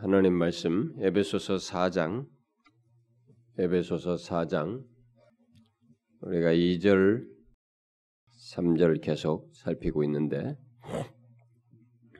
하나님 0.00 0.34
말씀 0.34 0.94
에베소서 1.00 1.56
4장 1.56 2.24
에베소서 3.58 4.14
4장 4.14 4.84
우리가 6.20 6.52
2절 6.52 7.24
3절 8.54 9.02
계속 9.02 9.50
살피고 9.56 10.04
있는데 10.04 10.56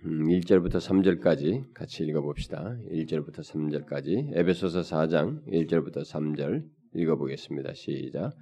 1절부터 0.02 0.74
음, 0.74 0.80
3절까지 0.80 1.72
같이 1.72 2.02
읽어 2.02 2.20
봅시다. 2.20 2.76
1절부터 2.90 3.44
3절까지 3.44 4.36
에베소서 4.36 4.80
4장 4.80 5.46
1절부터 5.46 5.98
3절 5.98 6.64
읽어 6.96 7.14
보겠습니다. 7.14 7.74
시작. 7.74 8.32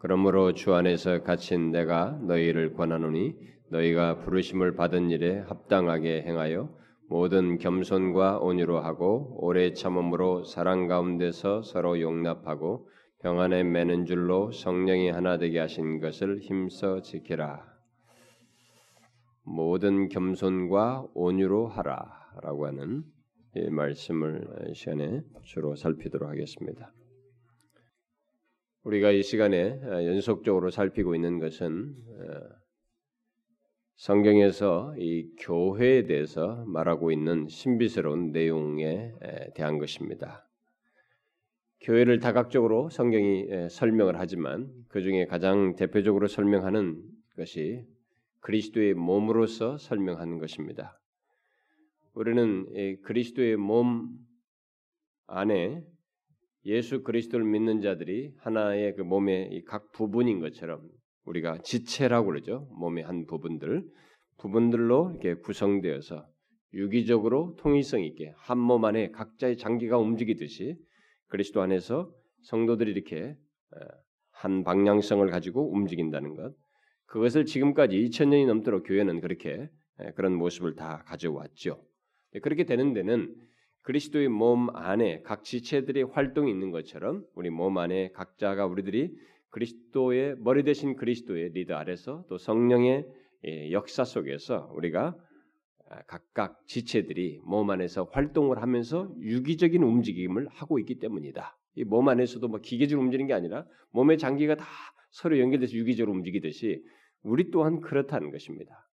그러므로 0.00 0.52
주 0.52 0.74
안에서 0.74 1.22
갇힌 1.22 1.70
내가 1.70 2.20
너희를 2.26 2.74
권하노니 2.74 3.36
너희가 3.70 4.18
부르심을 4.18 4.76
받은 4.76 5.08
일에 5.08 5.38
합당하게 5.38 6.24
행하여 6.26 6.81
모든 7.12 7.58
겸손과 7.58 8.38
온유로 8.38 8.80
하고 8.80 9.36
오래 9.38 9.74
참음으로 9.74 10.44
사랑 10.44 10.86
가운데서 10.86 11.60
서로 11.60 12.00
용납하고 12.00 12.88
평안에 13.20 13.64
매는 13.64 14.06
줄로 14.06 14.50
성령이 14.50 15.10
하나 15.10 15.36
되게 15.36 15.58
하신 15.58 16.00
것을 16.00 16.38
힘써 16.38 17.02
지키라. 17.02 17.70
모든 19.42 20.08
겸손과 20.08 21.08
온유로 21.12 21.68
하라라고 21.68 22.66
하는 22.68 23.02
이 23.56 23.68
말씀을 23.68 24.72
시간에 24.74 25.20
주로 25.42 25.76
살피도록 25.76 26.30
하겠습니다. 26.30 26.94
우리가 28.84 29.10
이 29.10 29.22
시간에 29.22 29.78
연속적으로 30.06 30.70
살피고 30.70 31.14
있는 31.14 31.40
것은 31.40 31.94
성경에서 33.96 34.94
이 34.98 35.30
교회에 35.38 36.04
대해서 36.04 36.64
말하고 36.66 37.12
있는 37.12 37.46
신비스러운 37.48 38.32
내용에 38.32 39.12
대한 39.54 39.78
것입니다. 39.78 40.48
교회를 41.80 42.18
다각적으로 42.20 42.90
성경이 42.90 43.68
설명을 43.70 44.18
하지만 44.18 44.70
그 44.88 45.02
중에 45.02 45.26
가장 45.26 45.76
대표적으로 45.76 46.26
설명하는 46.26 47.02
것이 47.36 47.84
그리스도의 48.40 48.94
몸으로서 48.94 49.78
설명하는 49.78 50.38
것입니다. 50.38 51.00
우리는 52.14 53.00
그리스도의 53.02 53.56
몸 53.56 54.10
안에 55.26 55.82
예수 56.64 57.02
그리스도를 57.02 57.46
믿는 57.46 57.80
자들이 57.80 58.34
하나의 58.38 58.94
그 58.94 59.02
몸의 59.02 59.62
각 59.66 59.92
부분인 59.92 60.40
것처럼 60.40 60.88
우리가 61.24 61.58
지체라고 61.58 62.26
그러죠. 62.26 62.68
몸의 62.72 63.04
한 63.04 63.26
부분들 63.26 63.84
부분들로 64.38 65.10
이렇게 65.10 65.34
구성되어서 65.40 66.26
유기적으로 66.74 67.54
통일성 67.58 68.02
있게 68.02 68.32
한 68.36 68.58
몸 68.58 68.84
안에 68.84 69.10
각자의 69.10 69.56
장기가 69.56 69.98
움직이듯이 69.98 70.76
그리스도 71.28 71.62
안에서 71.62 72.10
성도들이 72.42 72.90
이렇게 72.90 73.36
한 74.30 74.64
방향성을 74.64 75.28
가지고 75.30 75.70
움직인다는 75.72 76.34
것. 76.34 76.54
그것을 77.06 77.44
지금까지 77.44 77.96
2000년이 77.96 78.46
넘도록 78.46 78.84
교회는 78.86 79.20
그렇게 79.20 79.68
그런 80.16 80.34
모습을 80.34 80.74
다 80.74 81.04
가져왔죠. 81.06 81.84
그렇게 82.42 82.64
되는 82.64 82.92
데는 82.94 83.34
그리스도의 83.82 84.28
몸 84.28 84.74
안에 84.74 85.20
각 85.22 85.44
지체들의 85.44 86.04
활동이 86.04 86.50
있는 86.50 86.70
것처럼 86.70 87.24
우리 87.34 87.50
몸 87.50 87.76
안에 87.78 88.10
각자가 88.12 88.66
우리들이 88.66 89.14
그리스도의 89.52 90.36
머리 90.38 90.64
대신 90.64 90.96
그리스도의 90.96 91.50
리더 91.50 91.74
아래서 91.76 92.24
또 92.28 92.38
성령의 92.38 93.06
예, 93.46 93.70
역사 93.72 94.04
속에서 94.04 94.70
우리가 94.74 95.16
아, 95.90 96.02
각각 96.06 96.66
지체들이 96.66 97.40
몸 97.44 97.70
안에서 97.70 98.08
활동을 98.12 98.62
하면서 98.62 99.14
유기적인 99.20 99.82
움직임을 99.82 100.48
하고 100.48 100.78
있기 100.78 100.98
때문이다. 100.98 101.56
이 101.76 101.84
몸 101.84 102.08
안에서도 102.08 102.46
뭐 102.48 102.60
기계적으로 102.60 103.04
움직이는 103.04 103.28
게 103.28 103.34
아니라 103.34 103.64
몸의 103.92 104.18
장기가 104.18 104.56
다 104.56 104.66
서로 105.10 105.38
연결돼서 105.38 105.74
유기적으로 105.74 106.12
움직이듯이 106.12 106.82
우리 107.22 107.50
또한 107.50 107.80
그렇다는 107.80 108.30
것입니다. 108.30 108.88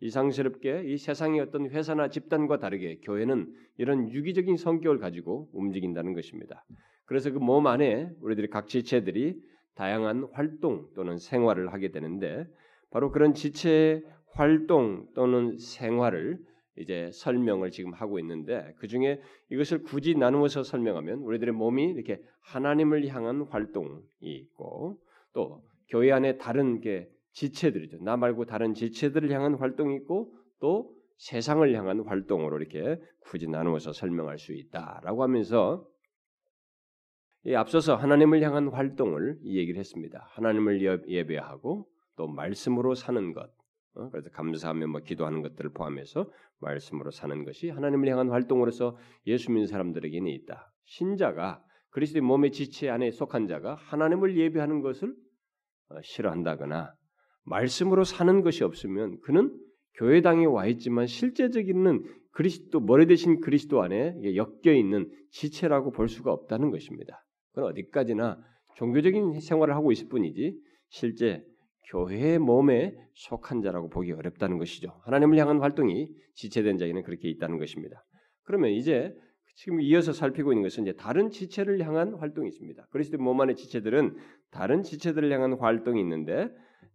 이상스럽게 0.00 0.84
이 0.86 0.96
세상의 0.96 1.40
어떤 1.40 1.68
회사나 1.70 2.08
집단과 2.08 2.58
다르게 2.60 2.98
교회는 3.02 3.52
이런 3.78 4.10
유기적인 4.10 4.56
성격을 4.56 4.98
가지고 5.00 5.48
움직인다는 5.52 6.12
것입니다. 6.14 6.64
그래서 7.04 7.30
그 7.32 7.38
몸 7.40 7.66
안에 7.66 8.10
우리들이 8.20 8.48
각 8.48 8.68
지체들이 8.68 9.40
다양한 9.78 10.28
활동 10.32 10.88
또는 10.96 11.18
생활을 11.18 11.72
하게 11.72 11.92
되는데 11.92 12.44
바로 12.90 13.12
그런 13.12 13.32
지체 13.32 14.02
활동 14.32 15.06
또는 15.14 15.56
생활을 15.56 16.38
이제 16.76 17.10
설명을 17.12 17.70
지금 17.70 17.92
하고 17.92 18.18
있는데 18.18 18.74
그 18.78 18.88
중에 18.88 19.20
이것을 19.50 19.84
굳이 19.84 20.16
나누어서 20.16 20.64
설명하면 20.64 21.20
우리들의 21.20 21.54
몸이 21.54 21.90
이렇게 21.90 22.20
하나님을 22.40 23.06
향한 23.06 23.42
활동이 23.42 24.00
있고 24.20 24.98
또 25.32 25.62
교회 25.88 26.10
안에 26.10 26.38
다른 26.38 26.80
게 26.80 27.08
지체들이죠. 27.32 27.98
나 28.02 28.16
말고 28.16 28.46
다른 28.46 28.74
지체들을 28.74 29.30
향한 29.30 29.54
활동이 29.54 29.94
있고 29.96 30.34
또 30.58 30.92
세상을 31.18 31.72
향한 31.76 32.00
활동으로 32.00 32.58
이렇게 32.58 33.00
굳이 33.20 33.46
나누어서 33.46 33.92
설명할 33.92 34.38
수 34.38 34.52
있다라고 34.52 35.22
하면서 35.22 35.86
이 35.86 35.97
앞서서 37.54 37.96
하나님을 37.96 38.42
향한 38.42 38.68
활동을 38.68 39.38
이 39.42 39.58
얘기를 39.58 39.78
했습니다. 39.78 40.26
하나님을 40.30 41.06
예배하고 41.08 41.86
또 42.16 42.28
말씀으로 42.28 42.94
사는 42.94 43.32
것. 43.32 43.50
어? 43.94 44.10
그래서 44.10 44.28
감사하며 44.30 44.86
뭐 44.88 45.00
기도하는 45.00 45.42
것들을 45.42 45.72
포함해서 45.72 46.30
말씀으로 46.60 47.10
사는 47.10 47.44
것이 47.44 47.70
하나님을 47.70 48.08
향한 48.08 48.30
활동으로서 48.30 48.96
예수 49.26 49.50
믿는 49.50 49.66
사람들에게는 49.66 50.30
있다. 50.30 50.72
신자가 50.84 51.62
그리스도의 51.90 52.22
몸의 52.22 52.52
지체 52.52 52.90
안에 52.90 53.10
속한 53.10 53.46
자가 53.46 53.76
하나님을 53.76 54.36
예배하는 54.36 54.82
것을 54.82 55.14
어, 55.90 55.96
싫어한다거나 56.02 56.92
말씀으로 57.44 58.04
사는 58.04 58.42
것이 58.42 58.62
없으면 58.62 59.20
그는 59.22 59.56
교회당에 59.94 60.44
와 60.44 60.66
있지만 60.66 61.06
실제적인 61.06 62.04
그리스도 62.30 62.78
머리 62.80 63.06
대신 63.06 63.40
그리스도 63.40 63.82
안에 63.82 64.14
엮여 64.36 64.72
있는 64.72 65.10
지체라고 65.30 65.90
볼 65.90 66.08
수가 66.08 66.32
없다는 66.32 66.70
것입니다. 66.70 67.24
그건 67.58 67.72
어디까지나 67.72 68.38
종교적인 68.76 69.40
생활을 69.40 69.74
하고 69.74 69.90
있을 69.90 70.08
뿐이지 70.08 70.56
실제 70.90 71.44
교회의 71.90 72.38
몸에 72.38 72.94
속한 73.14 73.62
자라고 73.62 73.88
보기 73.88 74.12
어렵다는 74.12 74.58
것이죠. 74.58 75.00
하나님을 75.02 75.38
향한 75.38 75.58
활동이 75.58 76.08
지체된 76.34 76.78
자에는 76.78 77.02
그렇게 77.02 77.28
있다는 77.28 77.58
것입니다. 77.58 78.04
그러면 78.44 78.70
이제 78.70 79.12
지금 79.56 79.80
이어서 79.80 80.12
살피고 80.12 80.52
있는 80.52 80.62
것은 80.62 80.84
이제 80.84 80.92
다른 80.92 81.30
지체를 81.30 81.84
향한 81.84 82.14
활동이 82.14 82.46
있습니다. 82.48 82.86
그리스도 82.90 83.18
몸 83.18 83.40
안의 83.40 83.56
지체들은 83.56 84.16
다른 84.52 84.84
지체들을 84.84 85.32
향한 85.32 85.54
활동이 85.54 86.00
있는데 86.00 86.48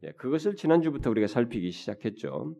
예, 0.03 0.12
그것을 0.13 0.56
지난주부터 0.56 1.09
우리가 1.09 1.28
살피기 1.28 1.72
시작했죠. 1.72 2.56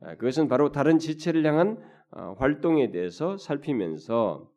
아, 0.00 0.14
그것은 0.14 0.48
바로 0.48 0.72
다른 0.72 0.98
지체를 0.98 1.44
향한 1.44 1.76
어, 2.10 2.34
활동에 2.38 2.90
대해서 2.90 3.36
살피면서 3.36 4.50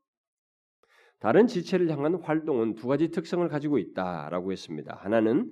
다른 1.20 1.48
지체를 1.48 1.90
향한 1.90 2.16
활동은 2.16 2.76
두 2.76 2.88
가지 2.88 3.10
특성을 3.10 3.48
가지고 3.48 3.80
있다라고 3.80 4.52
했습니다. 4.52 4.96
하나는 5.02 5.52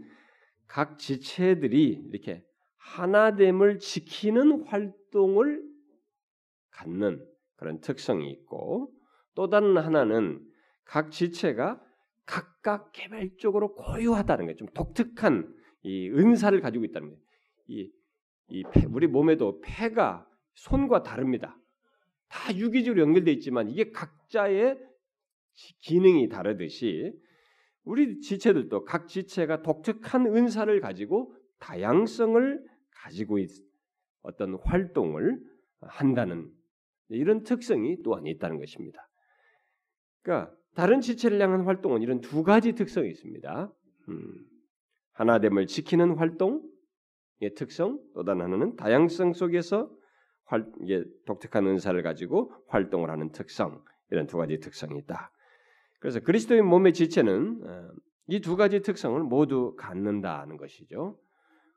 각 0.68 0.98
지체들이 0.98 2.08
이렇게 2.12 2.44
하나됨을 2.78 3.80
지키는 3.80 4.66
활동을 4.66 5.64
갖는 6.70 7.26
그런 7.56 7.80
특성이 7.82 8.32
있고 8.32 8.92
또 9.34 9.50
다른 9.50 9.78
하나는 9.78 10.40
각 10.84 11.12
지체가 11.12 11.82
각각 12.26 12.92
개별적으로 12.92 13.74
고유하다는 13.74 14.46
거예요. 14.46 14.58
좀 14.58 14.68
독특한 14.74 15.54
이 15.84 16.10
은사를 16.10 16.60
가지고 16.62 16.86
있다는 16.86 17.10
거예요. 17.10 17.22
이, 17.68 17.92
이 18.48 18.64
폐, 18.72 18.86
우리 18.86 19.08
몸에도 19.08 19.62
폐가 19.62 20.28
손과 20.54 21.04
다릅니다. 21.04 21.58
다 22.28 22.56
유기적으로 22.56 23.02
연결되어 23.02 23.34
있지만 23.34 23.70
이게 23.70 23.92
각자의 23.92 24.78
기능이 25.80 26.30
다르듯이 26.30 27.14
우리 27.84 28.20
지체들도 28.20 28.84
각 28.84 29.08
지체가 29.08 29.62
독특한 29.62 30.26
은사를 30.26 30.80
가지고 30.82 31.36
다양성을 31.60 32.66
가지고 32.92 33.40
있, 33.40 33.50
어떤 34.22 34.56
활동을 34.64 35.40
한다는 35.82 36.52
이런 37.10 37.44
특성이 37.44 38.02
또한 38.04 38.26
있다는 38.26 38.58
것입니다. 38.60 39.08
그러니까 40.24 40.56
다른 40.74 41.02
지체를 41.02 41.40
향한 41.40 41.62
활동은 41.62 42.02
이런 42.02 42.22
두 42.22 42.44
가지 42.44 42.74
특성이 42.74 43.10
있습니다. 43.10 43.72
음, 44.10 44.46
하나됨을 45.14 45.68
지키는 45.68 46.16
활동의 46.18 47.54
특성, 47.56 48.00
또 48.14 48.24
다른 48.24 48.42
하나는 48.42 48.76
다양성 48.76 49.34
속에서 49.34 49.90
활, 50.46 50.72
이게 50.82 51.04
독특한 51.26 51.66
은사를 51.68 52.02
가지고 52.04 52.54
활동을 52.68 53.10
하는 53.10 53.32
특성, 53.32 53.84
이런 54.12 54.28
두 54.28 54.38
가지 54.38 54.60
특성이 54.60 55.00
있다. 55.00 55.32
그래서 56.06 56.20
그리스도의 56.20 56.62
몸의 56.62 56.94
지체는 56.94 57.62
어, 57.66 57.90
이두 58.28 58.58
가지 58.58 58.84
특성을 58.84 59.20
모두 59.24 59.76
갖는다는 59.76 60.56
것이죠. 60.56 61.18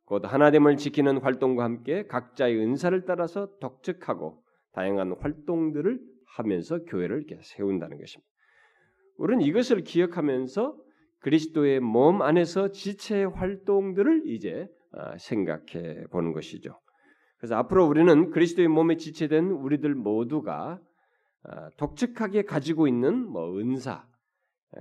곧 0.04 0.22
하나됨을 0.30 0.76
지키는 0.76 1.22
활동과 1.22 1.64
함께 1.64 2.06
각자의 2.06 2.58
은사를 2.58 3.06
따라서 3.06 3.48
독특하고 3.58 4.42
다양한 4.72 5.16
활동들을 5.18 5.98
하면서 6.26 6.84
교회를 6.84 7.24
세운다는 7.40 7.96
것입니다. 7.98 8.28
우리는 9.16 9.40
이것을 9.40 9.80
기억하면서 9.80 10.76
그리스도의 11.20 11.80
몸 11.80 12.20
안에서 12.20 12.70
지체 12.70 13.24
활동들을 13.24 14.24
이제 14.26 14.68
아, 14.92 15.16
생각해 15.16 16.04
보는 16.10 16.32
것이죠. 16.34 16.78
그래서 17.38 17.56
앞으로 17.56 17.86
우리는 17.86 18.28
그리스도의 18.28 18.68
몸에 18.68 18.98
지체된 18.98 19.46
우리들 19.52 19.94
모두가 19.94 20.78
아, 21.44 21.70
독특하게 21.78 22.42
가지고 22.42 22.88
있는 22.88 23.26
뭐 23.26 23.58
은사, 23.58 23.92
아, 23.92 24.07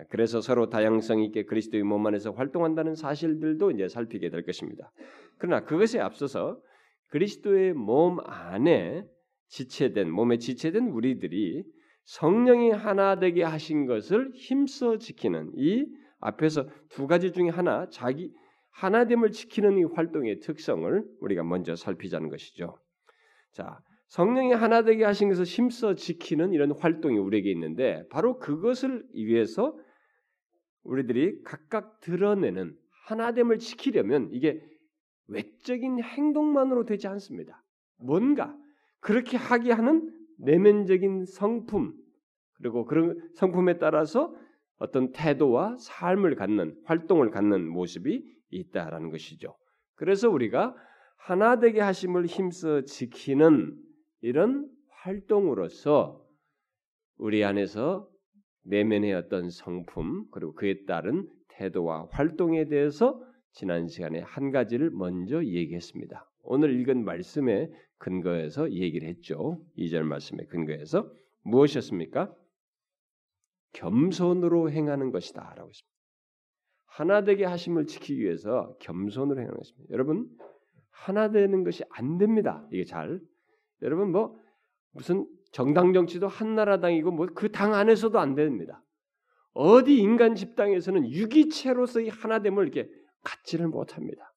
그래서 0.09 0.41
서로 0.41 0.69
다양성 0.69 1.21
있게 1.23 1.45
그리스도의 1.45 1.83
몸 1.83 2.05
안에서 2.05 2.31
활동한다는 2.31 2.95
사실들도 2.95 3.71
이제 3.71 3.87
살피게 3.87 4.29
될 4.29 4.43
것입니다. 4.43 4.91
그러나 5.37 5.63
그것에 5.63 5.99
앞서서 5.99 6.59
그리스도의 7.07 7.73
몸 7.73 8.19
안에 8.25 9.05
지체된 9.47 10.11
몸에 10.11 10.37
지체된 10.37 10.89
우리들이 10.89 11.63
성령이 12.03 12.71
하나 12.71 13.19
되게 13.19 13.43
하신 13.43 13.85
것을 13.85 14.31
힘써 14.33 14.97
지키는 14.97 15.51
이 15.55 15.85
앞에서 16.19 16.67
두 16.89 17.07
가지 17.07 17.31
중에 17.31 17.49
하나 17.49 17.87
자기 17.89 18.31
하나됨을 18.71 19.31
지키는 19.31 19.77
이 19.77 19.83
활동의 19.83 20.39
특성을 20.39 21.03
우리가 21.21 21.43
먼저 21.43 21.75
살피자는 21.75 22.29
것이죠. 22.29 22.77
자, 23.53 23.79
성령이 24.07 24.53
하나 24.53 24.83
되게 24.83 25.03
하신 25.03 25.29
것을 25.29 25.43
힘써 25.43 25.95
지키는 25.95 26.53
이런 26.53 26.71
활동이 26.71 27.17
우리에게 27.17 27.51
있는데 27.51 28.07
바로 28.09 28.39
그것을 28.39 29.05
위해서 29.13 29.77
우리들이 30.83 31.43
각각 31.43 31.99
드러내는 31.99 32.75
하나됨을 33.07 33.59
지키려면 33.59 34.29
이게 34.31 34.61
외적인 35.27 36.01
행동만으로 36.01 36.85
되지 36.85 37.07
않습니다. 37.07 37.63
뭔가 37.97 38.55
그렇게 38.99 39.35
하게 39.35 39.71
하는 39.71 40.13
내면적인 40.39 41.25
성품 41.25 41.93
그리고 42.53 42.85
그런 42.85 43.19
성품에 43.35 43.77
따라서 43.77 44.33
어떤 44.77 45.11
태도와 45.11 45.75
삶을 45.79 46.35
갖는 46.35 46.79
활동을 46.85 47.31
갖는 47.31 47.67
모습이 47.67 48.23
있다라는 48.51 49.09
것이죠. 49.09 49.55
그래서 49.95 50.29
우리가 50.29 50.75
하나 51.17 51.59
되게 51.59 51.81
하심을 51.81 52.25
힘써 52.27 52.81
지키는 52.81 53.86
이런 54.21 54.69
활동으로서 54.89 56.25
우리 57.17 57.43
안에서 57.43 58.09
내면의 58.63 59.13
어떤 59.13 59.49
성품 59.49 60.27
그리고 60.31 60.53
그에 60.53 60.85
따른 60.85 61.27
태도와 61.49 62.07
활동에 62.11 62.65
대해서 62.65 63.21
지난 63.51 63.87
시간에 63.87 64.19
한 64.19 64.51
가지를 64.51 64.91
먼저 64.91 65.43
얘기했습니다. 65.43 66.29
오늘 66.43 66.79
읽은 66.79 67.03
말씀에 67.03 67.71
근거해서 67.97 68.71
얘기를 68.71 69.07
했죠. 69.07 69.59
2절 69.77 70.03
말씀에 70.03 70.45
근거해서 70.45 71.11
무엇이었습니까? 71.43 72.33
겸손으로 73.73 74.71
행하는 74.71 75.11
것이다 75.11 75.41
라고 75.55 75.69
했습니다. 75.69 75.97
하나 76.85 77.23
되게 77.23 77.45
하심을 77.45 77.85
지키기 77.85 78.21
위해서 78.21 78.75
겸손으로 78.79 79.39
행하는 79.39 79.57
것입니다. 79.57 79.93
여러분 79.93 80.29
하나 80.89 81.29
되는 81.29 81.63
것이 81.63 81.83
안 81.89 82.17
됩니다. 82.17 82.67
이게 82.71 82.83
잘 82.83 83.19
여러분 83.81 84.11
뭐 84.11 84.35
무슨 84.91 85.27
정당 85.51 85.93
정치도 85.93 86.27
한나라당이고 86.27 87.11
뭐 87.11 87.27
그 87.27 87.51
당 87.51 87.73
안에서도 87.73 88.17
안 88.19 88.35
됩니다. 88.35 88.83
어디 89.53 89.97
인간 89.97 90.35
집단에서는 90.35 91.09
유기체로서의 91.11 92.09
하나됨을 92.09 92.63
이렇게 92.63 92.89
갖지를 93.23 93.67
못합니다. 93.67 94.33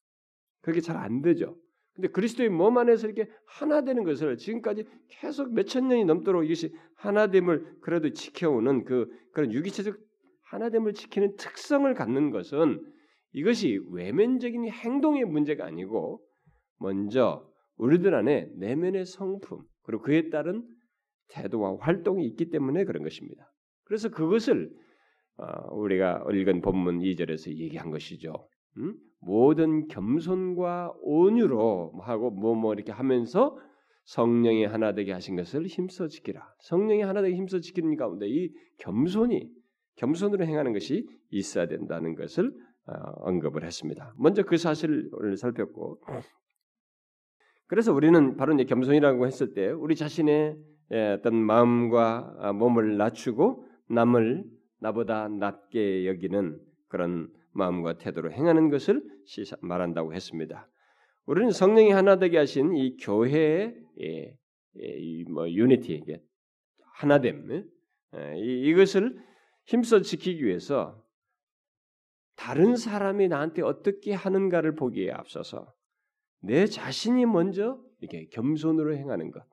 그게 0.61 0.81
잘 0.81 0.97
안 0.97 1.21
되죠. 1.21 1.55
근데 1.93 2.07
그리스도의 2.07 2.49
몸 2.49 2.77
안에서 2.77 3.07
이렇게 3.07 3.29
하나 3.45 3.81
되는 3.81 4.03
것을 4.03 4.37
지금까지 4.37 4.85
계속 5.09 5.53
몇천 5.53 5.87
년이 5.89 6.05
넘도록 6.05 6.45
이것이 6.45 6.73
하나됨을 6.95 7.79
그래도 7.81 8.11
지켜오는 8.13 8.85
그 8.85 9.07
그런 9.33 9.51
유기체적 9.51 9.97
하나됨을 10.43 10.93
지키는 10.93 11.35
특성을 11.37 11.93
갖는 11.93 12.31
것은 12.31 12.81
이것이 13.33 13.79
외면적인 13.91 14.69
행동의 14.69 15.25
문제가 15.25 15.65
아니고 15.65 16.21
먼저 16.79 17.45
우리들 17.81 18.13
안에 18.13 18.47
내면의 18.57 19.05
성품 19.05 19.63
그리고 19.81 20.03
그에 20.03 20.29
따른 20.29 20.63
태도와 21.29 21.77
활동이 21.79 22.25
있기 22.27 22.51
때문에 22.51 22.85
그런 22.85 23.03
것입니다. 23.03 23.51
그래서 23.85 24.09
그것을 24.09 24.71
어, 25.37 25.75
우리가 25.75 26.23
읽은 26.31 26.61
본문 26.61 26.99
2절에서 26.99 27.49
얘기한 27.57 27.89
것이죠. 27.89 28.47
음? 28.77 28.95
모든 29.19 29.87
겸손과 29.87 30.93
온유로 31.01 31.93
하고 32.03 32.29
뭐뭐 32.29 32.55
뭐 32.55 32.73
이렇게 32.73 32.91
하면서 32.91 33.57
성령이 34.05 34.65
하나 34.65 34.93
되게 34.93 35.11
하신 35.11 35.35
것을 35.35 35.65
힘써 35.65 36.07
지키라. 36.07 36.41
성령이 36.59 37.01
하나 37.01 37.21
되게 37.21 37.35
힘써 37.35 37.59
지키는 37.59 37.95
가운데 37.95 38.27
이 38.27 38.51
겸손이 38.77 39.49
겸손으로 39.95 40.45
행하는 40.45 40.73
것이 40.73 41.07
있어야 41.31 41.67
된다는 41.67 42.13
것을 42.13 42.51
어, 42.85 42.93
언급을 43.21 43.63
했습니다. 43.63 44.13
먼저 44.17 44.43
그 44.43 44.57
사실을 44.57 45.09
살폈고 45.37 46.01
그래서 47.71 47.93
우리는 47.93 48.35
바로 48.35 48.53
이제 48.53 48.65
겸손이라고 48.65 49.25
했을 49.25 49.53
때 49.53 49.69
우리 49.69 49.95
자신의 49.95 50.57
예, 50.91 51.15
어떤 51.17 51.35
마음과 51.35 52.35
아, 52.39 52.51
몸을 52.51 52.97
낮추고 52.97 53.65
남을 53.87 54.43
나보다 54.81 55.29
낮게 55.29 56.05
여기는 56.05 56.59
그런 56.89 57.29
마음과 57.53 57.97
태도로 57.97 58.33
행하는 58.33 58.69
것을 58.69 59.01
말한다고 59.61 60.13
했습니다. 60.13 60.67
우리는 61.25 61.49
성령이 61.51 61.91
하나 61.91 62.17
되게 62.17 62.37
하신 62.39 62.75
이 62.75 62.97
교회의 62.97 63.73
예, 64.01 64.37
예, 64.81 65.23
뭐 65.29 65.49
유니티 65.49 66.03
하나됨 66.95 67.63
예, 68.17 68.37
이것을 68.37 69.17
힘써 69.63 70.01
지키기 70.01 70.43
위해서 70.43 71.01
다른 72.35 72.75
사람이 72.75 73.29
나한테 73.29 73.61
어떻게 73.61 74.11
하는가를 74.11 74.75
보기에 74.75 75.11
앞서서 75.11 75.73
내 76.41 76.65
자신이 76.65 77.25
먼저 77.25 77.79
이렇게 77.99 78.27
겸손으로 78.27 78.95
행하는 78.95 79.31
것, 79.31 79.45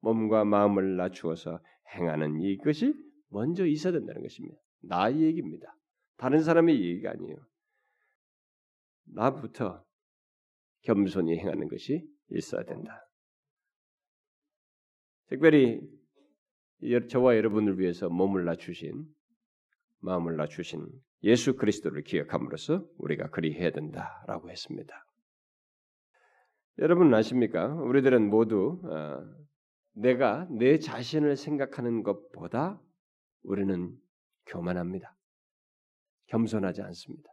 몸과 0.00 0.44
마음을 0.44 0.96
낮추어서 0.96 1.60
행하는 1.94 2.40
이것이 2.40 2.94
먼저 3.28 3.66
있어야 3.66 3.92
된다는 3.92 4.22
것입니다. 4.22 4.56
나의 4.82 5.20
얘기입니다. 5.22 5.76
다른 6.16 6.42
사람의 6.42 6.80
얘기가 6.80 7.10
아니에요. 7.10 7.36
나부터 9.04 9.84
겸손히 10.82 11.38
행하는 11.38 11.68
것이 11.68 12.06
있어야 12.30 12.62
된다. 12.64 13.08
특별히 15.28 15.80
저와 17.10 17.36
여러분을 17.36 17.78
위해서 17.78 18.08
몸을 18.08 18.44
낮추신 18.44 19.04
마음을 20.00 20.36
낮추신 20.36 20.86
예수 21.24 21.56
그리스도를 21.56 22.02
기억함으로써 22.02 22.86
우리가 22.98 23.30
그리 23.30 23.52
해야 23.54 23.70
된다라고 23.70 24.50
했습니다. 24.50 25.07
여러분 26.80 27.12
아십니까? 27.12 27.74
우리들은 27.74 28.30
모두 28.30 28.80
어, 28.84 29.18
내가 29.94 30.46
내 30.50 30.78
자신을 30.78 31.36
생각하는 31.36 32.04
것보다 32.04 32.80
우리는 33.42 33.96
교만합니다. 34.46 35.16
겸손하지 36.26 36.82
않습니다. 36.82 37.30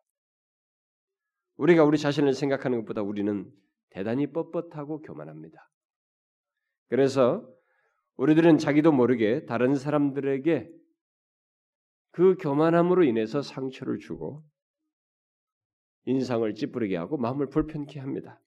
우리가 1.57 1.83
우리 1.83 1.97
자신을 1.97 2.33
생각하는 2.33 2.79
것보다 2.79 3.03
우리는 3.03 3.51
대단히 3.89 4.25
뻣뻣하고 4.27 5.05
교만합니다. 5.05 5.69
그래서 6.89 7.47
우리들은 8.17 8.57
자기도 8.57 8.91
모르게 8.91 9.45
다른 9.45 9.75
사람들에게 9.75 10.71
그 12.11 12.35
교만함으로 12.37 13.03
인해서 13.03 13.41
상처를 13.41 13.99
주고 13.99 14.43
인상을 16.05 16.51
찌푸리게 16.55 16.97
하고 16.97 17.17
마음을 17.17 17.49
불편케 17.49 17.99
합니다. 17.99 18.41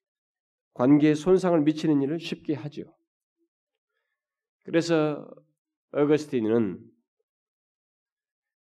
관계에 0.78 1.14
손상을 1.14 1.60
미치는 1.62 2.02
일을 2.02 2.20
쉽게 2.20 2.54
하죠. 2.54 2.84
그래서 4.62 5.28
어거스틴은 5.90 6.78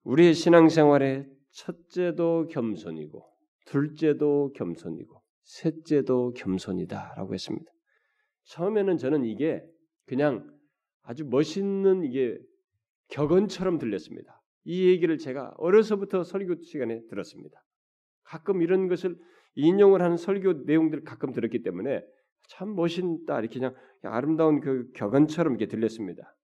우리의 0.04 0.36
신앙생활의 0.36 1.28
첫째도 1.50 2.50
겸손이고 2.50 3.26
둘째도 3.66 4.54
겸손이고 4.56 5.24
셋째도 5.42 6.34
겸손이다라고 6.34 7.34
했습니다. 7.34 7.72
처음에는 8.44 8.98
저는 8.98 9.26
이게 9.26 9.64
그냥 10.06 10.48
아주 11.02 11.26
멋있는 11.26 12.04
이게 12.04 12.38
격언처럼 13.08 13.80
들렸습니다. 13.80 14.40
이 14.66 14.88
얘기를 14.88 15.18
제가 15.18 15.56
어려서부터 15.58 16.24
설교 16.24 16.62
시간에 16.62 17.02
들었습니다. 17.10 17.60
가끔 18.22 18.62
이런 18.62 18.88
것을 18.88 19.18
인용을 19.56 20.02
하는 20.02 20.18
설교 20.18 20.64
내용들을 20.66 21.04
가끔 21.04 21.32
들었기 21.32 21.62
때문에 21.64 22.04
참 22.50 22.76
멋있다 22.76 23.40
이렇게 23.40 23.60
그냥 23.60 23.76
아름다운 24.04 24.60
그 24.60 24.92
격언처럼 24.94 25.54
이렇게 25.54 25.68
들렸습니다. 25.68 26.36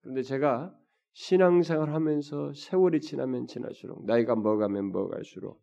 그런데 0.00 0.22
제가 0.22 0.74
신앙생활 1.12 1.92
하면서 1.92 2.52
세월이 2.52 3.00
지나면 3.00 3.46
지날수록 3.46 4.04
나이가 4.04 4.34
먹어가면 4.34 4.90
먹어갈수록 4.90 5.62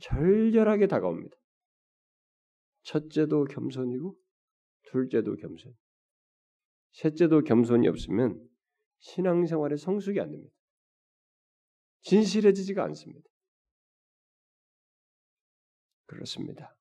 절절하게 0.00 0.86
다가옵니다. 0.86 1.36
첫째도 2.82 3.44
겸손이고 3.44 4.16
둘째도 4.90 5.36
겸손. 5.36 5.74
셋째도 6.92 7.42
겸손이 7.42 7.86
없으면 7.86 8.40
신앙생활의 9.00 9.78
성숙이 9.78 10.20
안 10.20 10.30
됩니다. 10.30 10.52
진실해지지가 12.02 12.82
않습니다. 12.84 13.27
그렇습니다. 16.08 16.74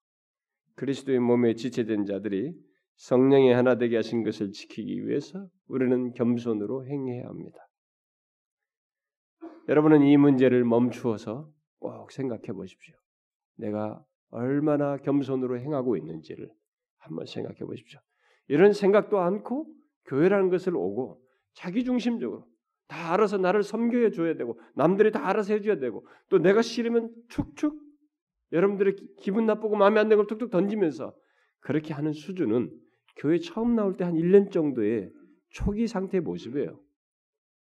그리스도의 0.76 1.20
몸에 1.20 1.54
지체된 1.54 2.06
자들이 2.06 2.54
성령의 2.96 3.54
하나 3.54 3.78
되게 3.78 3.96
하신 3.96 4.24
것을 4.24 4.52
지키기 4.52 5.08
위해서 5.08 5.48
우리는 5.68 6.14
겸손으로 6.14 6.86
행해야 6.88 7.28
합니다. 7.28 7.68
여러분은 9.68 10.02
이 10.04 10.18
문제를 10.18 10.64
멈추어서 10.64 11.52
꼭 11.80 12.12
생각해 12.12 12.54
보십시오. 12.54 12.96
내가 13.56 14.04
얼마나 14.30 14.98
겸손으로 14.98 15.60
행하고 15.60 15.98
있는지를 15.98 16.50
한번 16.98 17.26
생각해 17.26 17.60
보십시오. 17.60 18.00
이런 18.48 18.74
생각도 18.74 19.20
않고 19.20 19.68
교회라는 20.06 20.50
것을 20.50 20.76
오고 20.76 21.22
자기 21.54 21.84
중심적으로 21.84 22.48
다 22.88 23.14
알아서 23.14 23.38
나를 23.38 23.64
섬겨해 23.64 24.12
줘야 24.12 24.36
되고 24.36 24.60
남들이 24.74 25.12
다 25.12 25.28
알아서 25.28 25.54
해줘야 25.54 25.78
되고 25.78 26.08
또 26.30 26.40
내가 26.40 26.62
싫으면 26.62 27.14
축축 27.28 27.87
여러분들의 28.52 28.96
기분 29.20 29.46
나쁘고 29.46 29.76
마음에 29.76 30.00
안 30.00 30.08
드는 30.08 30.18
걸 30.18 30.28
툭툭 30.28 30.50
던지면서 30.50 31.16
그렇게 31.60 31.94
하는 31.94 32.14
수준은 32.14 32.72
교회 33.18 33.40
처음 33.40 33.76
나올 33.76 33.98
때 33.98 34.04
한 34.04 34.14
1년 34.14 34.52
정도의 34.52 35.12
초기 35.50 35.88
상태의 35.88 36.22
모습이에요. 36.22 36.80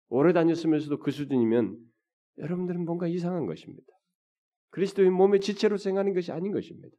오래 0.10 0.34
다녔으면서도 0.34 1.00
그 1.00 1.12
수준이면 1.12 1.78
여러분들은 2.38 2.86
뭔가 2.86 3.08
이상한 3.08 3.46
것입니다. 3.46 3.88
그리스도의 4.70 5.10
몸의 5.10 5.40
지체로 5.40 5.78
생각하는 5.78 6.14
것이 6.14 6.32
아닌 6.32 6.52
것입니다. 6.52 6.96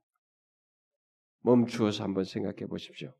멈추어서 1.41 2.05
한번 2.05 2.25
생각해 2.25 2.67
보십시오. 2.67 3.15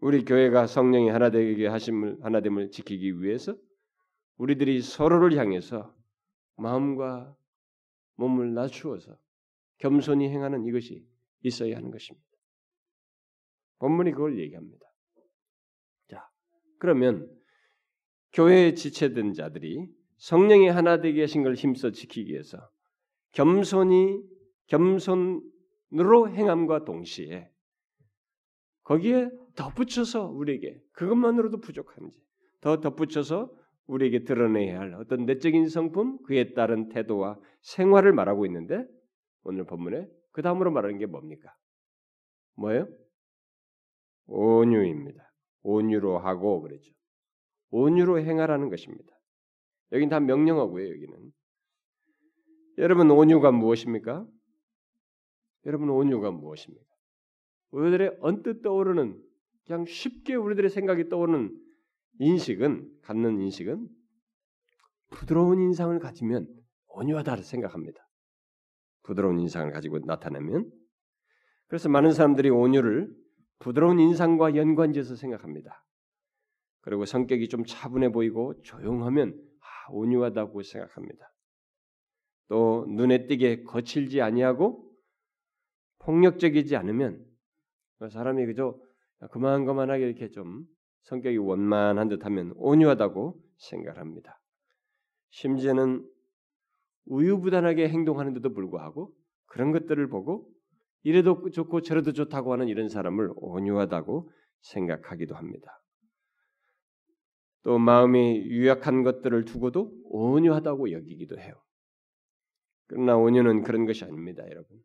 우리 0.00 0.24
교회가 0.24 0.66
성령이 0.66 1.08
하나 1.08 1.30
되게 1.30 1.66
하심을 1.66 2.18
하나됨을 2.22 2.70
지키기 2.70 3.22
위해서 3.22 3.56
우리들이 4.36 4.80
서로를 4.82 5.36
향해서 5.36 5.94
마음과 6.56 7.34
몸을 8.16 8.54
낮추어서 8.54 9.16
겸손히 9.78 10.28
행하는 10.28 10.64
이것이 10.64 11.04
있어야 11.42 11.76
하는 11.76 11.90
것입니다. 11.90 12.26
본문이 13.78 14.12
그걸 14.12 14.38
얘기합니다. 14.38 14.86
자, 16.08 16.28
그러면 16.78 17.30
교회에 18.32 18.74
지체된 18.74 19.34
자들이 19.34 19.86
성령이 20.16 20.68
하나 20.68 21.00
되게 21.00 21.20
하신 21.22 21.42
걸 21.42 21.54
힘써 21.54 21.90
지키기 21.90 22.32
위해서 22.32 22.70
겸손히 23.32 24.22
겸손으로 24.66 26.30
행함과 26.30 26.84
동시에 26.84 27.50
거기에 28.84 29.30
덧붙여서 29.56 30.30
우리에게 30.30 30.80
그것만으로도 30.92 31.60
부족한지 31.60 32.18
더 32.60 32.80
덧붙여서 32.80 33.50
우리에게 33.86 34.24
드러내야 34.24 34.80
할 34.80 34.94
어떤 34.94 35.26
내적인 35.26 35.68
성품, 35.68 36.22
그에 36.22 36.54
따른 36.54 36.88
태도와 36.88 37.38
생활을 37.60 38.12
말하고 38.12 38.46
있는데 38.46 38.86
오늘 39.44 39.64
본문에 39.64 40.08
그 40.32 40.42
다음으로 40.42 40.70
말하는 40.70 40.98
게 40.98 41.06
뭡니까? 41.06 41.54
뭐예요? 42.56 42.88
온유입니다. 44.26 45.32
온유로 45.62 46.18
하고 46.18 46.60
그랬죠. 46.62 46.92
온유로 47.70 48.20
행하라는 48.20 48.68
것입니다. 48.70 49.14
여긴 49.92 50.08
다 50.08 50.20
명령하고요. 50.20 50.88
여기는 50.90 51.32
여러분 52.78 53.10
온유가 53.10 53.52
무엇입니까? 53.52 54.26
여러분 55.66 55.90
온유가 55.90 56.30
무엇입니까? 56.30 56.84
우리들의 57.70 58.18
언뜻 58.20 58.62
떠오르는 58.62 59.22
그냥 59.66 59.84
쉽게 59.86 60.34
우리들의 60.34 60.70
생각이 60.70 61.08
떠오르는 61.08 61.56
인식은 62.18 63.00
갖는 63.02 63.40
인식은 63.40 63.88
부드러운 65.10 65.60
인상을 65.60 65.98
가지면 65.98 66.48
온유하다를 66.88 67.42
생각합니다. 67.44 68.06
부드러운 69.04 69.38
인상을 69.38 69.70
가지고 69.72 70.00
나타내면 70.00 70.70
그래서 71.68 71.88
많은 71.88 72.12
사람들이 72.12 72.50
온유를 72.50 73.14
부드러운 73.60 74.00
인상과 74.00 74.56
연관지어서 74.56 75.14
생각합니다. 75.16 75.84
그리고 76.80 77.06
성격이 77.06 77.48
좀 77.48 77.64
차분해 77.64 78.10
보이고 78.12 78.60
조용하면 78.62 79.40
아, 79.60 79.92
온유하다고 79.92 80.62
생각합니다. 80.62 81.32
또 82.48 82.86
눈에 82.88 83.26
띄게 83.26 83.62
거칠지 83.62 84.20
아니하고 84.20 84.90
폭력적이지 86.00 86.76
않으면 86.76 87.24
그 87.98 88.10
사람이 88.10 88.44
그저 88.46 88.78
그만그만하게 89.30 90.06
이렇게 90.06 90.30
좀 90.30 90.64
성격이 91.02 91.38
원만한 91.38 92.08
듯하면 92.08 92.52
온유하다고 92.56 93.40
생각합니다. 93.56 94.40
심지어는 95.30 96.06
우유부단하게 97.06 97.88
행동하는데도 97.88 98.52
불구하고 98.52 99.14
그런 99.46 99.72
것들을 99.72 100.08
보고 100.08 100.50
이래도 101.02 101.50
좋고 101.50 101.82
저래도 101.82 102.12
좋다고 102.12 102.52
하는 102.52 102.68
이런 102.68 102.88
사람을 102.88 103.32
온유하다고 103.36 104.30
생각하기도 104.60 105.34
합니다. 105.34 105.82
또 107.62 107.78
마음이 107.78 108.42
유약한 108.46 109.02
것들을 109.02 109.44
두고도 109.44 109.92
온유하다고 110.04 110.92
여기기도 110.92 111.38
해요. 111.38 111.54
그러나 112.86 113.16
온유는 113.16 113.62
그런 113.62 113.86
것이 113.86 114.04
아닙니다, 114.04 114.44
여러분. 114.50 114.78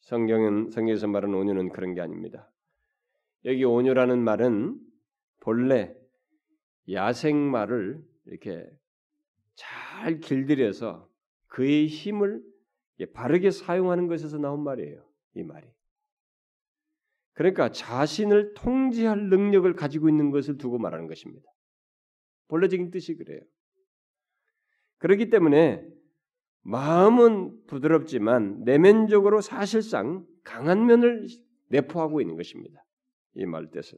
성경은 0.00 0.70
성경에서 0.70 1.08
말하는 1.08 1.36
온유는 1.36 1.70
그런 1.70 1.94
게 1.94 2.00
아닙니다. 2.00 2.50
여기 3.44 3.64
온유라는 3.64 4.22
말은 4.22 4.78
본래 5.40 5.94
야생 6.90 7.50
말을 7.50 8.02
이렇게 8.26 8.68
잘 9.54 10.20
길들여서 10.20 11.09
그의 11.50 11.86
힘을 11.86 12.42
바르게 13.12 13.50
사용하는 13.50 14.06
것에서 14.06 14.38
나온 14.38 14.64
말이에요. 14.64 15.04
이 15.34 15.42
말이. 15.42 15.68
그러니까 17.34 17.70
자신을 17.70 18.54
통제할 18.54 19.28
능력을 19.28 19.72
가지고 19.74 20.08
있는 20.08 20.30
것을 20.30 20.58
두고 20.58 20.78
말하는 20.78 21.06
것입니다. 21.06 21.48
본래적인 22.48 22.90
뜻이 22.90 23.14
그래요. 23.16 23.40
그렇기 24.98 25.30
때문에 25.30 25.86
마음은 26.62 27.66
부드럽지만 27.66 28.64
내면적으로 28.64 29.40
사실상 29.40 30.26
강한 30.44 30.86
면을 30.86 31.26
내포하고 31.68 32.20
있는 32.20 32.36
것입니다. 32.36 32.84
이 33.34 33.46
말 33.46 33.70
뜻은. 33.70 33.96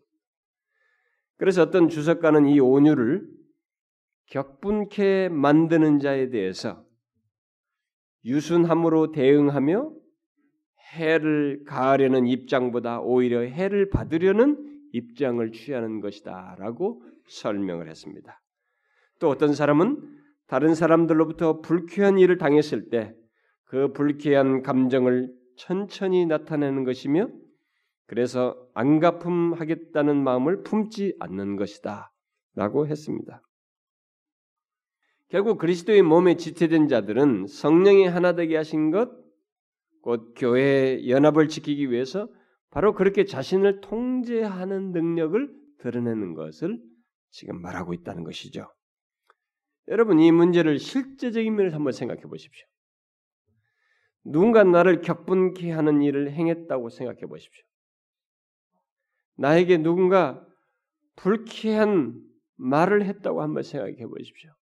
그래서 1.39 1.63
어떤 1.63 1.89
주석가는 1.89 2.47
이 2.47 2.61
온유를 2.61 3.27
격분케 4.27 5.31
만드는 5.31 5.99
자에 5.99 6.29
대해서 6.31 6.87
유순함으로 8.25 9.13
대응하며 9.13 9.93
해를 10.95 11.65
가하려는 11.67 12.27
입장보다 12.27 13.01
오히려 13.01 13.41
해를 13.41 13.89
받으려는 13.89 14.59
입장을 14.93 15.51
취하는 15.53 16.01
것이다라고 16.01 17.03
설명을 17.29 17.89
했습니다. 17.89 18.41
또 19.19 19.29
어떤 19.29 19.55
사람은 19.55 20.01
다른 20.47 20.75
사람들로부터 20.75 21.61
불쾌한 21.61 22.19
일을 22.19 22.39
당했을 22.39 22.91
때 22.91 23.15
그 23.73 23.91
불쾌한 23.95 24.63
감정을 24.63 25.33
천천히 25.57 26.27
나타내는 26.27 26.85
것이며 26.85 27.31
그래서 28.07 28.55
안 28.75 29.01
갚음하겠다는 29.01 30.23
마음을 30.23 30.63
품지 30.63 31.17
않는 31.19 31.57
것이다. 31.57 32.13
라고 32.55 32.87
했습니다. 32.87 33.41
결국 35.33 35.57
그리스도의 35.57 36.03
몸에 36.03 36.37
지체된 36.37 36.89
자들은 36.89 37.47
성령이 37.47 38.07
하나 38.07 38.35
되게 38.35 38.55
하신 38.55 38.91
것, 38.91 39.11
곧 40.03 40.35
교회의 40.37 41.09
연합을 41.09 41.49
지키기 41.49 41.91
위해서 41.91 42.29
바로 42.69 42.93
그렇게 42.93 43.25
자신을 43.25 43.81
통제하는 43.81 44.93
능력을 44.93 45.51
드러내는 45.79 46.35
것을 46.35 46.79
지금 47.31 47.63
말하고 47.63 47.95
있다는 47.95 48.25
것이죠. 48.25 48.71
여러분 49.89 50.21
이 50.21 50.31
문제를 50.31 50.79
실제적인 50.79 51.57
면에서 51.57 51.77
한번 51.77 51.95
생각해 51.95 52.21
보십시오. 52.25 52.67
누군가 54.25 54.65
나를 54.65 55.01
격분케 55.01 55.71
하는 55.71 56.03
일을 56.03 56.31
행했다고 56.33 56.91
생각해 56.91 57.21
보십시오. 57.23 57.65
나에게 59.39 59.79
누군가 59.79 60.47
불쾌한 61.17 62.21
말을 62.57 63.07
했다고 63.07 63.41
한번 63.41 63.63
생각해 63.63 64.07
보십시오. 64.07 64.53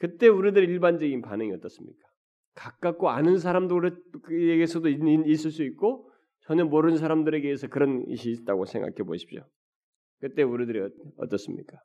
그때 0.00 0.28
우리들 0.28 0.64
일반적인 0.64 1.20
반응이 1.20 1.52
어떻습니까? 1.52 2.08
가깝고 2.54 3.10
아는 3.10 3.36
사람들에게서도 3.38 4.88
있을 4.88 5.50
수 5.50 5.62
있고 5.62 6.10
전혀 6.40 6.64
모르는 6.64 6.96
사람들에게서 6.96 7.68
그런 7.68 8.06
것이 8.06 8.30
있다고 8.30 8.64
생각해 8.64 8.94
보십시오. 9.06 9.46
그때 10.20 10.42
우리들이 10.42 10.80
어떻습니까? 11.18 11.78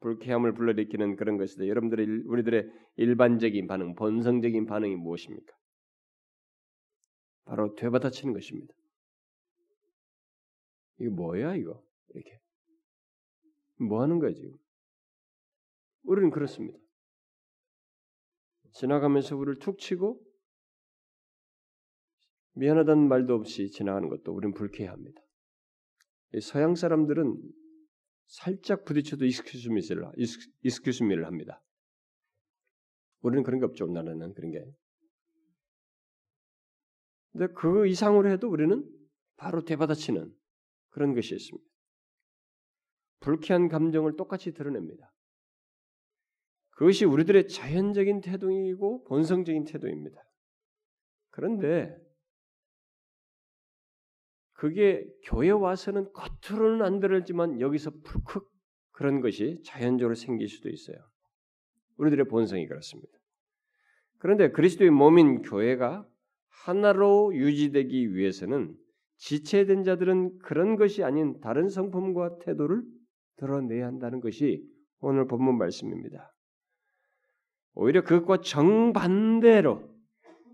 불쾌함을 0.00 0.52
불러일으키는 0.52 1.16
그런 1.16 1.38
것이다. 1.38 1.66
여러분들의 1.66 2.24
우리들의 2.26 2.70
일반적인 2.96 3.66
반응, 3.66 3.94
본성적인 3.94 4.66
반응이 4.66 4.96
무엇입니까? 4.96 5.54
바로 7.46 7.74
되받아치는 7.76 8.34
것입니다. 8.34 8.74
이거 10.98 11.10
뭐야 11.10 11.56
이거? 11.56 11.82
이렇게 12.10 12.38
뭐 13.78 14.02
하는 14.02 14.18
거야 14.18 14.32
지금? 14.34 14.52
우리는 16.02 16.30
그렇습니다. 16.30 16.78
지나가면서 18.72 19.36
우리를 19.36 19.58
툭 19.58 19.78
치고 19.78 20.20
미안하다는 22.54 23.08
말도 23.08 23.34
없이 23.34 23.70
지나가는 23.70 24.08
것도 24.08 24.32
우리는 24.32 24.54
불쾌합니다. 24.54 25.20
서양 26.42 26.74
사람들은 26.74 27.36
살짝 28.26 28.84
부딪혀도 28.84 29.24
이스큐스미를 29.24 30.04
이스큐스미를 30.62 31.26
합니다. 31.26 31.62
우리는 33.22 33.42
그런 33.42 33.60
게 33.60 33.66
없죠. 33.66 33.86
나라는 33.86 34.34
그런 34.34 34.50
게. 34.52 34.64
근데 37.32 37.52
그 37.54 37.86
이상으로 37.86 38.30
해도 38.30 38.48
우리는 38.48 38.84
바로 39.36 39.64
대받아치는 39.64 40.32
그런 40.90 41.14
것이 41.14 41.34
있습니다. 41.34 41.68
불쾌한 43.20 43.68
감정을 43.68 44.16
똑같이 44.16 44.52
드러냅니다. 44.52 45.09
그것이 46.80 47.04
우리들의 47.04 47.48
자연적인 47.48 48.22
태도이고 48.22 49.04
본성적인 49.04 49.64
태도입니다. 49.64 50.18
그런데 51.28 51.94
그게 54.54 55.06
교회 55.26 55.50
와서는 55.50 56.10
겉으로는 56.14 56.82
안 56.82 57.00
들었지만 57.00 57.60
여기서 57.60 57.90
불컥 58.02 58.48
그런 58.92 59.20
것이 59.20 59.60
자연적으로 59.62 60.14
생길 60.14 60.48
수도 60.48 60.70
있어요. 60.70 60.96
우리들의 61.98 62.28
본성이 62.28 62.66
그렇습니다. 62.66 63.12
그런데 64.16 64.50
그리스도의 64.50 64.90
몸인 64.90 65.42
교회가 65.42 66.08
하나로 66.64 67.34
유지되기 67.34 68.14
위해서는 68.14 68.74
지체된 69.18 69.84
자들은 69.84 70.38
그런 70.38 70.76
것이 70.76 71.04
아닌 71.04 71.40
다른 71.40 71.68
성품과 71.68 72.38
태도를 72.38 72.82
드러내야 73.36 73.86
한다는 73.86 74.20
것이 74.20 74.66
오늘 75.00 75.26
본문 75.26 75.58
말씀입니다. 75.58 76.32
오히려 77.80 78.04
그것과 78.04 78.42
정반대로 78.42 79.88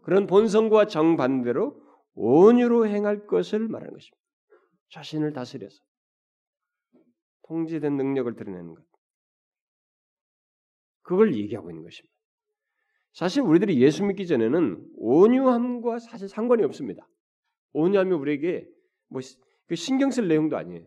그런 0.04 0.28
본성과 0.28 0.87
정반대로 0.87 1.76
온유로 2.14 2.87
행할 2.87 3.26
것을 3.26 3.66
말하는 3.66 3.92
것입니다. 3.92 4.16
자신을 4.90 5.33
다스려서 5.33 5.76
통제된 7.49 7.97
능력을 7.97 8.33
드러내는 8.37 8.76
것. 8.76 8.85
그걸 11.02 11.35
얘기하고 11.35 11.68
있는 11.68 11.83
것입니다. 11.83 12.14
사실 13.12 13.42
우리들이 13.42 13.80
예수 13.83 14.04
믿기 14.04 14.28
전에는 14.28 14.88
온유함과 14.97 15.99
사실 15.99 16.28
상관이 16.28 16.62
없습니다. 16.62 17.09
온유함이 17.73 18.12
우리에게 18.12 18.68
뭐그 19.09 19.75
신경 19.75 20.12
쓸 20.12 20.28
내용도 20.28 20.56
아니에요. 20.56 20.87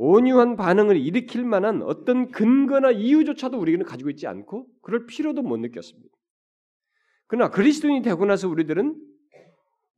온유한 0.00 0.54
반응을 0.54 0.96
일으킬 0.96 1.44
만한 1.44 1.82
어떤 1.82 2.30
근거나 2.30 2.92
이유조차도 2.92 3.58
우리는 3.58 3.84
가지고 3.84 4.10
있지 4.10 4.28
않고 4.28 4.68
그럴 4.80 5.06
필요도 5.06 5.42
못 5.42 5.56
느꼈습니다. 5.56 6.16
그러나 7.26 7.50
그리스도인이 7.50 8.02
되고 8.02 8.24
나서 8.24 8.48
우리들은 8.48 8.96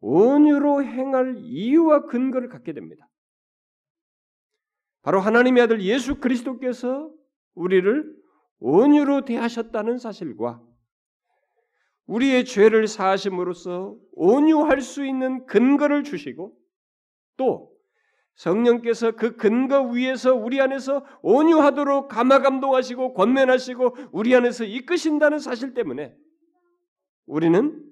온유로 0.00 0.84
행할 0.84 1.36
이유와 1.36 2.06
근거를 2.06 2.48
갖게 2.48 2.72
됩니다. 2.72 3.06
바로 5.02 5.20
하나님의 5.20 5.64
아들 5.64 5.82
예수 5.82 6.18
그리스도께서 6.18 7.12
우리를 7.54 8.16
온유로 8.58 9.26
대하셨다는 9.26 9.98
사실과 9.98 10.62
우리의 12.06 12.46
죄를 12.46 12.86
사하심으로써 12.86 13.98
온유할 14.12 14.80
수 14.80 15.04
있는 15.04 15.44
근거를 15.44 16.04
주시고 16.04 16.56
또 17.36 17.69
성령께서 18.40 19.12
그 19.12 19.36
근거 19.36 19.82
위에서 19.82 20.34
우리 20.34 20.62
안에서 20.62 21.04
온유하도록 21.20 22.08
감화 22.08 22.38
감동하시고 22.38 23.12
권면하시고 23.12 23.96
우리 24.12 24.34
안에서 24.34 24.64
이끄신다는 24.64 25.38
사실 25.38 25.74
때문에 25.74 26.16
우리는 27.26 27.84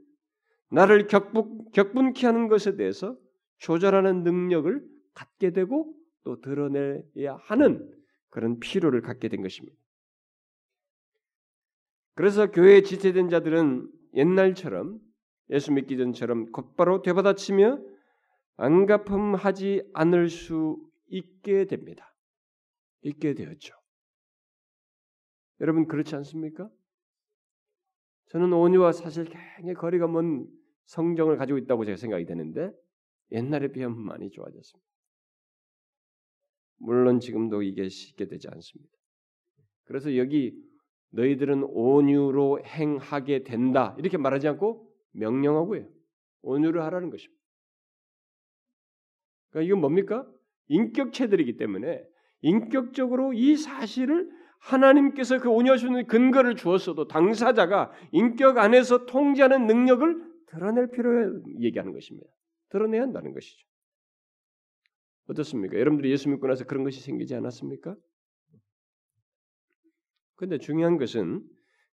나를 0.71 1.07
격분, 1.07 1.71
격분케 1.73 2.27
하는 2.27 2.49
것에 2.49 2.77
대해서 2.77 3.15
조절하는 3.59 4.23
능력을 4.23 4.83
갖게 5.13 5.51
되고 5.51 5.95
또 6.25 6.41
드러내야 6.41 7.37
하는 7.43 7.87
그런 8.31 8.59
필요를 8.59 9.03
갖게 9.03 9.29
된 9.29 9.43
것입니다. 9.43 9.77
그래서 12.15 12.51
교회에 12.51 12.83
지체된 12.83 13.29
자들은 13.29 13.87
옛날처럼 14.15 14.99
예수 15.51 15.73
믿기 15.73 15.99
전처럼 15.99 16.53
곧바로 16.53 17.03
되받아치며 17.03 17.98
안갚음하지 18.59 19.89
않을 19.95 20.29
수 20.29 20.79
있게 21.07 21.65
됩니다. 21.67 22.15
있게 23.03 23.35
되었죠. 23.35 23.75
여러분 25.61 25.87
그렇지 25.87 26.15
않습니까? 26.17 26.69
저는 28.27 28.53
온유와 28.53 28.93
사실 28.93 29.25
굉장히 29.25 29.75
거리가 29.75 30.07
먼 30.07 30.47
성정을 30.87 31.37
가지고 31.37 31.59
있다고 31.59 31.85
제가 31.85 31.97
생각이 31.97 32.27
되는데 32.27 32.73
옛날에 33.31 33.69
비하면 33.69 33.99
많이 34.01 34.31
좋아졌습니다. 34.31 34.89
물론 36.79 37.21
지금도 37.21 37.63
이게 37.63 37.89
쉽게 37.89 38.27
되지 38.27 38.49
않습니다. 38.49 38.93
그래서 39.85 40.17
여기 40.17 40.61
너희들은 41.11 41.65
온유로 41.65 42.65
행하게 42.65 43.45
된다 43.45 43.95
이렇게 43.99 44.19
말하지 44.19 44.49
않고 44.49 44.93
명령하고요. 45.13 45.89
온유를 46.43 46.83
하라는 46.83 47.11
것입니다. 47.11 47.38
그러니까 49.51 49.67
이건 49.67 49.81
뭡니까? 49.81 50.27
인격체들이기 50.69 51.57
때문에 51.57 52.03
인격적으로 52.43 53.33
이 53.33 53.57
사실을 53.57 54.31
하나님께서 54.61 55.39
그 55.39 55.51
있는 55.51 56.07
근거를 56.07 56.57
주었어도 56.57 57.07
당사자가 57.09 57.93
인격 58.13 58.59
안에서 58.59 59.07
통제하는 59.07 59.67
능력을 59.67 60.29
드러낼 60.47 60.91
필요를 60.91 61.43
얘기하는 61.61 61.93
것입니다. 61.93 62.29
드러내야 62.71 63.03
한다는 63.03 63.33
것이죠. 63.33 63.67
어떻습니까? 65.29 65.79
여러분들이 65.79 66.11
예수 66.11 66.29
믿고 66.29 66.47
나서 66.47 66.65
그런 66.65 66.85
것이 66.85 67.01
생기지 67.01 67.35
않았습니까? 67.35 67.95
근데 70.37 70.59
중요한 70.59 70.97
것은 70.97 71.43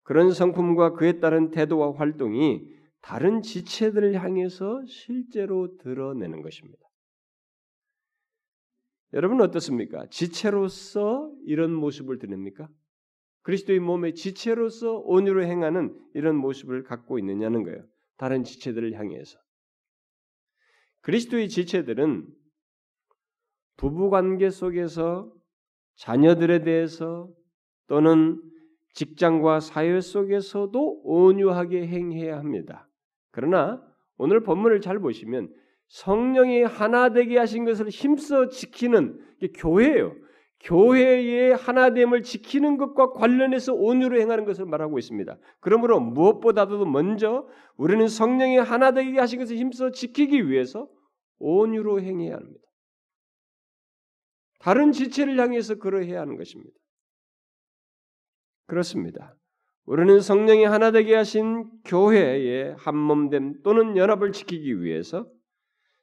그런 0.03 0.31
성품과 0.33 0.93
그에 0.93 1.19
따른 1.19 1.51
태도와 1.51 1.95
활동이 1.95 2.69
다른 3.01 3.43
지체들을 3.43 4.15
향해서 4.15 4.85
실제로 4.87 5.77
드러내는 5.79 6.43
것입니다. 6.43 6.84
여러분은 9.15 9.45
어떻습니까? 9.45 10.07
지체로서 10.11 11.33
이런 11.47 11.73
모습을 11.73 12.19
드립니까? 12.19 12.69
그리스도의 13.43 13.79
몸의 13.79 14.15
지체로서 14.15 14.99
온유로 14.99 15.45
행하는 15.45 15.97
이런 16.15 16.35
모습을 16.37 16.83
갖고 16.83 17.19
있느냐는 17.21 17.63
거예요. 17.63 17.85
다른 18.17 18.43
지체들을 18.43 18.95
향해서. 18.95 19.39
그리스도의 21.03 21.49
지체들은 21.49 22.27
부부 23.77 24.11
관계 24.11 24.51
속에서 24.51 25.33
자녀들에 25.97 26.65
대해서 26.65 27.31
또는 27.87 28.43
직장과 28.95 29.61
사회 29.61 30.01
속에서도 30.01 31.03
온유하게 31.05 31.87
행해야 31.87 32.39
합니다. 32.39 32.89
그러나 33.31 33.81
오늘 34.17 34.43
본문을 34.43 34.81
잘 34.81 34.99
보시면 34.99 35.55
성령이 35.89 36.63
하나 36.63 37.11
되게 37.11 37.39
하신 37.39 37.65
것을 37.65 37.89
힘써 37.89 38.49
지키는 38.49 39.21
교회예요. 39.57 40.15
교회의 40.61 41.55
하나됨을 41.57 42.23
지키는 42.23 42.79
것과 42.79 43.13
관련해서 43.13 43.75
온유로 43.75 44.19
행하는 44.19 44.47
것을 44.47 44.65
말하고 44.65 44.99
있습니다. 44.99 45.37
그러므로 45.61 46.01
무엇보다도 46.01 46.87
먼저 46.87 47.47
우리는 47.77 48.09
성령이 48.09 48.57
하나 48.57 48.93
되게 48.93 49.19
하신 49.19 49.41
것을 49.41 49.57
힘써 49.59 49.91
지키기 49.91 50.49
위해서 50.49 50.89
온유로 51.39 52.01
행해야 52.01 52.37
합니다. 52.37 52.61
다른 54.61 54.93
지체를 54.93 55.39
향해서 55.39 55.75
그러해야 55.75 56.23
하는 56.23 56.39
것입니다. 56.39 56.73
그렇습니다. 58.67 59.37
우리는 59.85 60.21
성령이 60.21 60.65
하나 60.65 60.91
되게 60.91 61.15
하신 61.15 61.71
교회의 61.85 62.75
한몸됨 62.79 63.61
또는 63.63 63.99
연합을 63.99 64.33
지키기 64.33 64.81
위해서 64.81 65.27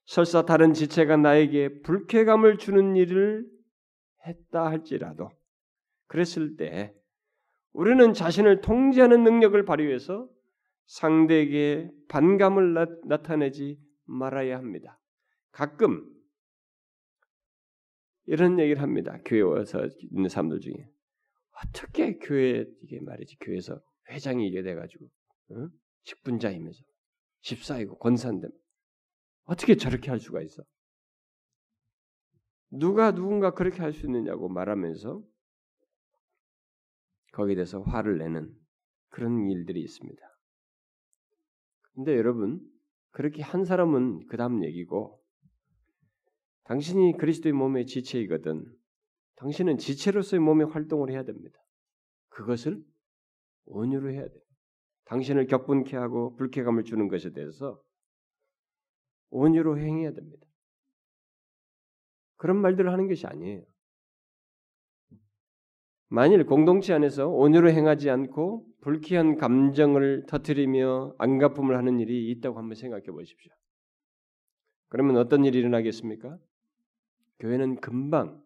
설사 0.05 0.43
다른 0.45 0.73
지체가 0.73 1.17
나에게 1.17 1.81
불쾌감을 1.81 2.57
주는 2.57 2.95
일을 2.95 3.45
했다 4.25 4.65
할지라도 4.65 5.29
그랬을 6.07 6.55
때 6.57 6.93
우리는 7.71 8.13
자신을 8.13 8.61
통제하는 8.61 9.23
능력을 9.23 9.63
발휘해서 9.65 10.29
상대에게 10.87 11.89
반감을 12.09 12.73
나, 13.05 13.21
타내지 13.21 13.79
말아야 14.05 14.57
합니다. 14.57 14.99
가끔 15.51 16.05
이런 18.25 18.59
얘기를 18.59 18.81
합니다. 18.81 19.19
교회 19.25 19.41
와서 19.41 19.87
있는 20.11 20.27
사람들 20.27 20.59
중에 20.59 20.89
어떻게 21.63 22.17
교회 22.17 22.65
이게 22.83 22.99
말이지 22.99 23.37
교회에서 23.39 23.81
회장이 24.09 24.47
이게 24.47 24.61
돼가지고 24.63 25.05
어? 25.51 25.69
직분자이면서 26.03 26.83
집사이고 27.41 27.97
권사인데 27.99 28.47
어떻게 29.45 29.75
저렇게 29.75 30.09
할 30.09 30.19
수가 30.19 30.41
있어? 30.41 30.63
누가 32.71 33.13
누군가 33.13 33.51
그렇게 33.53 33.81
할 33.81 33.93
수 33.93 34.05
있느냐고 34.05 34.47
말하면서 34.49 35.21
거기에 37.33 37.55
대해서 37.55 37.81
화를 37.81 38.17
내는 38.17 38.53
그런 39.09 39.49
일들이 39.49 39.81
있습니다. 39.81 40.21
근데 41.93 42.15
여러분, 42.15 42.61
그렇게 43.11 43.41
한 43.41 43.65
사람은 43.65 44.27
그 44.27 44.37
다음 44.37 44.63
얘기고, 44.63 45.21
당신이 46.63 47.17
그리스도의 47.17 47.51
몸의 47.51 47.85
지체이거든. 47.85 48.65
당신은 49.35 49.77
지체로서의 49.77 50.39
몸의 50.39 50.67
활동을 50.67 51.11
해야 51.11 51.23
됩니다. 51.23 51.59
그것을 52.29 52.81
온유로 53.65 54.11
해야 54.11 54.27
돼요. 54.27 54.41
당신을 55.05 55.47
격분케 55.47 55.97
하고 55.97 56.35
불쾌감을 56.35 56.83
주는 56.83 57.09
것에 57.09 57.31
대해서 57.31 57.81
온유로 59.31 59.77
행해야 59.79 60.13
됩니다. 60.13 60.45
그런 62.37 62.57
말들을 62.57 62.91
하는 62.91 63.07
것이 63.07 63.25
아니에요. 63.27 63.63
만일 66.09 66.45
공동체 66.45 66.93
안에서 66.93 67.29
온유로 67.29 67.69
행하지 67.69 68.09
않고 68.09 68.67
불쾌한 68.81 69.37
감정을 69.37 70.25
터뜨리며 70.27 71.15
안가품을 71.17 71.77
하는 71.77 71.99
일이 71.99 72.29
있다고 72.31 72.57
한번 72.57 72.75
생각해 72.75 73.05
보십시오. 73.05 73.51
그러면 74.89 75.17
어떤 75.17 75.45
일이 75.45 75.59
일어나겠습니까? 75.59 76.37
교회는 77.39 77.79
금방 77.79 78.43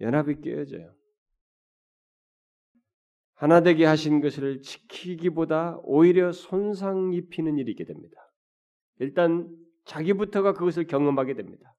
연합이 0.00 0.40
깨어져요. 0.40 0.94
하나 3.34 3.60
되게 3.60 3.84
하신 3.84 4.22
것을 4.22 4.62
지키기보다 4.62 5.80
오히려 5.82 6.32
손상 6.32 7.12
입히는 7.12 7.58
일이 7.58 7.72
있게 7.72 7.84
됩니다. 7.84 8.16
일단 8.98 9.54
자기부터가 9.86 10.52
그것을 10.52 10.86
경험하게 10.86 11.34
됩니다. 11.34 11.74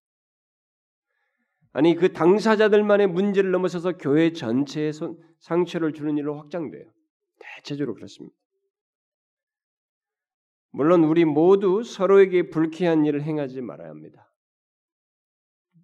아니 1.74 1.96
그 1.96 2.12
당사자들만의 2.12 3.08
문제를 3.08 3.52
넘어서서 3.52 3.98
교회 3.98 4.34
전체에 4.34 4.92
상처를 5.40 5.94
주는 5.94 6.18
일로 6.18 6.38
확장돼요. 6.38 6.90
대체적으로 7.40 7.94
그렇습니다. 7.94 8.36
물론 10.72 11.04
우리 11.04 11.26
모두 11.26 11.84
서로에게 11.84 12.50
불쾌한 12.50 13.06
일을 13.06 13.22
행하지 13.22 13.62
말아야 13.62 13.90
합니다. 13.90 14.32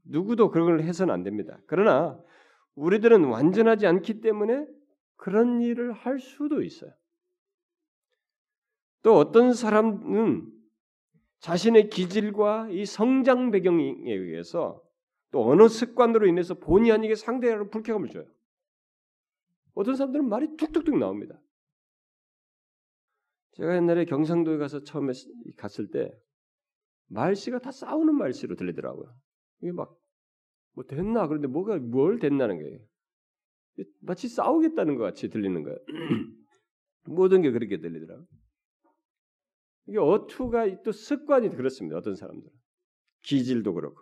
누구도 0.06 0.50
그런 0.50 0.66
걸 0.66 0.82
해서는 0.82 1.14
안 1.14 1.24
됩니다. 1.24 1.60
그러나 1.68 2.20
우리들은 2.76 3.26
완전하지 3.26 3.86
않기 3.86 4.22
때문에 4.22 4.66
그런 5.16 5.62
일을 5.62 5.94
할 5.94 6.20
수도 6.20 6.62
있어요. 6.62 6.92
또 9.04 9.18
어떤 9.18 9.54
사람은 9.54 10.63
자신의 11.44 11.90
기질과 11.90 12.70
이 12.72 12.86
성장 12.86 13.52
배경에 13.52 13.94
의해서 14.06 14.82
또 15.32 15.50
어느 15.50 15.68
습관으로 15.68 16.28
인해서 16.28 16.54
본의 16.56 16.92
아니게 16.92 17.16
상대를 17.16 17.70
불쾌감을 17.70 18.10
줘요. 18.10 18.26
어떤 19.74 19.96
사람들은 19.96 20.28
말이 20.28 20.56
툭툭툭 20.58 20.98
나옵니다. 20.98 21.40
제가 23.54 23.76
옛날에 23.76 24.06
경상도에 24.06 24.58
가서 24.58 24.84
처음에 24.84 25.14
갔을 25.58 25.90
때 25.90 26.12
말씨가 27.08 27.60
다 27.60 27.72
싸우는 27.72 28.16
말씨로 28.16 28.56
들리더라고요. 28.56 29.16
이게 29.62 29.72
막 29.72 30.04
뭐 30.74 30.84
됐나 30.86 31.28
그런데 31.28 31.48
뭐가 31.48 31.78
뭘 31.78 32.20
됐나는 32.20 32.62
거예요. 32.62 32.80
마치 34.02 34.28
싸우겠다는 34.28 34.96
것 34.98 35.04
같이 35.04 35.30
들리는 35.30 35.64
거예요. 35.64 35.78
모든 37.06 37.42
게 37.42 37.52
그렇게 37.52 37.80
들리더라고요. 37.80 38.28
이게 39.88 39.98
어투가 40.00 40.84
또 40.84 40.92
습관이 40.92 41.50
그렇습니다. 41.50 41.98
어떤 41.98 42.16
사람들은 42.16 42.52
기질도 43.24 43.74
그렇고 43.74 44.02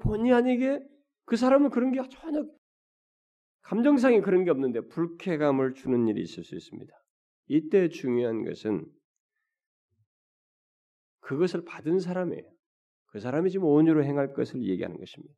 본의 0.00 0.32
아니게 0.32 0.80
그 1.24 1.36
사람은 1.36 1.70
그런 1.70 1.92
게 1.92 2.00
전혀 2.08 2.44
감정상에 3.62 4.20
그런 4.20 4.44
게 4.44 4.50
없는데 4.50 4.88
불쾌감을 4.88 5.74
주는 5.74 6.06
일이 6.08 6.22
있을 6.22 6.44
수 6.44 6.56
있습니다. 6.56 6.92
이때 7.48 7.88
중요한 7.88 8.44
것은 8.44 8.84
그것을 11.20 11.64
받은 11.64 12.00
사람이에요. 12.00 12.42
그 13.06 13.20
사람이 13.20 13.50
지금 13.50 13.66
온유로 13.66 14.04
행할 14.04 14.32
것을 14.32 14.62
얘기하는 14.62 14.96
것입니다. 14.98 15.34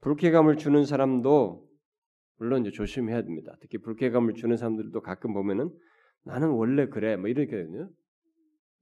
불쾌감을 0.00 0.56
주는 0.56 0.84
사람도 0.84 1.68
물론 2.36 2.62
이제 2.62 2.70
조심해야 2.70 3.22
됩니다. 3.22 3.54
특히 3.60 3.78
불쾌감을 3.78 4.34
주는 4.34 4.56
사람들도 4.56 5.00
가끔 5.02 5.34
보면은 5.34 5.70
나는 6.24 6.48
원래 6.50 6.86
그래 6.88 7.16
뭐 7.16 7.28
이렇게거든요. 7.28 7.90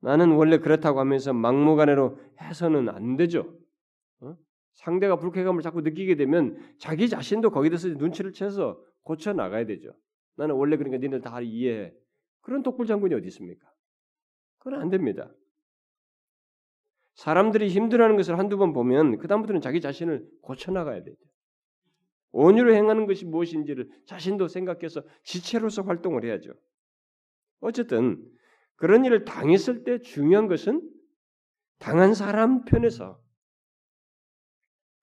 나는 0.01 0.33
원래 0.33 0.59
그렇다고 0.59 1.01
하면서 1.01 1.33
막무가내로 1.33 2.19
해서는 2.41 2.89
안 2.89 3.17
되죠. 3.17 3.59
어? 4.21 4.37
상대가 4.75 5.17
불쾌감을 5.17 5.63
자꾸 5.63 5.81
느끼게 5.81 6.17
되면 6.17 6.57
자기 6.79 7.09
자신도 7.09 7.51
거기에 7.51 7.71
대해서 7.71 7.89
눈치를 7.89 8.33
채서 8.33 8.81
고쳐 9.03 9.33
나가야 9.33 9.67
되죠. 9.67 9.93
나는 10.37 10.55
원래 10.55 10.77
그러니까 10.77 10.99
니들 10.99 11.21
다 11.21 11.41
이해해. 11.41 11.93
그런 12.43 12.63
독불 12.63 12.87
장군이 12.87 13.15
어디 13.15 13.27
있습니까? 13.29 13.69
그건 14.59 14.81
안 14.81 14.89
됩니다. 14.89 15.33
사람들이 17.15 17.69
힘들어하는 17.69 18.17
것을 18.17 18.39
한두 18.39 18.57
번 18.57 18.73
보면 18.73 19.19
그다음부터는 19.19 19.61
자기 19.61 19.81
자신을 19.81 20.25
고쳐 20.41 20.71
나가야 20.71 21.03
되죠. 21.03 21.19
온유로 22.31 22.73
행하는 22.75 23.07
것이 23.07 23.25
무엇인지를 23.25 23.91
자신도 24.07 24.47
생각해서 24.47 25.03
지체로서 25.25 25.83
활동을 25.83 26.25
해야죠. 26.25 26.53
어쨌든 27.61 28.25
그런 28.77 29.05
일을 29.05 29.25
당했을 29.25 29.85
때 29.85 30.01
중요한 30.01 30.47
것은 30.47 30.89
당한 31.79 32.15
사람 32.15 32.65
편에서 32.65 33.21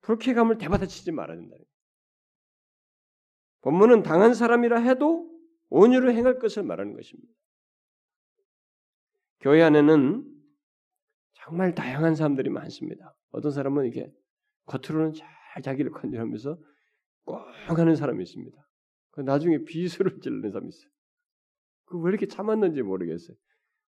불쾌감을 0.01 0.57
대받아치지 0.57 1.11
말아야 1.11 1.37
된다. 1.37 1.55
본문은 3.61 4.03
당한 4.03 4.33
사람이라 4.33 4.79
해도 4.81 5.29
온유로 5.69 6.11
행할 6.11 6.37
것을 6.37 6.63
말하는 6.63 6.93
것입니다. 6.93 7.33
교회 9.39 9.63
안에는 9.63 10.23
정말 11.33 11.73
다양한 11.73 12.15
사람들이 12.15 12.49
많습니다. 12.49 13.15
어떤 13.31 13.51
사람은 13.51 13.85
이게 13.87 14.11
겉으로는 14.65 15.13
잘 15.13 15.61
자기를 15.61 15.91
컨트롤하면서 15.91 16.57
꼭 17.25 17.79
하는 17.79 17.95
사람이 17.95 18.23
있습니다. 18.23 18.69
그 19.11 19.21
나중에 19.21 19.63
비수를 19.63 20.19
찌르는 20.21 20.51
사람이 20.51 20.69
있어요. 20.69 20.94
그 21.85 21.99
왜 21.99 22.09
이렇게 22.09 22.27
참았는지 22.27 22.81
모르겠어요. 22.81 23.37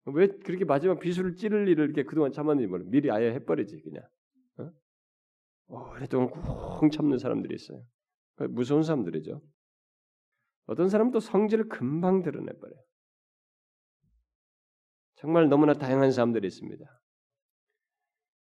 왜 0.06 0.28
그렇게 0.28 0.64
마지막 0.64 1.00
비수를 1.00 1.34
찌를 1.34 1.68
일을 1.68 1.86
이렇게 1.86 2.04
그동안 2.04 2.30
참았는지 2.32 2.68
모르. 2.68 2.84
미리 2.84 3.10
아예 3.10 3.32
해버리지 3.32 3.80
그냥. 3.82 4.04
어? 4.58 4.70
오랫동안 5.68 6.30
쿵 6.30 6.90
참는 6.90 7.18
사람들이 7.18 7.54
있어요. 7.54 7.82
무서운 8.50 8.82
사람들이죠. 8.82 9.42
어떤 10.66 10.88
사람은 10.88 11.12
또 11.12 11.20
성질을 11.20 11.68
금방 11.68 12.22
드러내버려요. 12.22 12.80
정말 15.16 15.48
너무나 15.48 15.72
다양한 15.72 16.12
사람들이 16.12 16.46
있습니다. 16.46 16.84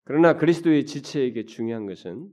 그러나 0.04 0.36
그리스도의 0.36 0.86
지체에게 0.86 1.44
중요한 1.44 1.86
것은 1.86 2.32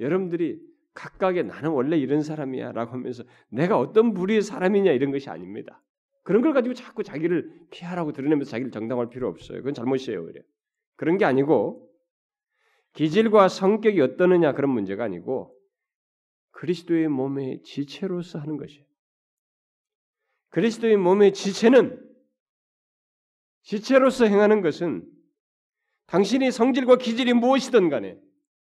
여러분들이 0.00 0.60
각각의 0.94 1.44
나는 1.44 1.70
원래 1.70 1.96
이런 1.96 2.22
사람이야 2.22 2.72
라고 2.72 2.92
하면서 2.92 3.24
내가 3.48 3.78
어떤 3.78 4.12
부류의 4.12 4.42
사람이냐 4.42 4.92
이런 4.92 5.12
것이 5.12 5.30
아닙니다. 5.30 5.82
그런 6.28 6.42
걸 6.42 6.52
가지고 6.52 6.74
자꾸 6.74 7.02
자기를 7.02 7.50
피하라고 7.70 8.12
드러내면서 8.12 8.50
자기를 8.50 8.70
정당할 8.70 9.08
필요 9.08 9.28
없어요. 9.28 9.60
그건 9.60 9.72
잘못이에요, 9.72 10.24
오히려. 10.24 10.42
그런 10.96 11.16
게 11.16 11.24
아니고 11.24 11.90
기질과 12.92 13.48
성격이 13.48 13.98
어떠느냐 14.02 14.52
그런 14.52 14.70
문제가 14.70 15.04
아니고 15.04 15.58
그리스도의 16.50 17.08
몸의 17.08 17.62
지체로서 17.62 18.38
하는 18.40 18.58
것이에요. 18.58 18.84
그리스도의 20.50 20.98
몸의 20.98 21.32
지체는 21.32 21.98
지체로서 23.62 24.26
행하는 24.26 24.60
것은 24.60 25.10
당신의 26.08 26.52
성질과 26.52 26.98
기질이 26.98 27.32
무엇이든 27.32 27.88
간에 27.88 28.20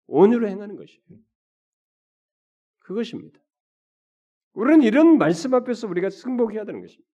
온유로 0.09 0.48
행하는 0.48 0.75
것이에요. 0.75 1.01
그것입니다. 2.81 3.38
우리는 4.53 4.83
이런 4.83 5.16
말씀 5.16 5.55
앞에서 5.55 5.87
우리가 5.87 6.11
승복해야 6.11 6.64
되는 6.64 6.81
것입니다. 6.81 7.12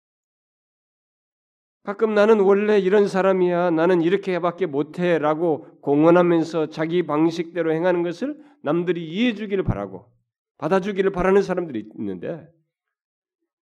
가끔 1.88 2.14
나는 2.14 2.42
원래 2.42 2.78
이런 2.80 3.08
사람이야. 3.08 3.70
나는 3.72 4.02
이렇게밖에 4.02 4.66
못해 4.66 5.18
라고 5.20 5.80
공언하면서 5.80 6.68
자기 6.68 7.04
방식대로 7.04 7.72
행하는 7.72 8.04
것을 8.04 8.38
남들이 8.62 9.08
이해해 9.08 9.36
주기를 9.36 9.64
바라고 9.64 10.12
받아주기를 10.58 11.14
바라는 11.14 11.42
사람들이 11.44 11.90
있는데 11.98 12.46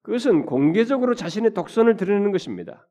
그것은 0.03 0.47
공개적으로 0.47 1.15
자신의 1.15 1.55
독선을 1.55 1.97
드러내는 1.97 2.33
것입니다. 2.33 2.89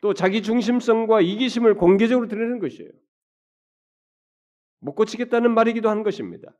또 0.00 0.14
자기 0.14 0.42
중심성과 0.42 1.22
이기심을 1.22 1.74
공개적으로 1.74 2.28
드러내는 2.28 2.60
것이에요. 2.60 2.88
못 4.78 4.94
고치겠다는 4.94 5.52
말이기도 5.54 5.90
한 5.90 6.04
것입니다. 6.04 6.56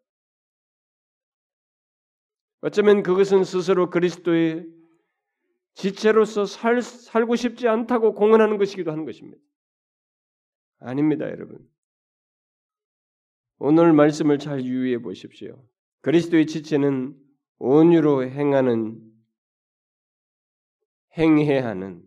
어쩌면 2.63 3.05
그것은 3.05 3.45
스스로 3.45 3.91
그리스도의 3.91 4.80
지체로서 5.75 6.45
살, 6.45 6.83
살고 6.83 7.37
싶지 7.37 7.69
않다고 7.69 8.15
공언하는 8.15 8.59
것이기도 8.59 8.91
하는 8.91 9.05
것입니다. 9.05 9.43
아닙니다, 10.79 11.27
여러분. 11.27 11.59
오늘 13.59 13.93
말씀을 13.93 14.39
잘 14.39 14.65
유의해 14.65 14.99
보십시오. 14.99 15.63
그리스도의 16.01 16.47
지체는 16.47 17.15
온유로 17.59 18.25
행하는 18.25 18.99
행해야 21.19 21.67
하는 21.67 22.03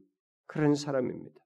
그런 0.47 0.73
사람입니다. 0.73 1.39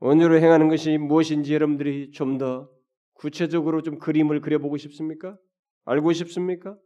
온유로 0.00 0.36
행하는 0.38 0.68
것이 0.68 0.98
무엇인지 0.98 1.54
여러분들이 1.54 2.10
좀 2.12 2.38
더 2.38 2.70
구체적으로 3.14 3.82
좀 3.82 3.98
그림을 3.98 4.40
그려보고 4.40 4.78
싶습니까? 4.78 5.36
알고 5.84 6.12
싶습니까? 6.14 6.78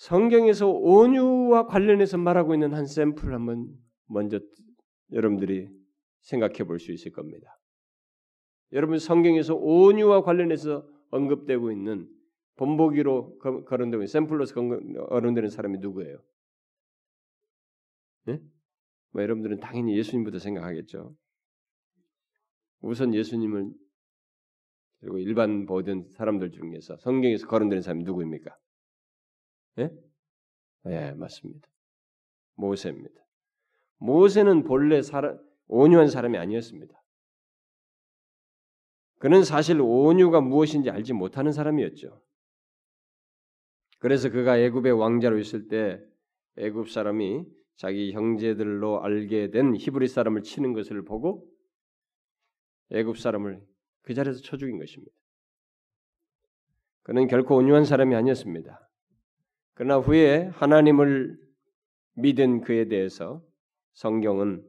성경에서 0.00 0.66
온유와 0.66 1.66
관련해서 1.66 2.16
말하고 2.16 2.54
있는 2.54 2.72
한 2.72 2.86
샘플을 2.86 3.34
한번 3.34 3.68
먼저 4.06 4.40
여러분들이 5.12 5.68
생각해 6.22 6.64
볼 6.64 6.78
수 6.78 6.90
있을 6.92 7.12
겁니다. 7.12 7.58
여러분 8.72 8.98
성경에서 8.98 9.56
온유와 9.56 10.22
관련해서 10.22 10.88
언급되고 11.10 11.70
있는 11.70 12.08
본보기로 12.56 13.38
거론되고 13.66 14.06
샘플로서 14.06 14.54
거론되는 14.54 15.50
사람이 15.50 15.78
누구예요? 15.78 16.18
네? 18.24 18.40
뭐 19.10 19.22
여러분들은 19.22 19.60
당연히 19.60 19.98
예수님부터 19.98 20.38
생각하겠죠. 20.38 21.14
우선 22.80 23.12
예수님을 23.12 23.70
그리고 25.00 25.18
일반 25.18 25.66
보던 25.66 26.08
사람들 26.08 26.52
중에서 26.52 26.96
성경에서 26.98 27.46
거론되는 27.48 27.82
사람이 27.82 28.04
누구입니까? 28.04 28.56
예? 29.78 29.90
예, 30.86 31.12
맞습니다. 31.12 31.68
모세입니다. 32.54 33.20
모세는 33.98 34.64
본래 34.64 35.02
사람, 35.02 35.38
온유한 35.66 36.08
사람이 36.08 36.36
아니었습니다. 36.38 37.00
그는 39.18 39.44
사실 39.44 39.80
온유가 39.80 40.40
무엇인지 40.40 40.90
알지 40.90 41.12
못하는 41.12 41.52
사람이었죠. 41.52 42.22
그래서 43.98 44.30
그가 44.30 44.58
애굽의 44.58 44.92
왕자로 44.92 45.38
있을 45.38 45.68
때 45.68 46.02
애굽 46.56 46.90
사람이 46.90 47.44
자기 47.76 48.12
형제들로 48.12 49.02
알게 49.02 49.50
된 49.50 49.76
히브리 49.76 50.08
사람을 50.08 50.42
치는 50.42 50.72
것을 50.72 51.04
보고 51.04 51.46
애굽 52.90 53.18
사람을 53.18 53.62
그 54.02 54.14
자리에서 54.14 54.40
쳐 54.40 54.56
죽인 54.56 54.78
것입니다. 54.78 55.12
그는 57.02 57.26
결코 57.26 57.56
온유한 57.56 57.84
사람이 57.84 58.14
아니었습니다. 58.14 58.89
그러나 59.80 59.96
후에 59.96 60.50
하나님을 60.52 61.38
믿은 62.16 62.60
그에 62.60 62.84
대해서 62.88 63.42
성경은 63.94 64.62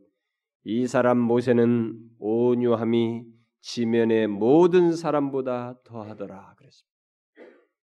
이 0.63 0.87
사람 0.87 1.17
모세는 1.17 1.99
온유함이 2.17 3.25
지면의 3.59 4.27
모든 4.27 4.95
사람보다 4.95 5.81
더하더라 5.83 6.55
그랬습니다. 6.55 6.97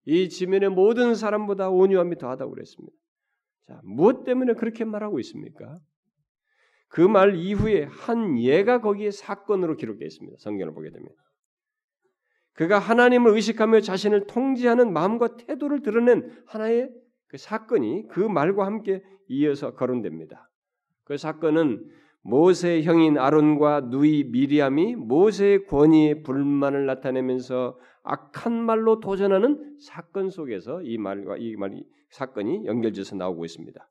이 0.04 0.28
지면의 0.28 0.72
모든 0.72 1.16
사람보다 1.16 1.70
온유함이 1.70 2.18
더하다고 2.18 2.52
그랬습니다. 2.52 2.94
자, 3.68 3.80
무엇 3.86 4.26
때문에 4.26 4.56
그렇게 4.56 4.84
말하고 4.84 5.18
있습니까? 5.22 5.80
그 6.90 7.08
말 7.08 7.38
이후에 7.38 7.86
한 7.86 8.38
예가 8.38 8.82
거기에 8.82 9.12
사건으로 9.12 9.78
기록되어 9.78 10.06
있습니다. 10.06 10.36
성경을 10.42 10.74
보게 10.74 10.90
되면. 10.90 11.08
그가 12.52 12.80
하나님을 12.80 13.34
의식하며 13.34 13.80
자신을 13.80 14.28
통제하는 14.28 14.92
마음과 14.92 15.38
태도를 15.38 15.84
드러낸 15.84 16.30
하나의 16.48 16.90
그 17.34 17.38
사건이 17.40 18.10
그 18.10 18.20
말과 18.20 18.68
함께 18.68 19.02
이어서 19.28 19.74
거론됩니다. 19.74 20.52
그 21.04 21.18
사건은 21.18 21.84
모세의 22.22 22.84
형인 22.84 23.18
아론과 23.18 23.88
누이 23.90 24.26
미리암이 24.26 24.98
모세의 24.98 25.66
권위에 25.66 26.22
불만을 26.22 26.86
나타내면서 26.86 27.80
악한 28.04 28.54
말로 28.54 29.00
도전하는 29.00 29.80
사건 29.80 30.30
속에서 30.30 30.84
이 30.84 31.00
말과 31.00 31.38
이 31.38 31.56
말이 31.56 31.84
사건이 32.12 32.68
연결돼서 32.68 33.16
나오고 33.16 33.46
있습니다. 33.46 33.90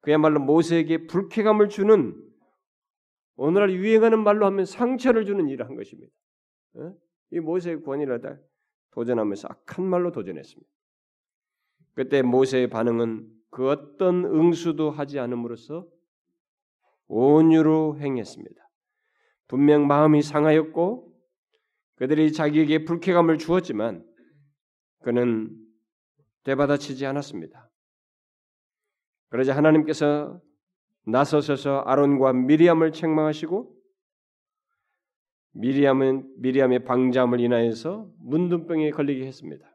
그야말로 0.00 0.40
모세에게 0.40 1.06
불쾌감을 1.06 1.68
주는 1.68 2.20
오늘날 3.36 3.70
유행하는 3.70 4.18
말로 4.24 4.46
하면 4.46 4.64
상처를 4.64 5.26
주는 5.26 5.48
일을 5.48 5.64
한 5.68 5.76
것입니다. 5.76 6.12
어? 6.74 6.92
이 7.30 7.38
모세의 7.38 7.84
권위를 7.84 8.20
다 8.20 8.36
도전하면서 8.90 9.46
악한 9.48 9.84
말로 9.84 10.10
도전했습니다. 10.10 10.79
그때 11.94 12.22
모세의 12.22 12.68
반응은 12.70 13.28
그 13.50 13.68
어떤 13.68 14.24
응수도 14.24 14.90
하지 14.90 15.18
않음으로써 15.18 15.86
온유로 17.08 17.98
행했습니다. 17.98 18.70
분명 19.48 19.86
마음이 19.86 20.22
상하였고 20.22 21.12
그들이 21.96 22.32
자기에게 22.32 22.84
불쾌감을 22.84 23.38
주었지만 23.38 24.06
그는 25.00 25.50
되받아치지 26.44 27.04
않았습니다. 27.06 27.68
그러자 29.28 29.56
하나님께서 29.56 30.40
나서셔서 31.04 31.80
아론과 31.80 32.32
미리암을 32.32 32.92
책망하시고 32.92 33.74
미리암은 35.52 36.34
미리암의 36.38 36.84
방자함을 36.84 37.40
인하여서 37.40 38.08
문둥병에 38.20 38.90
걸리게 38.90 39.26
했습니다. 39.26 39.69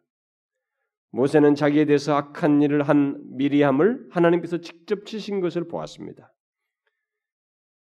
모세는 1.11 1.55
자기에 1.55 1.85
대해서 1.85 2.15
악한 2.15 2.61
일을 2.61 2.83
한 2.83 3.35
미리암을 3.37 4.09
하나님께서 4.11 4.57
직접 4.59 5.05
치신 5.05 5.39
것을 5.39 5.67
보았습니다. 5.67 6.33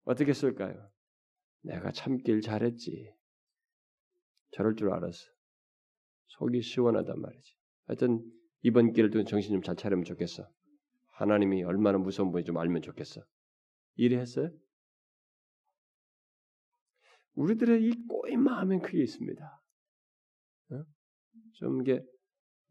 어떻게 0.04 0.32
쓸까요? 0.32 0.90
내가 1.62 1.90
참길 1.90 2.40
잘했지. 2.42 3.12
저럴 4.52 4.76
줄 4.76 4.92
알았어. 4.92 5.18
속이 6.28 6.62
시원하단 6.62 7.20
말이지. 7.20 7.54
하여튼 7.86 8.22
이번 8.62 8.92
기회를 8.92 9.10
통해 9.10 9.24
정신 9.24 9.52
좀 9.52 9.62
잘 9.62 9.76
차리면 9.76 10.04
좋겠어. 10.04 10.48
하나님이 11.12 11.62
얼마나 11.64 11.98
무서운 11.98 12.30
분인지 12.30 12.46
좀 12.48 12.58
알면 12.58 12.82
좋겠어. 12.82 13.22
이래 13.96 14.18
했어요? 14.18 14.50
우리들의 17.34 17.82
이 17.82 18.06
꼬인 18.06 18.42
마음엔 18.42 18.80
크게 18.80 19.02
있습니다. 19.02 19.62
어? 20.70 20.84
좀 21.54 21.82
이게 21.82 22.02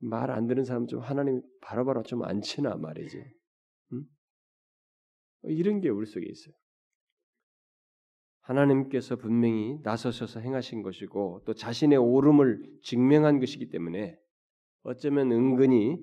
말 0.04 0.30
안 0.32 0.48
듣는 0.48 0.66
사람 0.66 0.88
좀 0.88 1.00
하나님 1.00 1.42
바로바로 1.62 2.04
좀 2.04 2.24
안 2.24 2.42
치나 2.42 2.76
말이지. 2.76 3.24
응? 3.94 4.04
이런 5.44 5.82
게 5.82 5.90
우리 5.90 6.06
속에 6.06 6.26
있어요. 6.30 6.54
하나님께서 8.42 9.16
분명히 9.16 9.80
나서셔서 9.84 10.42
행하신 10.42 10.82
것이고 10.82 11.44
또 11.46 11.54
자신의 11.54 11.98
옳음을 11.98 12.62
증명한 12.84 13.40
것이기 13.40 13.70
때문에 13.70 14.20
어쩌면 14.84 15.32
은근히 15.32 15.98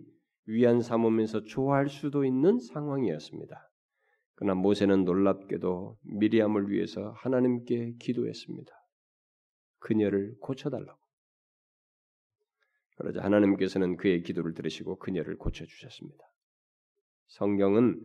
위안 0.47 0.81
삼으면서 0.81 1.43
좋아할 1.43 1.89
수도 1.89 2.25
있는 2.25 2.59
상황이었습니다. 2.59 3.71
그러나 4.35 4.55
모세는 4.55 5.05
놀랍게도 5.05 5.99
미리암을 6.03 6.71
위해서 6.71 7.11
하나님께 7.19 7.97
기도했습니다. 8.01 8.73
그녀를 9.81 10.35
고쳐달라고. 10.41 10.99
그러자 13.01 13.23
하나님께서는 13.23 13.97
그의 13.97 14.23
기도를 14.23 14.53
들으시고 14.53 14.99
그녀를 14.99 15.39
고쳐 15.39 15.65
주셨습니다. 15.65 16.23
성경은 17.29 17.99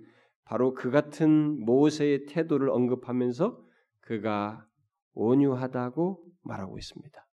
바로 0.45 0.73
그 0.73 0.89
같은 0.89 1.59
모세의 1.65 2.27
태도를 2.27 2.69
언급하면서 2.69 3.61
그가 3.99 4.65
온유하다고 5.13 6.25
말하고 6.43 6.77
있습니다. 6.77 7.27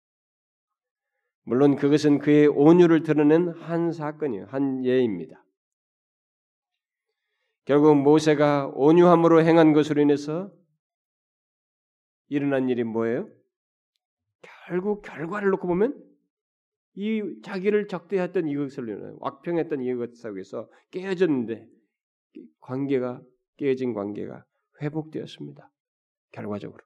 물론 1.44 1.77
그것은 1.77 2.18
그의 2.18 2.48
온유를 2.48 3.05
드러낸 3.05 3.51
한 3.51 3.92
사건이에요. 3.92 4.46
한 4.46 4.85
예입니다. 4.85 5.44
결국 7.64 7.94
모세가 7.94 8.72
온유함으로 8.75 9.42
행한 9.42 9.72
것으로 9.72 10.03
인해서 10.03 10.53
일어난 12.27 12.68
일이 12.68 12.83
뭐예요? 12.83 13.29
결국 14.66 15.03
결과를 15.03 15.51
놓고 15.51 15.68
보면 15.68 16.12
이 16.94 17.40
자기를 17.42 17.88
적대했던 17.88 18.48
이것을 18.48 19.16
왁평했던 19.18 19.83
이것 19.83 20.14
속에서 20.16 20.68
깨어졌는데 20.90 21.66
관계가 22.61 23.22
깨어진 23.57 23.94
관계가 23.94 24.44
회복되었습니다. 24.83 25.70
결과적으로 26.33 26.83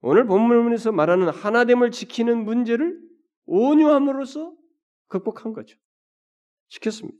오늘 0.00 0.26
본문에서 0.26 0.92
말하는 0.92 1.28
하나됨을 1.30 1.90
지키는 1.90 2.44
문제를 2.44 3.00
온유함으로써 3.46 4.54
극복한 5.08 5.52
거죠. 5.52 5.78
지켰습니다. 6.68 7.18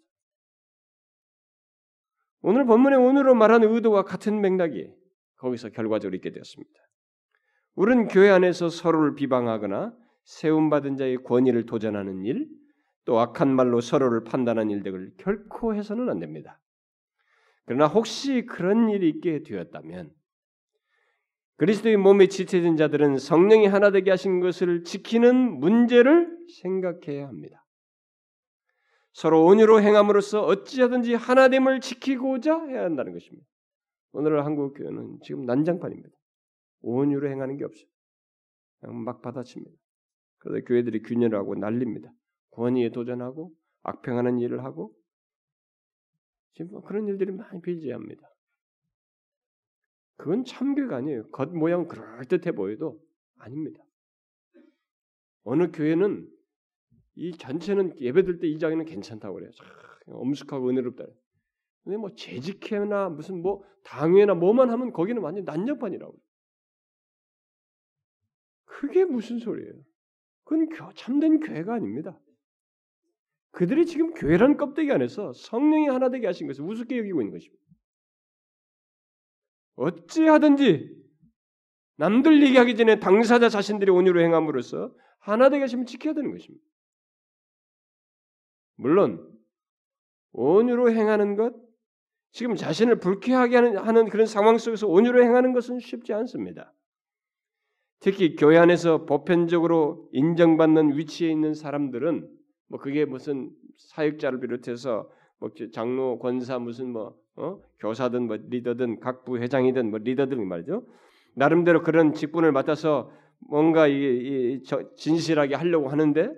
오늘 2.42 2.66
본문의 2.66 2.99
오늘로 2.99 3.35
말하는 3.35 3.73
의도와 3.73 4.03
같은 4.05 4.40
맥락이 4.40 4.92
거기서 5.37 5.70
결과적으로 5.70 6.14
있게 6.16 6.31
되었습니다. 6.31 6.73
우리는 7.75 8.07
교회 8.09 8.29
안에서 8.29 8.68
서로를 8.68 9.14
비방하거나 9.14 9.97
세움받은 10.25 10.97
자의 10.97 11.17
권위를 11.17 11.67
도전하는 11.67 12.25
일, 12.25 12.49
또 13.05 13.19
악한 13.21 13.55
말로 13.55 13.81
서로를 13.81 14.25
판단하는 14.25 14.71
일들을 14.71 15.15
결코 15.19 15.75
해서는 15.75 16.09
안 16.09 16.19
됩니다. 16.19 16.61
그러나 17.67 17.87
혹시 17.87 18.45
그런 18.47 18.91
일이 18.91 19.09
있게 19.09 19.43
되었다면 19.43 20.11
그리스도의 21.57 21.97
몸에 21.97 22.27
지체된 22.27 22.77
자들은 22.77 23.19
성령이 23.19 23.67
하나 23.67 23.91
되게 23.91 24.11
하신 24.11 24.41
것을 24.41 24.83
지키는 24.85 25.61
문제를 25.61 26.37
생각해야 26.63 27.29
합니다. 27.29 27.65
서로 29.13 29.45
온유로 29.45 29.81
행함으로써 29.81 30.43
어찌하든지 30.43 31.15
하나됨을 31.15 31.81
지키고자 31.81 32.65
해야 32.65 32.83
한다는 32.83 33.13
것입니다. 33.13 33.47
오늘 34.13 34.45
한국 34.45 34.75
교회는 34.75 35.21
지금 35.23 35.47
난장판입니다. 35.47 36.09
온유로 36.81 37.29
행하는 37.29 37.57
게 37.57 37.65
없어요. 37.65 37.87
막 38.83 39.23
받아칩니다. 39.23 39.84
그래서 40.44 40.64
교회들이 40.66 41.02
균열을 41.02 41.38
하고 41.38 41.54
난립니다. 41.54 42.12
권위에 42.50 42.90
도전하고 42.90 43.52
악평하는 43.83 44.38
일을 44.38 44.62
하고 44.62 44.94
지금 46.54 46.70
뭐 46.72 46.83
그런 46.83 47.09
일들이 47.09 47.33
많이 47.33 47.61
빌지합니다. 47.61 48.22
그건 50.16 50.44
참교가 50.44 50.96
아니에요. 50.96 51.28
겉 51.30 51.57
모양 51.57 51.88
그럴듯해 51.88 52.52
보여도 52.52 53.00
아닙니다. 53.38 53.83
어느 55.42 55.70
교회는 55.72 56.30
이 57.16 57.37
전체는 57.37 58.00
예배들 58.00 58.38
때 58.38 58.46
이 58.46 58.59
장에는 58.59 58.85
괜찮다고 58.85 59.35
그래요. 59.35 59.50
엄숙하고 60.07 60.68
은혜롭다. 60.68 61.04
근데 61.83 61.96
뭐 61.96 62.14
재직회나 62.14 63.09
무슨 63.11 63.42
뭐 63.42 63.64
당회나 63.83 64.35
뭐만 64.35 64.70
하면 64.70 64.92
거기는 64.92 65.20
완전 65.20 65.44
난장판이라고. 65.44 66.16
그게 68.64 69.04
무슨 69.04 69.38
소리예요? 69.38 69.72
그건 70.44 70.68
참된 70.94 71.40
교회가 71.40 71.74
아닙니다. 71.74 72.18
그들이 73.50 73.87
지금 73.87 74.12
교회라는 74.14 74.57
껍데기 74.57 74.92
안에서 74.92 75.33
성령이 75.33 75.88
하나 75.88 76.11
되게 76.11 76.26
하신 76.26 76.46
것을 76.46 76.64
우습게 76.64 76.98
여기고 76.98 77.22
있는 77.22 77.33
것입니다. 77.33 77.62
어찌하든지 79.76 81.04
남들 81.96 82.42
얘기하기 82.42 82.76
전에 82.76 82.98
당사자 82.98 83.48
자신들이 83.48 83.90
온유로 83.90 84.20
행함으로써 84.20 84.94
하나 85.18 85.48
되게 85.48 85.62
하시면 85.62 85.87
지켜야 85.87 86.14
되는 86.14 86.33
것입니다. 86.33 86.64
물론 88.76 89.33
온유로 90.33 90.90
행하는 90.90 91.37
것, 91.37 91.54
지금 92.33 92.57
자신을 92.57 92.98
불쾌하게 92.98 93.57
하는, 93.57 94.09
그런 94.09 94.26
상황 94.26 94.59
속에서 94.59 94.88
온유로 94.88 95.22
행하는 95.22 95.52
것은 95.52 95.78
쉽지 95.78 96.12
않습니다. 96.12 96.74
특히 98.05 98.37
교회 98.37 98.59
안에서 98.59 99.07
보편적으로 99.07 100.11
인정받는 100.12 100.99
위치에 100.99 101.31
있는 101.31 101.55
사람들은 101.55 102.29
뭐 102.69 102.79
그게 102.79 103.07
무슨 103.07 103.51
사역자를 103.79 104.40
비롯해서 104.40 105.09
뭐 105.38 105.49
장로, 105.73 106.19
권사 106.19 106.59
무슨 106.59 106.90
뭐 106.90 107.17
어? 107.37 107.62
교사든 107.79 108.27
뭐 108.27 108.37
리더든 108.37 109.01
각 109.01 109.25
부 109.25 109.38
회장이든 109.38 109.88
뭐 109.88 110.01
리더든 110.01 110.47
말이죠. 110.47 110.87
나름대로 111.35 111.83
그런 111.83 112.12
직분을 112.12 112.53
맡아서 112.53 113.11
뭔가 113.38 113.88
이, 113.88 113.95
이 113.95 114.62
진실하게 114.97 115.55
하려고 115.55 115.88
하는데 115.88 116.31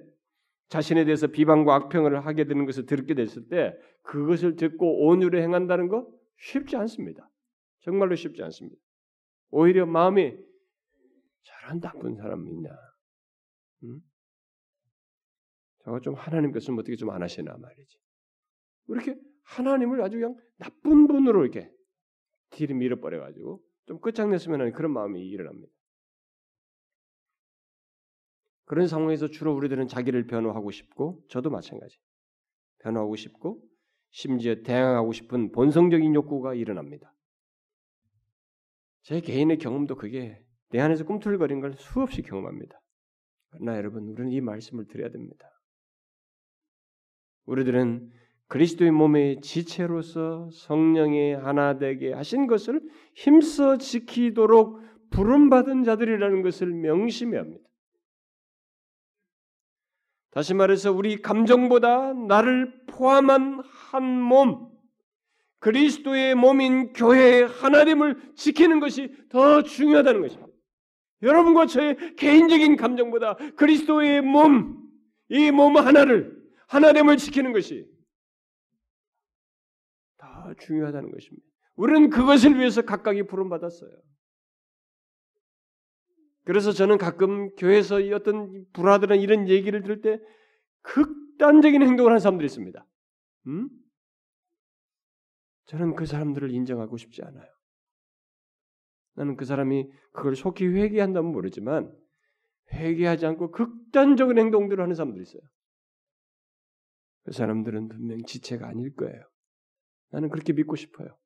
자신에 0.68 1.04
대해서 1.04 1.26
비방과 1.26 1.74
악평을 1.74 2.24
하게 2.24 2.44
되는 2.44 2.64
것을 2.64 2.86
듣게 2.86 3.14
됐을 3.14 3.48
때 3.48 3.74
그것을 4.02 4.54
듣고 4.54 5.08
온유를 5.08 5.42
행한다는 5.42 5.88
거 5.88 6.06
쉽지 6.38 6.76
않습니다. 6.76 7.28
정말로 7.80 8.14
쉽지 8.14 8.44
않습니다. 8.44 8.80
오히려 9.50 9.84
마음이 9.84 10.46
저런 11.46 11.80
나쁜 11.80 12.16
사람이 12.16 12.50
있냐? 12.50 12.70
응? 13.84 14.00
저거 15.84 16.00
좀 16.00 16.14
하나님 16.14 16.50
것은 16.52 16.74
어떻게 16.78 16.96
좀 16.96 17.10
안 17.10 17.22
하시나 17.22 17.56
말이지. 17.56 17.98
이렇게 18.88 19.16
하나님을 19.44 20.02
아주 20.02 20.16
그냥 20.18 20.36
나쁜 20.56 21.06
분으로 21.06 21.42
이렇게 21.44 21.70
뒤를 22.50 22.74
밀어버려 22.76 23.20
가지고 23.20 23.62
좀 23.86 24.00
끝장냈으면 24.00 24.60
하는 24.60 24.72
그런 24.72 24.92
마음이 24.92 25.24
일어납니다. 25.24 25.72
그런 28.64 28.88
상황에서 28.88 29.28
주로 29.28 29.54
우리들은 29.54 29.86
자기를 29.86 30.26
변호하고 30.26 30.72
싶고 30.72 31.24
저도 31.28 31.50
마찬가지. 31.50 31.96
변호하고 32.78 33.14
싶고 33.14 33.62
심지어 34.10 34.56
대항하고 34.62 35.12
싶은 35.12 35.52
본성적인 35.52 36.14
욕구가 36.14 36.54
일어납니다. 36.54 37.12
제 39.02 39.20
개인의 39.20 39.58
경험도 39.58 39.94
그게 39.96 40.44
내 40.70 40.80
안에서 40.80 41.04
꿈틀거리는 41.04 41.60
걸 41.60 41.74
수없이 41.74 42.22
경험합니다. 42.22 42.80
그러나 43.50 43.76
여러분, 43.76 44.08
우리는 44.08 44.30
이 44.32 44.40
말씀을 44.40 44.86
드려야 44.86 45.10
됩니다. 45.10 45.48
우리들은 47.46 48.10
그리스도의 48.48 48.90
몸의 48.90 49.40
지체로서 49.40 50.50
성령의 50.52 51.36
하나 51.36 51.78
되게 51.78 52.12
하신 52.12 52.46
것을 52.46 52.80
힘써 53.14 53.76
지키도록 53.76 54.80
부름받은 55.10 55.84
자들이라는 55.84 56.42
것을 56.42 56.68
명심해야 56.72 57.40
합니다. 57.40 57.64
다시 60.30 60.52
말해서 60.52 60.92
우리 60.92 61.22
감정보다 61.22 62.12
나를 62.12 62.84
포함한 62.88 63.62
한 63.64 64.20
몸, 64.20 64.70
그리스도의 65.60 66.34
몸인 66.34 66.92
교회의 66.92 67.48
하나됨을 67.48 68.34
지키는 68.34 68.78
것이 68.80 69.12
더 69.30 69.62
중요하다는 69.62 70.20
것입니다. 70.20 70.55
여러분과 71.22 71.66
저의 71.66 72.14
개인적인 72.16 72.76
감정보다 72.76 73.34
그리스도의 73.56 74.22
몸, 74.22 74.82
이 75.28 75.50
몸 75.50 75.76
하나를 75.76 76.36
하나됨을 76.68 77.16
지키는 77.16 77.52
것이 77.52 77.86
더 80.18 80.54
중요하다는 80.60 81.10
것입니다. 81.10 81.46
우리는 81.76 82.10
그것을 82.10 82.58
위해서 82.58 82.82
각각이 82.82 83.24
부름받았어요. 83.24 83.90
그래서 86.44 86.70
저는 86.72 86.96
가끔 86.96 87.54
교회에서 87.56 87.96
어떤 88.14 88.64
불화들은 88.72 89.20
이런 89.20 89.48
얘기를 89.48 89.82
들을 89.82 90.00
때 90.00 90.20
극단적인 90.82 91.82
행동을 91.82 92.12
하는 92.12 92.20
사람들이 92.20 92.46
있습니다. 92.46 92.86
음? 93.48 93.68
저는 95.66 95.96
그 95.96 96.06
사람들을 96.06 96.50
인정하고 96.52 96.96
싶지 96.96 97.22
않아요. 97.22 97.55
나는 99.16 99.36
그 99.36 99.44
사람이 99.44 99.90
그걸 100.12 100.36
속히 100.36 100.66
회개한다면 100.66 101.32
모르지만 101.32 101.92
회개하지 102.72 103.26
않고 103.26 103.50
극단적인 103.50 104.38
행동들을 104.38 104.82
하는 104.82 104.94
사람들이 104.94 105.22
있어요. 105.22 105.42
그 107.24 107.32
사람들은 107.32 107.88
분명 107.88 108.22
지체가 108.24 108.68
아닐 108.68 108.94
거예요. 108.94 109.22
나는 110.10 110.28
그렇게 110.28 110.52
믿고 110.52 110.76
싶어요. 110.76 111.16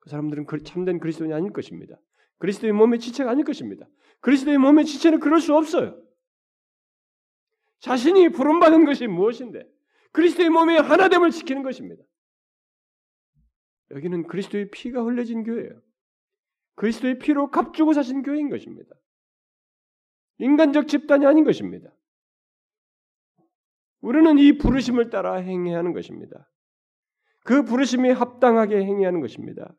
그 0.00 0.10
사람들은 0.10 0.46
참된 0.64 0.98
그리스도인이 0.98 1.32
아닐 1.34 1.52
것입니다. 1.52 1.96
그리스도의 2.38 2.72
몸의 2.72 2.98
지체가 2.98 3.30
아닐 3.30 3.44
것입니다. 3.44 3.86
그리스도의 4.20 4.58
몸의 4.58 4.86
지체는 4.86 5.20
그럴 5.20 5.40
수 5.40 5.54
없어요. 5.54 6.02
자신이 7.80 8.30
부름받은 8.30 8.84
것이 8.84 9.06
무엇인데? 9.06 9.64
그리스도의 10.12 10.50
몸의 10.50 10.80
하나됨을 10.80 11.30
지키는 11.30 11.62
것입니다. 11.62 12.02
여기는 13.90 14.26
그리스도의 14.26 14.70
피가 14.70 15.02
흘려진 15.02 15.44
교회예요. 15.44 15.82
그리스도의 16.80 17.18
피로 17.18 17.50
값주고 17.50 17.92
사신 17.92 18.22
교회인 18.22 18.48
것입니다. 18.48 18.94
인간적 20.38 20.88
집단이 20.88 21.26
아닌 21.26 21.44
것입니다. 21.44 21.94
우리는 24.00 24.38
이 24.38 24.56
부르심을 24.56 25.10
따라 25.10 25.34
행해야 25.34 25.76
하는 25.76 25.92
것입니다. 25.92 26.50
그 27.44 27.64
부르심이 27.64 28.08
합당하게 28.08 28.76
행해야 28.76 29.08
하는 29.08 29.20
것입니다. 29.20 29.76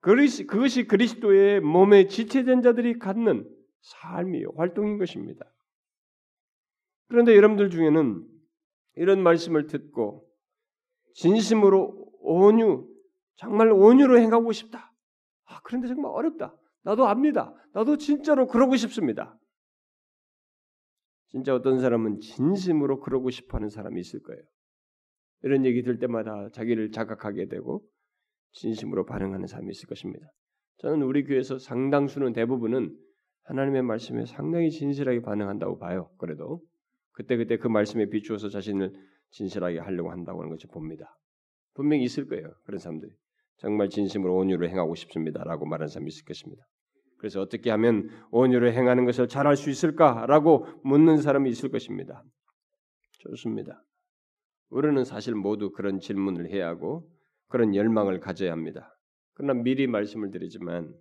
그것이 0.00 0.86
그리스도의 0.86 1.60
몸에 1.60 2.06
지체된 2.06 2.62
자들이 2.62 2.98
갖는 2.98 3.46
삶이요 3.82 4.52
활동인 4.56 4.96
것입니다. 4.96 5.44
그런데 7.08 7.36
여러분들 7.36 7.68
중에는 7.68 8.26
이런 8.94 9.22
말씀을 9.22 9.66
듣고 9.66 10.26
진심으로 11.12 12.10
온유, 12.20 12.88
정말 13.36 13.70
온유로 13.70 14.18
행하고 14.18 14.52
싶다. 14.52 14.87
아, 15.68 15.70
그런데 15.70 15.86
정말 15.86 16.10
어렵다. 16.12 16.56
나도 16.82 17.06
압니다. 17.06 17.54
나도 17.74 17.98
진짜로 17.98 18.46
그러고 18.46 18.76
싶습니다. 18.76 19.38
진짜 21.26 21.54
어떤 21.54 21.78
사람은 21.78 22.20
진심으로 22.20 23.00
그러고 23.00 23.28
싶어 23.28 23.58
하는 23.58 23.68
사람이 23.68 24.00
있을 24.00 24.22
거예요. 24.22 24.42
이런 25.42 25.66
얘기 25.66 25.82
들 25.82 25.98
때마다 25.98 26.48
자기를 26.52 26.90
자각하게 26.90 27.48
되고 27.48 27.84
진심으로 28.52 29.04
반응하는 29.04 29.46
사람이 29.46 29.70
있을 29.70 29.88
것입니다. 29.88 30.26
저는 30.78 31.02
우리 31.02 31.24
교회에서 31.24 31.58
상당수는 31.58 32.32
대부분은 32.32 32.96
하나님의 33.42 33.82
말씀에 33.82 34.24
상당히 34.24 34.70
진실하게 34.70 35.20
반응한다고 35.20 35.78
봐요. 35.78 36.10
그래도 36.18 36.62
그때그때 37.12 37.58
그 37.58 37.68
말씀에 37.68 38.06
비추어서 38.06 38.48
자신을 38.48 38.92
진실하게 39.30 39.80
하려고 39.80 40.10
한다고 40.10 40.40
하는 40.40 40.50
것을 40.50 40.70
봅니다. 40.70 41.18
분명히 41.74 42.04
있을 42.04 42.26
거예요. 42.26 42.50
그런 42.64 42.78
사람들이. 42.78 43.12
정말 43.58 43.88
진심으로 43.88 44.34
온유를 44.36 44.70
행하고 44.70 44.94
싶습니다라고 44.94 45.66
말하는 45.66 45.88
사람이 45.88 46.08
있을 46.08 46.24
것입니다. 46.24 46.64
그래서 47.18 47.40
어떻게 47.40 47.70
하면 47.70 48.08
온유를 48.30 48.72
행하는 48.74 49.04
것을 49.04 49.28
잘할 49.28 49.56
수 49.56 49.70
있을까라고 49.70 50.66
묻는 50.84 51.20
사람이 51.20 51.50
있을 51.50 51.70
것입니다. 51.70 52.22
좋습니다. 53.18 53.82
우리는 54.70 55.04
사실 55.04 55.34
모두 55.34 55.72
그런 55.72 55.98
질문을 55.98 56.50
해야 56.50 56.68
하고 56.68 57.10
그런 57.48 57.74
열망을 57.74 58.20
가져야 58.20 58.52
합니다. 58.52 58.94
그러나 59.34 59.54
미리 59.60 59.86
말씀을 59.86 60.30
드리지만 60.30 60.94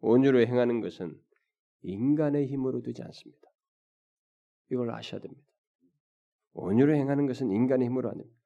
온유로 0.00 0.40
행하는 0.40 0.80
것은 0.80 1.14
인간의 1.82 2.46
힘으로 2.46 2.80
되지 2.82 3.02
않습니다. 3.02 3.48
이걸 4.70 4.90
아셔야 4.90 5.20
됩니다. 5.20 5.42
온유로 6.54 6.94
행하는 6.94 7.26
것은 7.26 7.50
인간의 7.50 7.86
힘으로 7.86 8.10
아닙니다. 8.10 8.36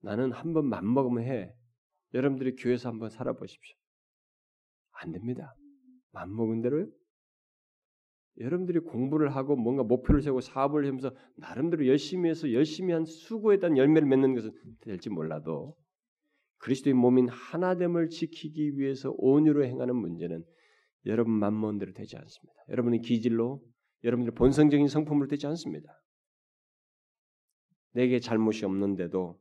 나는 0.00 0.30
한 0.32 0.52
번 0.52 0.66
맘먹으면 0.66 1.24
해. 1.24 1.52
여러분들이 2.14 2.56
교회에서 2.56 2.88
한번 2.88 3.10
살아보십시오. 3.10 3.76
안 4.92 5.12
됩니다. 5.12 5.54
맘먹은 6.12 6.62
대로요? 6.62 6.86
여러분들이 8.38 8.78
공부를 8.80 9.34
하고 9.34 9.56
뭔가 9.56 9.82
목표를 9.82 10.22
세우고 10.22 10.40
사업을 10.40 10.86
하면서 10.86 11.12
나름대로 11.36 11.86
열심히 11.86 12.30
해서 12.30 12.52
열심히 12.52 12.92
한 12.92 13.04
수고에 13.04 13.58
대한 13.58 13.76
열매를 13.76 14.06
맺는 14.06 14.34
것은 14.34 14.52
될지 14.80 15.10
몰라도 15.10 15.76
그리스도의 16.58 16.94
몸인 16.94 17.28
하나됨을 17.28 18.10
지키기 18.10 18.78
위해서 18.78 19.12
온유로 19.16 19.64
행하는 19.64 19.96
문제는 19.96 20.44
여러분 21.06 21.32
만몬대로 21.34 21.92
되지 21.92 22.16
않습니다. 22.16 22.54
여러분의 22.68 23.00
기질로 23.00 23.62
여러분의 24.04 24.32
본성적인 24.34 24.86
성품으로 24.86 25.28
되지 25.28 25.46
않습니다. 25.48 25.88
내게 27.92 28.20
잘못이 28.20 28.64
없는데도 28.64 29.38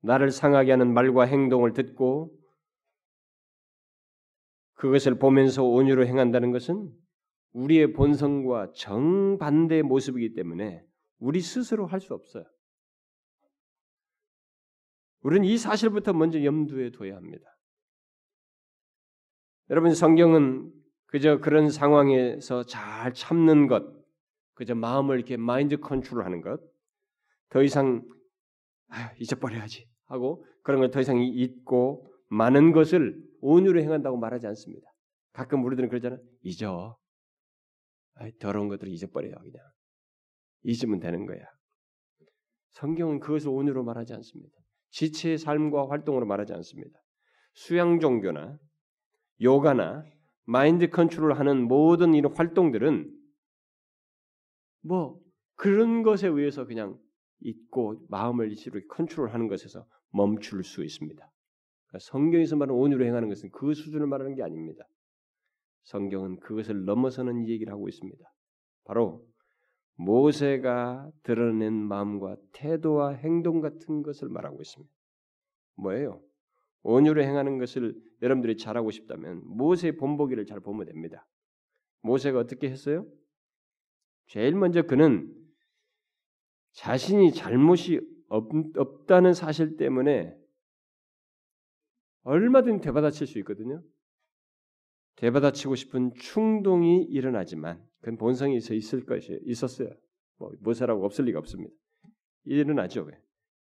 나를 0.00 0.30
상하게 0.30 0.72
하는 0.72 0.92
말과 0.92 1.24
행동을 1.24 1.72
듣고 1.72 2.36
그것을 4.74 5.18
보면서 5.18 5.62
온유로 5.62 6.06
행한다는 6.06 6.52
것은 6.52 6.90
우리의 7.52 7.92
본성과 7.92 8.72
정반대의 8.72 9.82
모습이기 9.82 10.34
때문에 10.34 10.82
우리 11.18 11.40
스스로 11.40 11.86
할 11.86 12.00
수 12.00 12.14
없어요. 12.14 12.44
우리는 15.22 15.44
이 15.44 15.58
사실부터 15.58 16.14
먼저 16.14 16.42
염두에 16.42 16.90
둬야 16.92 17.16
합니다. 17.16 17.44
여러분 19.68 19.94
성경은 19.94 20.72
그저 21.06 21.38
그런 21.38 21.68
상황에서 21.68 22.64
잘 22.64 23.12
참는 23.12 23.66
것, 23.66 23.84
그저 24.54 24.74
마음을 24.74 25.16
이렇게 25.16 25.36
마인드 25.36 25.76
컨트롤하는 25.78 26.40
것, 26.40 26.60
더 27.50 27.62
이상 27.62 28.02
아, 28.88 29.12
잊어버려야지 29.18 29.89
하고 30.10 30.44
그런 30.62 30.80
걸 30.80 30.90
더 30.90 31.00
이상 31.00 31.22
잊고 31.22 32.12
많은 32.28 32.72
것을 32.72 33.16
온유로 33.40 33.80
행한다고 33.80 34.18
말하지 34.18 34.46
않습니다. 34.48 34.86
가끔 35.32 35.64
우리들은 35.64 35.88
그러잖아. 35.88 36.18
잊어. 36.42 36.98
아이, 38.14 38.32
더러운 38.38 38.68
것들을 38.68 38.92
잊어버려요 38.92 39.34
그냥. 39.36 39.62
잊으면 40.64 41.00
되는 41.00 41.26
거야. 41.26 41.44
성경은 42.70 43.20
그것을 43.20 43.48
온유로 43.48 43.82
말하지 43.84 44.12
않습니다. 44.14 44.54
지체의 44.90 45.38
삶과 45.38 45.88
활동으로 45.88 46.26
말하지 46.26 46.52
않습니다. 46.54 46.98
수양 47.54 48.00
종교나 48.00 48.58
요가나 49.40 50.04
마인드 50.44 50.88
컨트롤 50.88 51.34
하는 51.34 51.66
모든 51.66 52.14
이런 52.14 52.34
활동들은 52.34 53.16
뭐 54.82 55.20
그런 55.54 56.02
것에 56.02 56.28
의해서 56.28 56.66
그냥 56.66 56.98
잊고 57.40 58.04
마음을 58.08 58.52
이렇게 58.52 58.86
컨트롤하는 58.88 59.48
것에서 59.48 59.86
멈출 60.10 60.64
수 60.64 60.84
있습니다. 60.84 61.30
그러니까 61.86 61.98
성경에서 62.00 62.56
말하는 62.56 62.80
온유로 62.80 63.04
행하는 63.04 63.28
것은 63.28 63.50
그 63.50 63.74
수준을 63.74 64.06
말하는 64.06 64.34
게 64.34 64.42
아닙니다. 64.42 64.86
성경은 65.84 66.40
그것을 66.40 66.84
넘어서는 66.84 67.48
얘기를 67.48 67.72
하고 67.72 67.88
있습니다. 67.88 68.24
바로 68.84 69.26
모세가 69.96 71.10
드러낸 71.22 71.72
마음과 71.74 72.36
태도와 72.52 73.12
행동 73.12 73.60
같은 73.60 74.02
것을 74.02 74.28
말하고 74.28 74.60
있습니다. 74.62 74.92
뭐예요? 75.76 76.22
온유로 76.82 77.22
행하는 77.22 77.58
것을 77.58 77.94
여러분들이 78.22 78.56
잘하고 78.56 78.90
싶다면 78.90 79.42
모세의 79.44 79.96
본보기를 79.96 80.46
잘 80.46 80.60
보면 80.60 80.86
됩니다. 80.86 81.26
모세가 82.02 82.38
어떻게 82.38 82.70
했어요? 82.70 83.06
제일 84.26 84.54
먼저 84.54 84.82
그는 84.82 85.34
자신이 86.72 87.32
잘못이 87.32 88.00
없, 88.28 88.48
없다는 88.76 89.34
사실 89.34 89.76
때문에 89.76 90.36
얼마든 92.22 92.80
되받아칠 92.80 93.26
수 93.26 93.38
있거든요. 93.40 93.82
되받아치고 95.16 95.74
싶은 95.74 96.14
충동이 96.14 97.02
일어나지만 97.04 97.84
그건 98.00 98.16
본성이 98.16 98.56
있어 98.56 98.74
있을 98.74 99.04
것이 99.04 99.38
있었어요. 99.44 99.90
뭐 100.38 100.52
모세라고 100.60 101.04
없을 101.04 101.26
리가 101.26 101.38
없습니다. 101.38 101.74
일어나죠. 102.44 103.02
왜? 103.02 103.20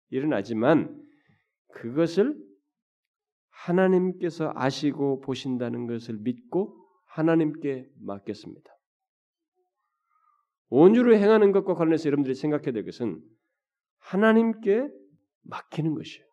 일어나지만 0.09 1.01
그것을 1.73 2.37
하나님께서 3.49 4.51
아시고 4.53 5.21
보신다는 5.21 5.87
것을 5.87 6.17
믿고 6.17 6.77
하나님께 7.05 7.89
맡겼습니다. 8.01 8.74
온유로 10.69 11.15
행하는 11.15 11.51
것과 11.51 11.75
관련해서 11.75 12.07
여러분들이 12.07 12.35
생각해야 12.35 12.71
될 12.71 12.85
것은 12.85 13.21
하나님께 13.99 14.87
맡기는 15.43 15.93
것이에요. 15.93 16.25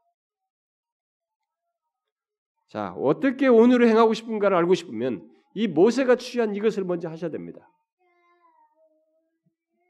자, 2.68 2.94
어떻게 2.94 3.48
온유로 3.48 3.86
행하고 3.86 4.14
싶은가를 4.14 4.56
알고 4.56 4.74
싶으면 4.74 5.28
이 5.54 5.68
모세가 5.68 6.16
취한 6.16 6.54
이것을 6.54 6.84
먼저 6.84 7.08
하셔야 7.08 7.30
됩니다. 7.30 7.68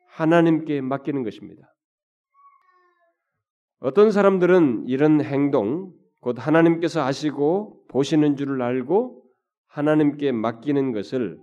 하나님께 0.08 0.80
맡기는 0.80 1.22
것입니다. 1.22 1.72
어떤 3.78 4.10
사람들은 4.10 4.84
이런 4.86 5.22
행동, 5.22 5.92
곧 6.20 6.36
하나님께서 6.38 7.02
아시고 7.02 7.84
보시는 7.88 8.36
줄을 8.36 8.62
알고 8.62 9.24
하나님께 9.66 10.32
맡기는 10.32 10.92
것을 10.92 11.40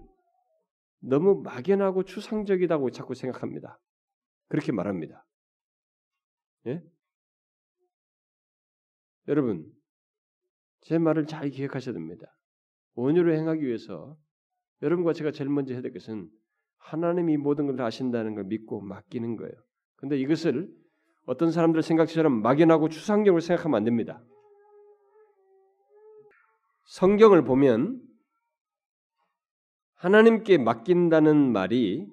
너무 1.00 1.42
막연하고 1.44 2.04
추상적이다고 2.04 2.92
자꾸 2.92 3.16
생각합니다. 3.16 3.80
그렇게 4.48 4.72
말합니다. 4.72 5.26
예? 6.68 6.84
여러분, 9.28 9.72
제 10.82 10.98
말을 10.98 11.26
잘 11.28 11.50
기억하셔야 11.50 11.94
됩니다. 11.94 12.36
온유로 12.96 13.34
행하기 13.34 13.66
위해서 13.66 14.18
여러분과 14.82 15.14
제가 15.14 15.32
제일 15.32 15.50
먼저 15.50 15.74
해야 15.74 15.82
될 15.82 15.94
것은 15.94 16.30
하나님이 16.78 17.38
모든 17.38 17.68
걸 17.68 17.80
아신다는 17.82 18.36
걸 18.36 18.46
믿고 18.46 18.82
맡기는 18.82 19.36
거예요. 19.36 19.54
근데 19.98 20.18
이것을 20.18 20.70
어떤 21.26 21.52
사람들 21.52 21.84
생각처럼 21.84 22.42
막연하고 22.42 22.90
추상적으로 22.90 23.40
생각하면 23.42 23.78
안 23.78 23.84
됩니다. 23.84 24.24
성경을 26.86 27.44
보면 27.44 28.02
하나님께 30.00 30.58
맡긴다는 30.58 31.52
말이 31.52 32.08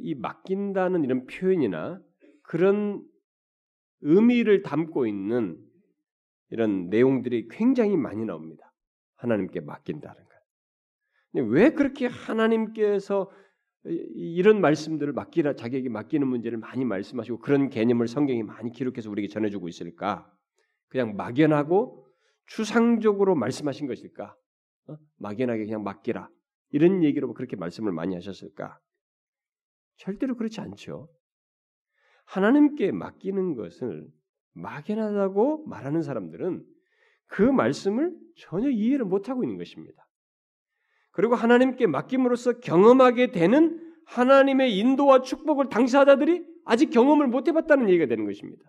이 0.00 0.14
맡긴다는 0.14 1.04
이런 1.04 1.26
표현이나 1.26 2.00
그런 2.42 3.06
의미를 4.00 4.62
담고 4.62 5.06
있는 5.06 5.58
이런 6.50 6.88
내용들이 6.88 7.48
굉장히 7.50 7.96
많이 7.96 8.24
나옵니다. 8.24 8.72
하나님께 9.16 9.60
맡긴다는 9.60 10.16
것. 10.16 10.30
근데 11.32 11.46
왜 11.50 11.70
그렇게 11.70 12.06
하나님께서 12.06 13.30
이런 13.84 14.60
말씀들을 14.60 15.12
맡기라 15.12 15.56
자기에게 15.56 15.90
맡기는 15.90 16.26
문제를 16.26 16.58
많이 16.58 16.84
말씀하시고 16.86 17.38
그런 17.40 17.68
개념을 17.68 18.08
성경이 18.08 18.42
많이 18.42 18.72
기록해서 18.72 19.10
우리에게 19.10 19.28
전해주고 19.28 19.68
있을까? 19.68 20.32
그냥 20.88 21.16
막연하고 21.16 22.07
추상적으로 22.48 23.34
말씀하신 23.34 23.86
것일까? 23.86 24.34
어? 24.88 24.96
막연하게 25.18 25.64
그냥 25.64 25.82
맡기라 25.82 26.28
이런 26.70 27.02
얘기로 27.04 27.34
그렇게 27.34 27.56
말씀을 27.56 27.92
많이 27.92 28.14
하셨을까? 28.14 28.78
절대로 29.96 30.36
그렇지 30.36 30.60
않죠. 30.60 31.08
하나님께 32.26 32.92
맡기는 32.92 33.54
것을 33.54 34.06
막연하다고 34.52 35.66
말하는 35.66 36.02
사람들은 36.02 36.64
그 37.26 37.42
말씀을 37.42 38.14
전혀 38.36 38.70
이해를 38.70 39.04
못하고 39.04 39.44
있는 39.44 39.56
것입니다. 39.58 40.06
그리고 41.10 41.34
하나님께 41.34 41.86
맡김으로써 41.86 42.60
경험하게 42.60 43.32
되는 43.32 43.84
하나님의 44.06 44.78
인도와 44.78 45.22
축복을 45.22 45.68
당사자들이 45.68 46.44
아직 46.64 46.90
경험을 46.90 47.26
못 47.26 47.48
해봤다는 47.48 47.88
얘기가 47.88 48.06
되는 48.06 48.24
것입니다. 48.24 48.62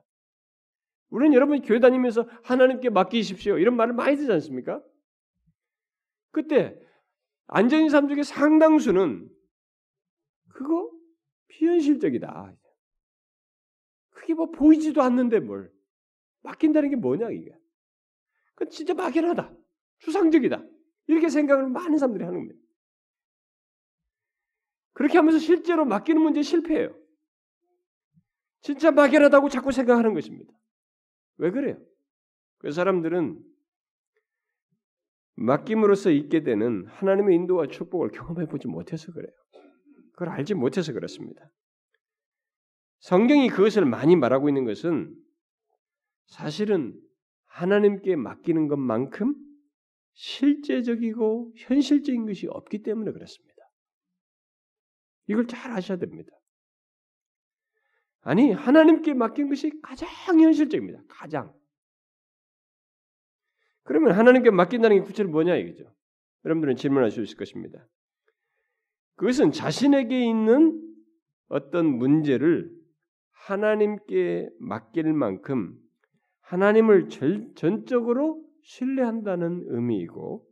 우리는 1.10 1.34
여러분이 1.34 1.62
교회 1.62 1.80
다니면서 1.80 2.28
하나님께 2.44 2.90
맡기십시오. 2.90 3.58
이런 3.58 3.76
말을 3.76 3.94
많이 3.94 4.16
듣지 4.16 4.32
않습니까? 4.32 4.84
그때 6.32 6.80
사람 7.48 8.08
중에 8.08 8.24
상당수는 8.24 9.28
그거 10.50 10.92
비현실적이다. 11.48 12.56
그게 14.12 14.34
뭐 14.34 14.52
보이지도 14.52 15.02
않는데 15.02 15.40
뭘 15.40 15.72
맡긴다는 16.42 16.90
게 16.92 16.96
뭐냐 16.96 17.32
이게? 17.32 17.58
그 18.56 18.68
진짜 18.70 18.94
막연하다, 18.94 19.56
추상적이다 20.00 20.64
이렇게 21.08 21.30
생각을 21.30 21.70
많은 21.70 21.98
사람들이 21.98 22.24
하는 22.24 22.40
겁니다. 22.40 22.60
그렇게 24.94 25.18
하면서 25.18 25.40
실제로 25.40 25.86
맡기는 25.86 26.22
문제에 26.22 26.44
실패해요. 26.44 26.94
진짜 28.62 28.92
막연하다고 28.92 29.50
자꾸 29.50 29.72
생각하는 29.72 30.14
것입니다. 30.14 30.54
왜 31.40 31.52
그래요? 31.52 31.78
그 32.60 32.72
사람들은 32.72 33.42
맡김으로써 35.36 36.12
있게 36.12 36.44
되는 36.44 36.86
하나님의 36.88 37.36
인도와 37.36 37.68
축복을 37.68 38.10
경험해 38.12 38.48
보지 38.48 38.68
못해서 38.68 39.12
그래요. 39.14 39.32
그걸 40.12 40.30
알지 40.30 40.54
못해서 40.54 40.92
그렇습니다. 40.92 41.50
성경이 43.00 43.48
그것을 43.50 43.86
많이 43.86 44.18
말하고 44.18 44.50
있는 44.50 44.66
것은 44.66 45.16
사실은 46.28 47.00
하나님께 47.46 48.18
맡기는 48.18 48.68
것만큼 48.68 49.34
실제적이고 50.14 51.54
현실적인 51.56 52.26
것이 52.26 52.48
없기 52.48 52.84
때문에 52.84 53.14
그렇습니다. 53.14 53.56
이걸 55.28 55.48
잘 55.48 55.72
아셔야 55.72 55.98
됩니다. 55.98 56.32
아니, 58.22 58.52
하나님께 58.52 59.14
맡긴 59.14 59.50
것이 59.50 59.72
가장 59.82 60.10
현실적입니다. 60.42 61.02
가장. 61.08 61.54
그러면 63.84 64.12
하나님께 64.12 64.52
맡긴다는 64.52 64.98
게 64.98 65.02
구체로 65.02 65.30
뭐냐 65.30 65.56
이거죠. 65.56 65.92
여러분들은 66.46 66.76
질문할 66.76 67.12
수 67.12 67.22
있을 67.22 67.38
것입니다. 67.38 67.88
그것은 69.16 69.52
자신에게 69.52 70.26
있는 70.26 70.80
어떤 71.48 71.98
문제를 71.98 72.72
하나님께 73.32 74.50
맡길 74.60 75.12
만큼 75.14 75.76
하나님을 76.42 77.10
전적으로 77.56 78.44
신뢰한다는 78.64 79.64
의미이고 79.68 80.46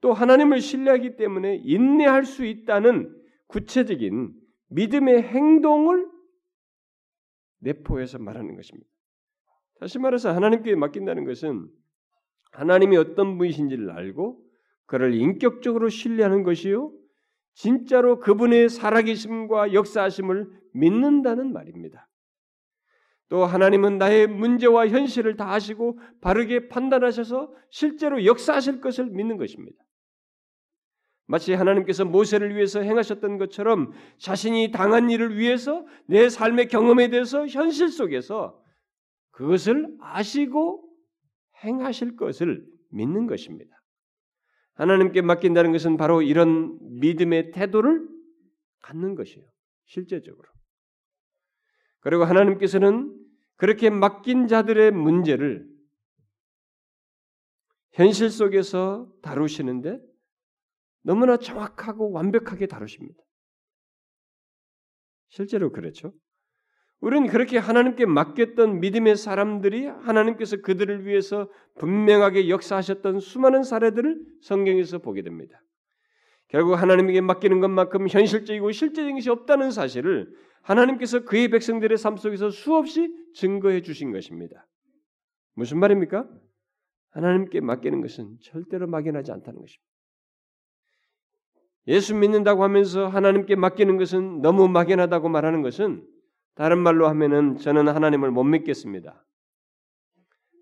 또 0.00 0.12
하나님을 0.12 0.60
신뢰하기 0.60 1.16
때문에 1.16 1.56
인내할 1.62 2.24
수 2.24 2.44
있다는 2.44 3.14
구체적인 3.46 4.32
믿음의 4.70 5.22
행동을 5.22 6.06
내포해서 7.60 8.18
말하는 8.18 8.56
것입니다. 8.56 8.88
다시 9.80 9.98
말해서 9.98 10.32
하나님께 10.32 10.74
맡긴다는 10.74 11.24
것은 11.24 11.68
하나님이 12.52 12.96
어떤 12.96 13.38
분이신지를 13.38 13.90
알고 13.90 14.42
그를 14.86 15.14
인격적으로 15.14 15.88
신뢰하는 15.88 16.42
것이요. 16.42 16.92
진짜로 17.54 18.20
그분의 18.20 18.68
살아계심과 18.68 19.74
역사하심을 19.74 20.48
믿는다는 20.74 21.52
말입니다. 21.52 22.08
또 23.28 23.44
하나님은 23.44 23.98
나의 23.98 24.26
문제와 24.26 24.88
현실을 24.88 25.36
다 25.36 25.52
아시고 25.52 25.98
바르게 26.20 26.68
판단하셔서 26.68 27.52
실제로 27.70 28.24
역사하실 28.24 28.80
것을 28.80 29.06
믿는 29.10 29.36
것입니다. 29.36 29.76
마치 31.30 31.52
하나님께서 31.52 32.06
모세를 32.06 32.56
위해서 32.56 32.80
행하셨던 32.80 33.36
것처럼 33.36 33.92
자신이 34.16 34.70
당한 34.70 35.10
일을 35.10 35.36
위해서 35.36 35.86
내 36.06 36.30
삶의 36.30 36.68
경험에 36.68 37.10
대해서 37.10 37.46
현실 37.46 37.90
속에서 37.90 38.58
그것을 39.32 39.94
아시고 40.00 40.88
행하실 41.62 42.16
것을 42.16 42.66
믿는 42.88 43.26
것입니다. 43.26 43.76
하나님께 44.72 45.20
맡긴다는 45.20 45.72
것은 45.72 45.98
바로 45.98 46.22
이런 46.22 46.78
믿음의 46.98 47.50
태도를 47.50 48.08
갖는 48.80 49.14
것이에요. 49.14 49.46
실제적으로. 49.84 50.48
그리고 52.00 52.24
하나님께서는 52.24 53.14
그렇게 53.56 53.90
맡긴 53.90 54.46
자들의 54.46 54.92
문제를 54.92 55.68
현실 57.92 58.30
속에서 58.30 59.12
다루시는데 59.20 60.07
너무나 61.02 61.36
정확하고 61.36 62.10
완벽하게 62.10 62.66
다루십니다. 62.66 63.22
실제로 65.28 65.70
그렇죠. 65.70 66.12
우리는 67.00 67.28
그렇게 67.28 67.58
하나님께 67.58 68.06
맡겼던 68.06 68.80
믿음의 68.80 69.16
사람들이 69.16 69.86
하나님께서 69.86 70.56
그들을 70.62 71.06
위해서 71.06 71.48
분명하게 71.78 72.48
역사하셨던 72.48 73.20
수많은 73.20 73.62
사례들을 73.62 74.20
성경에서 74.42 74.98
보게 74.98 75.22
됩니다. 75.22 75.62
결국 76.48 76.74
하나님에게 76.74 77.20
맡기는 77.20 77.60
것만큼 77.60 78.08
현실적이고 78.08 78.72
실제적인 78.72 79.16
것이 79.16 79.30
없다는 79.30 79.70
사실을 79.70 80.34
하나님께서 80.62 81.24
그의 81.24 81.48
백성들의 81.48 81.96
삶 81.98 82.16
속에서 82.16 82.50
수없이 82.50 83.14
증거해 83.34 83.82
주신 83.82 84.12
것입니다. 84.12 84.66
무슨 85.54 85.78
말입니까? 85.78 86.28
하나님께 87.10 87.60
맡기는 87.60 88.00
것은 88.00 88.38
절대로 88.42 88.86
막연하지 88.86 89.30
않다는 89.30 89.60
것입니다. 89.60 89.87
예수 91.88 92.14
믿는다고 92.14 92.62
하면서 92.64 93.08
하나님께 93.08 93.56
맡기는 93.56 93.96
것은 93.96 94.42
너무 94.42 94.68
막연하다고 94.68 95.30
말하는 95.30 95.62
것은 95.62 96.06
다른 96.54 96.78
말로 96.78 97.08
하면은 97.08 97.56
저는 97.56 97.88
하나님을 97.88 98.30
못 98.30 98.44
믿겠습니다. 98.44 99.24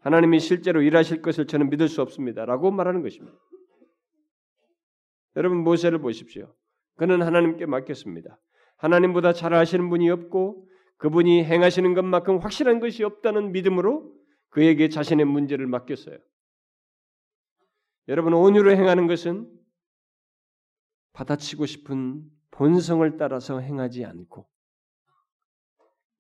하나님이 0.03 0.39
실제로 0.39 0.83
일하실 0.83 1.23
것을 1.23 1.49
저는 1.49 1.69
믿을 1.69 1.89
수 1.89 2.01
없습니다라고 2.01 2.71
말하는 2.71 3.03
것입니다. 3.03 3.37
여러분 5.35 5.59
모세를 5.59 5.99
보십시오. 5.99 6.55
그는 6.97 7.23
하나님께 7.23 7.67
맡겼습니다. 7.67 8.39
하나님보다 8.77 9.33
잘 9.33 9.53
아시는 9.53 9.91
분이 9.91 10.09
없고 10.11 10.69
그분이 10.99 11.45
행하시는 11.45 11.93
것만큼 11.95 12.39
확실한 12.39 12.79
것이 12.79 13.03
없다는 13.03 13.51
믿음으로 13.51 14.13
그에게 14.51 14.89
자신의 14.89 15.27
문제를 15.27 15.67
맡겼어요. 15.67 16.19
여러분 18.09 18.33
온유로 18.33 18.71
행하는 18.71 19.09
것은 19.09 19.56
받아치고 21.17 21.65
싶은 21.65 22.31
본성을 22.51 23.17
따라서 23.17 23.59
행하지 23.59 24.05
않고 24.05 24.47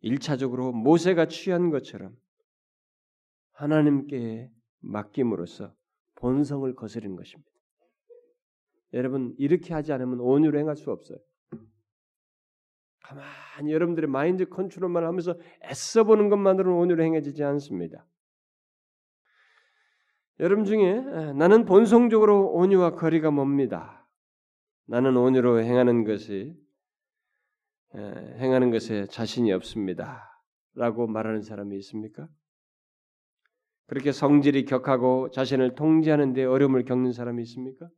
1차적으로 0.02 0.72
모세가 0.72 1.28
취한 1.28 1.70
것처럼 1.70 2.16
하나님께 3.52 4.50
맡김으로써 4.80 5.74
본성을 6.14 6.74
거스르는 6.74 7.14
것입니다. 7.14 7.50
여러분 8.94 9.34
이렇게 9.38 9.74
하지 9.74 9.92
않으면 9.92 10.20
온유로 10.20 10.58
행할 10.58 10.76
수 10.76 10.90
없어요. 10.90 11.18
가만히 13.02 13.72
여러분들의 13.72 14.08
마인드 14.08 14.48
컨트롤만 14.48 15.04
하면서 15.04 15.38
애써 15.64 16.04
보는 16.04 16.30
것만으로는 16.30 16.78
온유로 16.78 17.02
행해지지 17.04 17.44
않습니다. 17.44 18.06
여러분 20.40 20.64
중에 20.64 21.00
나는 21.34 21.66
본성적으로 21.66 22.52
온유와 22.52 22.92
거리가 22.92 23.30
멉니다. 23.30 24.05
나는 24.86 25.16
온유로 25.16 25.62
행하는 25.62 26.04
것이 26.04 26.56
행하는 27.94 28.70
것에 28.70 29.06
자신이 29.06 29.52
없습니다. 29.52 30.32
라고 30.74 31.06
말하는 31.06 31.42
사람이 31.42 31.76
있습니까? 31.78 32.28
그렇게 33.86 34.12
성질이 34.12 34.64
격하고 34.64 35.30
자신을 35.30 35.74
통제하는 35.74 36.32
데 36.32 36.44
어려움을 36.44 36.84
겪는 36.84 37.12
사람이 37.12 37.42
있습니까? 37.44 37.88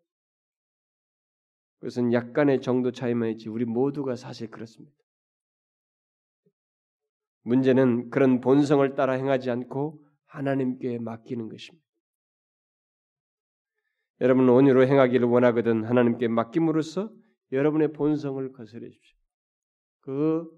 그것은 1.80 2.12
약간의 2.12 2.61
정도 2.61 2.93
차이만 2.93 3.30
있지 3.30 3.49
우리 3.49 3.64
모두가 3.64 4.16
사실 4.16 4.51
그렇습니다. 4.51 4.95
문제는 7.43 8.11
그런 8.11 8.41
본성을 8.41 8.95
따라 8.95 9.14
행하지 9.14 9.51
않고 9.51 10.05
하나님께 10.26 10.99
맡기는 10.99 11.49
것입니다. 11.49 11.88
여러분 14.20 14.48
온유로 14.48 14.86
행하기를 14.86 15.28
원하거든 15.28 15.84
하나님께 15.84 16.28
맡김으로써 16.28 17.10
여러분의 17.52 17.92
본성을 17.92 18.52
거스려 18.52 18.88
주십시오. 18.88 19.16
그 20.00 20.48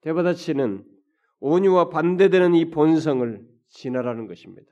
대받아치는 0.00 0.84
온유와 1.40 1.88
반대되는 1.90 2.54
이 2.54 2.70
본성을 2.70 3.46
진화라는 3.68 4.26
것입니다. 4.26 4.70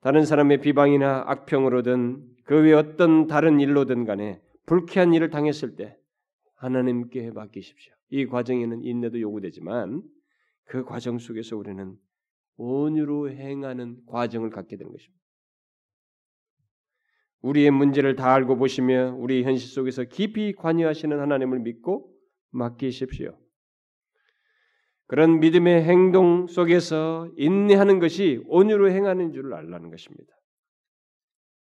다른 0.00 0.24
사람의 0.24 0.60
비방이나 0.60 1.24
악평으로든 1.26 2.24
그 2.44 2.62
외 2.62 2.72
어떤 2.72 3.26
다른 3.26 3.60
일로든 3.60 4.04
간에 4.04 4.40
불쾌한 4.66 5.12
일을 5.12 5.30
당했을 5.30 5.76
때 5.76 5.98
하나님께 6.56 7.30
맡기십시오. 7.32 7.92
이 8.10 8.26
과정에는 8.26 8.84
인내도 8.84 9.20
요구되지만 9.20 10.02
그 10.64 10.84
과정 10.84 11.18
속에서 11.18 11.56
우리는 11.56 11.96
온유로 12.56 13.30
행하는 13.30 13.98
과정을 14.06 14.50
갖게 14.50 14.76
되는 14.76 14.90
것입니다. 14.90 15.17
우리의 17.42 17.70
문제를 17.70 18.16
다 18.16 18.34
알고 18.34 18.56
보시며 18.56 19.14
우리 19.16 19.44
현실 19.44 19.68
속에서 19.68 20.04
깊이 20.04 20.52
관여하시는 20.54 21.18
하나님을 21.18 21.60
믿고 21.60 22.12
맡기십시오. 22.50 23.38
그런 25.06 25.40
믿음의 25.40 25.84
행동 25.84 26.46
속에서 26.46 27.30
인내하는 27.36 27.98
것이 27.98 28.42
온유로 28.46 28.90
행하는 28.90 29.32
줄을 29.32 29.54
알라는 29.54 29.90
것입니다. 29.90 30.34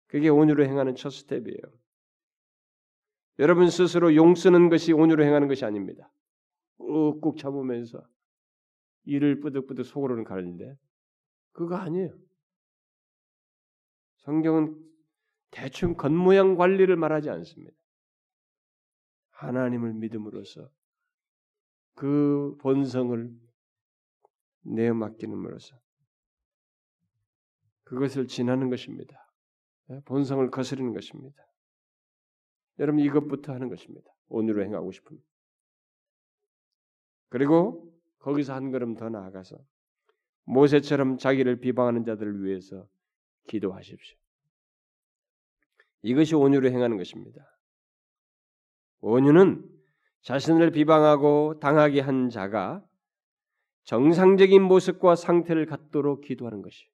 그게 0.07 0.29
온유로 0.29 0.63
행하는 0.63 0.95
첫 0.95 1.09
스텝이에요. 1.09 1.61
여러분 3.39 3.69
스스로 3.69 4.15
용 4.15 4.35
쓰는 4.35 4.69
것이 4.69 4.93
온유로 4.93 5.23
행하는 5.25 5.47
것이 5.49 5.65
아닙니다. 5.65 6.09
꾹꾹 6.77 7.35
참으면서 7.37 8.07
이를 9.03 9.39
뿌득뿌득 9.39 9.85
속으로는 9.85 10.23
가는데 10.23 10.77
그거 11.51 11.75
아니에요. 11.75 12.15
성경은 14.17 14.75
대충 15.55 15.95
겉모양 15.95 16.57
관리를 16.57 16.97
말하지 16.97 17.29
않습니다. 17.29 17.73
하나님을 19.29 19.93
믿음으로써 19.93 20.69
그 21.93 22.57
본성을 22.59 23.33
내어 24.63 24.93
맡기는으로써 24.93 25.79
그것을 27.85 28.27
지나는 28.27 28.69
것입니다. 28.69 29.31
예, 29.91 30.01
본성을 30.01 30.51
거스르는 30.51 30.93
것입니다. 30.93 31.41
여러분 32.79 32.99
이것부터 32.99 33.53
하는 33.53 33.69
것입니다. 33.69 34.11
온유로 34.27 34.61
행하고 34.61 34.91
싶은. 34.91 35.17
그리고 37.29 37.97
거기서 38.19 38.53
한 38.53 38.71
걸음 38.71 38.95
더 38.95 39.07
나아가서 39.07 39.57
모세처럼 40.43 41.17
자기를 41.17 41.61
비방하는 41.61 42.03
자들을 42.03 42.43
위해서 42.43 42.89
기도하십시오. 43.47 44.24
이것이 46.05 46.35
온유로 46.35 46.69
행하는 46.69 46.97
것입니다. 46.97 47.41
온유는 48.99 49.67
자신을 50.21 50.69
비방하고 50.69 51.59
당하게 51.59 52.01
한 52.01 52.29
자가 52.29 52.85
정상적인 53.85 54.61
모습과 54.61 55.15
상태를 55.15 55.65
갖도록 55.65 56.21
기도하는 56.21 56.61
것이. 56.61 56.85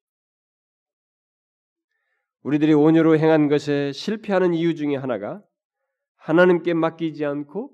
우리들이 2.42 2.72
온유로 2.72 3.18
행한 3.18 3.48
것에 3.48 3.92
실패하는 3.92 4.54
이유 4.54 4.74
중에 4.74 4.96
하나가 4.96 5.42
하나님께 6.16 6.72
맡기지 6.72 7.26
않고 7.26 7.70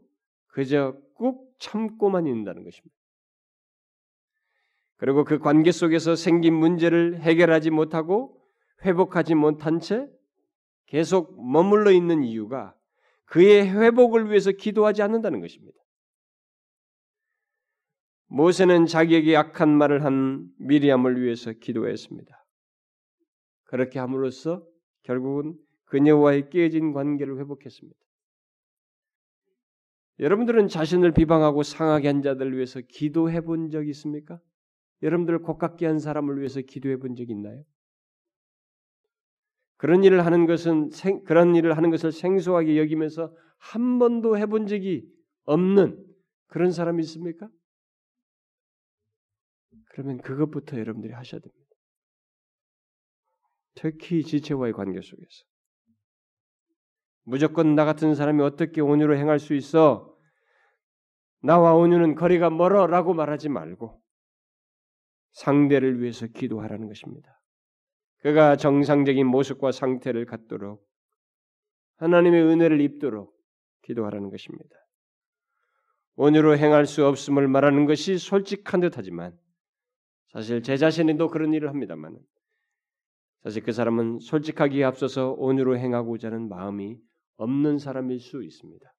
그저 0.49 0.99
꾹 1.15 1.55
참고만 1.61 2.27
있는다는 2.27 2.65
것입니다. 2.65 2.97
그리고 4.97 5.23
그 5.23 5.39
관계 5.39 5.71
속에서 5.71 6.17
생긴 6.17 6.55
문제를 6.55 7.21
해결하지 7.21 7.71
못하고 7.71 8.45
회복하지 8.85 9.37
못한 9.37 9.79
채 9.79 10.09
계속 10.89 11.37
머물러 11.43 11.93
있는 11.93 12.23
이유가 12.25 12.75
그의 13.27 13.69
회복을 13.71 14.29
위해서 14.31 14.53
기도하지 14.53 15.03
않는다는 15.03 15.41
것입니다. 15.41 15.79
모세는 18.29 18.87
자기에게 18.87 19.33
약한 19.33 19.71
말을 19.71 20.05
한 20.05 20.49
미리암을 20.59 21.21
위해서 21.23 21.53
기도했습니다. 21.53 22.47
그렇게 23.65 23.99
함으로써 23.99 24.67
결국은 25.03 25.57
그녀와의 25.85 26.51
깨진 26.51 26.93
관계를 26.93 27.39
회복했습니다. 27.39 27.99
여러분들은 30.21 30.69
자신을 30.69 31.13
비방하고 31.13 31.63
상하게 31.63 32.09
한 32.09 32.23
자들을 32.23 32.55
위해서 32.55 32.81
기도해 32.81 33.43
본 33.43 33.71
적 33.71 33.87
있습니까? 33.89 34.41
여러분들 35.03 35.41
곱깝게 35.43 35.87
한 35.87 35.99
사람을 35.99 36.39
위해서 36.39 36.61
기도해 36.61 36.97
본 36.97 37.15
적 37.15 37.31
있나요? 37.31 37.63
그런 39.79 40.05
일을 40.05 40.27
하는 40.27 40.47
것은 40.47 40.91
생, 40.91 41.25
그런 41.25 41.55
일을 41.55 41.77
하는 41.77 41.91
것을 41.91 42.13
생소하게 42.13 42.79
여기면서 42.79 43.35
한 43.59 43.99
번도 43.99 44.37
해본 44.37 44.67
적이 44.67 45.09
없는 45.45 46.05
그런 46.49 46.73
사람이 46.73 47.01
있습니까? 47.05 47.49
그러면 49.91 50.19
그것부터 50.19 50.79
여러분들이 50.79 51.13
하셔야 51.13 51.41
됩니다. 51.41 51.65
특히 53.75 54.25
지체와의 54.25 54.73
관계 54.73 55.01
속에서 55.01 55.45
무조건 57.23 57.75
나 57.77 57.85
같은 57.85 58.15
사람이 58.15 58.43
어떻게 58.43 58.81
온유로 58.81 59.17
행할 59.17 59.39
수 59.39 59.55
있어? 59.55 60.17
나와 61.41 61.75
온유는 61.75 62.17
거리가 62.17 62.51
멀어라고 62.51 63.15
말하지 63.15 63.49
말고 63.49 64.03
상대를 65.33 66.01
위해서 66.01 66.27
기도하라는 66.27 66.89
것입니다. 66.89 67.38
그가 68.19 68.57
정상적인 68.57 69.27
모습과 69.27 69.73
상태를 69.73 70.27
갖도록 70.27 70.87
하나님의 71.97 72.43
은혜를 72.43 72.81
입도록 72.81 73.37
기도하라는 73.83 74.31
것입니다. 74.31 74.77
온유로 76.17 76.57
행할 76.57 76.87
수 76.87 77.07
없음을 77.07 77.47
말하는 77.47 77.87
것이 77.87 78.19
솔직한 78.19 78.81
듯하지만 78.81 79.39
사실 80.33 80.63
제 80.63 80.77
자신도 80.77 81.29
그런 81.29 81.55
일을 81.55 81.69
합니다만 81.69 82.19
사실 83.43 83.63
그 83.63 83.73
사람은 83.73 84.19
솔직하기에 84.19 84.85
앞서서 84.85 85.33
온유로 85.33 85.79
행하고자 85.79 86.29
하는 86.29 86.49
마음이 86.49 86.99
없는 87.37 87.79
사람일 87.79 88.19
수 88.19 88.43
있습니다. 88.43 88.93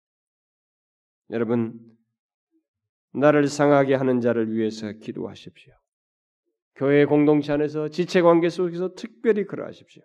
여러분 1.32 1.78
나를 3.14 3.48
상하게 3.48 3.96
하는 3.96 4.22
자를 4.22 4.54
위해서 4.54 4.92
기도하십시오. 4.94 5.74
교회 6.80 7.04
공동체 7.04 7.52
안에서 7.52 7.90
지체 7.90 8.22
관계 8.22 8.48
속에서 8.48 8.96
특별히 8.96 9.44
그러하십시오. 9.44 10.02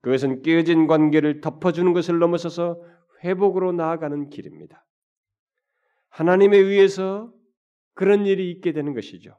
그것은 0.00 0.42
깨어진 0.42 0.88
관계를 0.88 1.40
덮어주는 1.40 1.92
것을 1.92 2.18
넘어서서 2.18 2.82
회복으로 3.22 3.70
나아가는 3.70 4.28
길입니다. 4.28 4.84
하나님에 6.08 6.56
의해서 6.58 7.32
그런 7.94 8.26
일이 8.26 8.50
있게 8.50 8.72
되는 8.72 8.92
것이죠. 8.92 9.38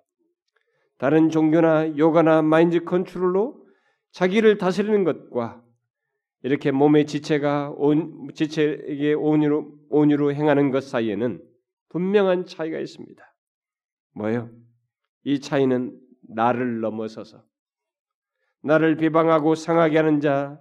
다른 0.98 1.30
종교나 1.30 1.98
요가나 1.98 2.42
마인드 2.42 2.86
컨트롤로 2.86 3.62
자기를 4.12 4.58
다스리는 4.58 5.04
것과 5.04 5.62
이렇게 6.44 6.72
몸의 6.72 7.06
지체가 7.06 7.74
온, 7.76 8.30
지체에게 8.34 9.14
온유로, 9.14 9.74
온유로 9.90 10.34
행하는 10.34 10.72
것 10.72 10.86
사이에는 10.86 11.44
분명한 11.90 12.46
차이가 12.46 12.80
있습니다. 12.80 13.22
뭐요? 14.14 14.50
이 15.24 15.42
차이는 15.42 16.00
나를 16.30 16.80
넘어서서 16.80 17.44
나를 18.62 18.98
비방하고 18.98 19.56
상하게 19.56 19.98
하는 19.98 20.20
자 20.20 20.60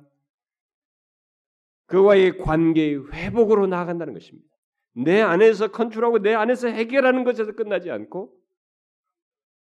그와의 1.86 2.38
관계의 2.38 3.12
회복으로 3.12 3.66
나아간다는 3.66 4.12
것입니다. 4.12 4.48
내 4.94 5.20
안에서 5.20 5.70
컨트롤하고 5.70 6.18
내 6.20 6.34
안에서 6.34 6.68
해결하는 6.68 7.24
것에서 7.24 7.52
끝나지 7.52 7.90
않고 7.90 8.34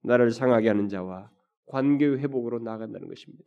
나를 0.02 0.32
상하게 0.32 0.70
하는 0.70 0.88
자와 0.88 1.32
관계의 1.68 2.20
회복으로 2.20 2.60
나아간다는 2.60 3.08
것입니다. 3.08 3.44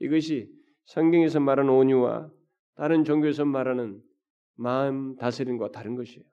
이것이 0.00 0.50
성경에서 0.86 1.40
말하는 1.40 1.70
온유와 1.72 2.30
다른 2.74 3.04
종교에서 3.04 3.44
말하는 3.44 4.02
마음 4.56 5.16
다스리는 5.16 5.58
것과 5.58 5.72
다른 5.72 5.94
것이에요. 5.96 6.24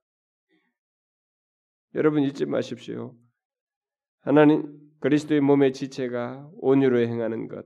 여러분 1.95 2.23
잊지 2.23 2.45
마십시오. 2.45 3.15
하나님 4.21 4.80
그리스도의 5.01 5.41
몸의 5.41 5.73
지체가 5.73 6.49
온유로 6.57 6.99
행하는 6.99 7.47
것, 7.47 7.65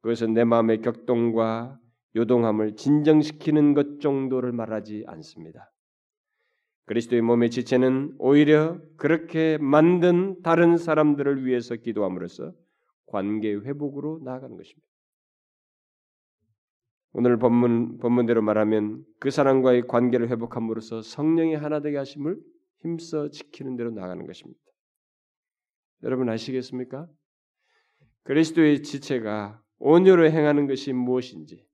그것은 0.00 0.34
내 0.34 0.44
마음의 0.44 0.82
격동과 0.82 1.78
요동함을 2.16 2.76
진정시키는 2.76 3.74
것 3.74 4.00
정도를 4.00 4.52
말하지 4.52 5.04
않습니다. 5.06 5.70
그리스도의 6.86 7.22
몸의 7.22 7.50
지체는 7.50 8.14
오히려 8.18 8.80
그렇게 8.96 9.58
만든 9.58 10.40
다른 10.42 10.78
사람들을 10.78 11.44
위해서 11.44 11.76
기도함으로써 11.76 12.54
관계 13.06 13.52
회복으로 13.54 14.20
나아가는 14.24 14.56
것입니다. 14.56 14.86
오늘 17.12 17.38
본문 17.38 17.98
본문대로 17.98 18.42
말하면 18.42 19.04
그 19.18 19.30
사람과의 19.30 19.88
관계를 19.88 20.28
회복함으로써 20.28 21.02
성령의 21.02 21.58
하나 21.58 21.80
되게 21.80 21.96
하심을 21.98 22.40
힘써 22.78 23.28
지키는 23.28 23.76
대로 23.76 23.90
나가는 23.90 24.24
것입니다. 24.24 24.60
여러분 26.02 26.28
아시겠습니까? 26.28 27.08
그리스도의 28.24 28.82
지체가 28.82 29.62
온유로 29.78 30.30
행하는 30.30 30.66
것이 30.66 30.92
무엇인지 30.92 31.66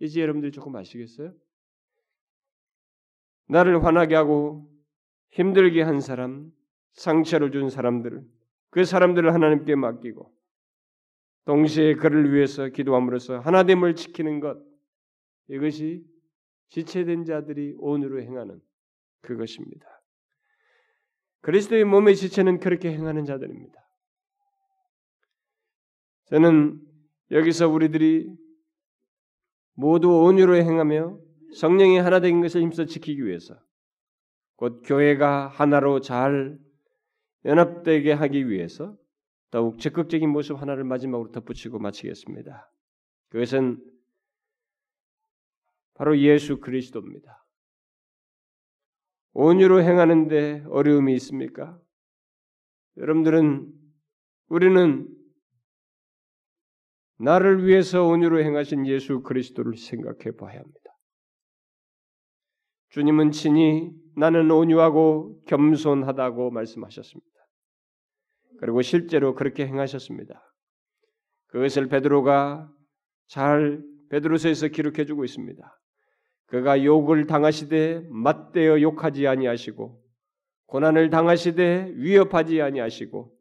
이제 0.00 0.20
여러분들이 0.20 0.52
조금 0.52 0.76
아시겠어요? 0.76 1.32
나를 3.48 3.84
화나게 3.84 4.14
하고 4.14 4.68
힘들게 5.30 5.82
한 5.82 6.00
사람, 6.00 6.50
상처를 6.94 7.50
준 7.50 7.70
사람들을 7.70 8.24
그 8.70 8.84
사람들을 8.84 9.32
하나님께 9.32 9.74
맡기고 9.76 10.34
동시에 11.44 11.94
그를 11.94 12.32
위해서 12.34 12.68
기도함으로써 12.68 13.38
하나됨을 13.38 13.94
지키는 13.94 14.40
것 14.40 14.58
이것이 15.48 16.04
지체된 16.70 17.24
자들이 17.24 17.76
온유로 17.78 18.20
행하는 18.22 18.60
그것입니다. 19.22 19.95
그리스도의 21.46 21.84
몸의 21.84 22.16
지체는 22.16 22.58
그렇게 22.58 22.90
행하는 22.90 23.24
자들입니다. 23.24 23.80
저는 26.24 26.80
여기서 27.30 27.68
우리들이 27.68 28.28
모두 29.74 30.08
온유로 30.24 30.56
행하며 30.56 31.20
성령이 31.54 31.98
하나 31.98 32.18
된 32.18 32.40
것을 32.40 32.62
힘써 32.62 32.84
지키기 32.84 33.24
위해서 33.24 33.54
곧 34.56 34.82
교회가 34.84 35.46
하나로 35.46 36.00
잘 36.00 36.58
연합되게 37.44 38.12
하기 38.12 38.48
위해서 38.48 38.96
더욱 39.52 39.78
적극적인 39.78 40.28
모습 40.28 40.60
하나를 40.60 40.82
마지막으로 40.82 41.30
덧붙이고 41.30 41.78
마치겠습니다. 41.78 42.68
그것은 43.28 43.80
바로 45.94 46.18
예수 46.18 46.58
그리스도입니다. 46.58 47.45
온유로 49.38 49.82
행하는데 49.82 50.64
어려움이 50.70 51.12
있습니까? 51.16 51.78
여러분들은 52.96 53.70
우리는 54.48 55.06
나를 57.18 57.66
위해서 57.66 58.02
온유로 58.04 58.42
행하신 58.42 58.86
예수 58.86 59.20
그리스도를 59.20 59.76
생각해 59.76 60.36
봐야 60.38 60.58
합니다. 60.58 60.90
주님은 62.88 63.32
친히 63.32 63.90
나는 64.16 64.50
온유하고 64.50 65.42
겸손하다고 65.44 66.50
말씀하셨습니다. 66.52 67.30
그리고 68.58 68.80
실제로 68.80 69.34
그렇게 69.34 69.66
행하셨습니다. 69.66 70.40
그것을 71.48 71.88
베드로가 71.88 72.72
잘 73.26 73.84
베드로서에서 74.08 74.68
기록해 74.68 75.04
주고 75.04 75.26
있습니다. 75.26 75.62
그가 76.46 76.84
욕을 76.84 77.26
당하시되 77.26 78.06
맞대어 78.08 78.80
욕하지 78.80 79.26
아니하시고 79.26 80.02
고난을 80.66 81.10
당하시되 81.10 81.92
위협하지 81.96 82.62
아니하시고 82.62 83.32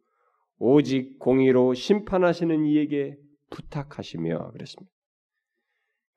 오직 0.58 1.20
공의로 1.20 1.74
심판하시는 1.74 2.66
이에게 2.66 3.18
부탁하시며 3.50 4.52
그랬습니다. 4.52 4.92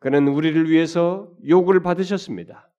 그는 0.00 0.28
우리를 0.28 0.70
위해서 0.70 1.32
욕을 1.46 1.82
받으셨습니다. 1.82 2.70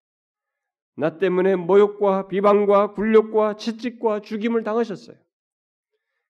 나 0.96 1.18
때문에 1.18 1.56
모욕과 1.56 2.28
비방과 2.28 2.92
굴욕과 2.92 3.56
채찍과 3.56 4.20
죽임을 4.20 4.64
당하셨어요. 4.64 5.16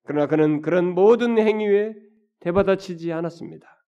그러나 0.04 0.26
그는 0.26 0.62
그런 0.62 0.94
모든 0.94 1.38
행위에 1.38 1.94
대받아치지 2.40 3.12
않았습니다. 3.12 3.79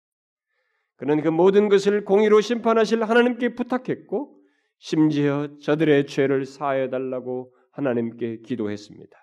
그는 0.96 1.22
그 1.22 1.28
모든 1.28 1.68
것을 1.68 2.04
공의로 2.04 2.40
심판하실 2.40 3.02
하나님께 3.02 3.54
부탁했고 3.54 4.38
심지어 4.78 5.48
저들의 5.60 6.06
죄를 6.06 6.44
사하여 6.44 6.90
달라고 6.90 7.54
하나님께 7.72 8.38
기도했습니다. 8.42 9.16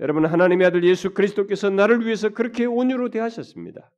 여러분 0.00 0.26
하나님의 0.26 0.66
아들 0.66 0.84
예수 0.84 1.14
그리스도께서 1.14 1.70
나를 1.70 2.04
위해서 2.04 2.28
그렇게 2.28 2.64
온유로 2.64 3.10
대하셨습니다. 3.10 3.90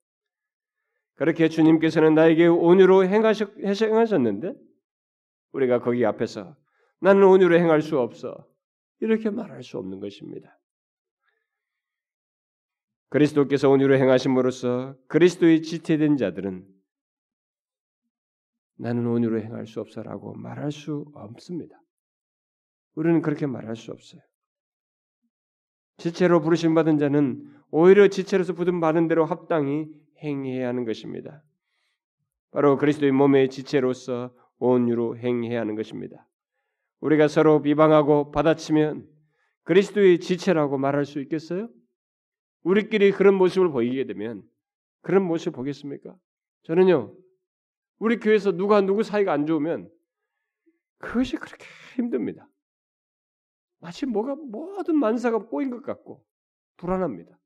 그렇게 1.14 1.49
주님께서는 1.49 2.14
나에게 2.14 2.47
온유로 2.47 3.05
행하셨, 3.07 3.59
행하셨는데 3.59 4.55
우리가 5.53 5.80
거기 5.80 6.07
앞에서 6.07 6.57
나는 7.01 7.24
온유로 7.24 7.57
행할 7.59 7.82
수 7.82 7.99
없어 7.99 8.47
이렇게 9.01 9.30
말할 9.30 9.62
수 9.62 9.78
없는 9.78 9.99
것입니다. 9.99 10.57
그리스도께서 13.11 13.70
온유로 13.70 13.96
행하심으로써 13.96 14.96
그리스도의 15.09 15.62
지체된 15.62 16.16
자들은 16.16 16.66
나는 18.76 19.06
온유로 19.06 19.40
행할 19.40 19.66
수 19.66 19.80
없어라고 19.80 20.34
말할 20.34 20.70
수 20.70 21.06
없습니다. 21.14 21.80
우리는 22.94 23.22
그렇게 23.22 23.46
말할 23.46 23.76
수 23.76 23.92
없어요. 23.92 24.20
지체로 25.96 26.40
부르심 26.40 26.74
받은 26.74 26.98
자는 26.98 27.52
오히려 27.70 28.09
지체로서 28.09 28.52
부름 28.52 28.80
받은 28.80 29.09
대로 29.09 29.24
합당히 29.24 29.88
행해야 30.22 30.68
하는 30.68 30.84
것입니다. 30.84 31.42
바로 32.50 32.76
그리스도의 32.76 33.12
몸의 33.12 33.50
지체로서 33.50 34.32
온유로 34.59 35.18
행해야 35.18 35.61
하는 35.61 35.74
것입니다. 35.74 36.26
우리가 37.00 37.28
서로 37.28 37.62
비방하고 37.62 38.30
받아치면 38.30 39.06
그리스도의 39.64 40.20
지체라고 40.20 40.78
말할 40.78 41.04
수 41.04 41.20
있겠어요? 41.20 41.68
우리끼리 42.62 43.12
그런 43.12 43.34
모습을 43.34 43.70
보이게 43.70 44.04
되면 44.04 44.42
그런 45.02 45.24
모습 45.24 45.52
보겠습니까? 45.52 46.16
저는요, 46.62 47.16
우리 47.98 48.18
교회에서 48.18 48.52
누가 48.52 48.80
누구 48.80 49.02
사이가 49.02 49.32
안 49.32 49.46
좋으면 49.46 49.90
그것이 50.98 51.36
그렇게 51.36 51.64
힘듭니다. 51.96 52.48
마치 53.80 54.06
뭐가 54.06 54.34
모든 54.34 54.96
만사가 54.96 55.46
꼬인 55.46 55.70
것 55.70 55.82
같고 55.82 56.24
불안합니다. 56.76 57.38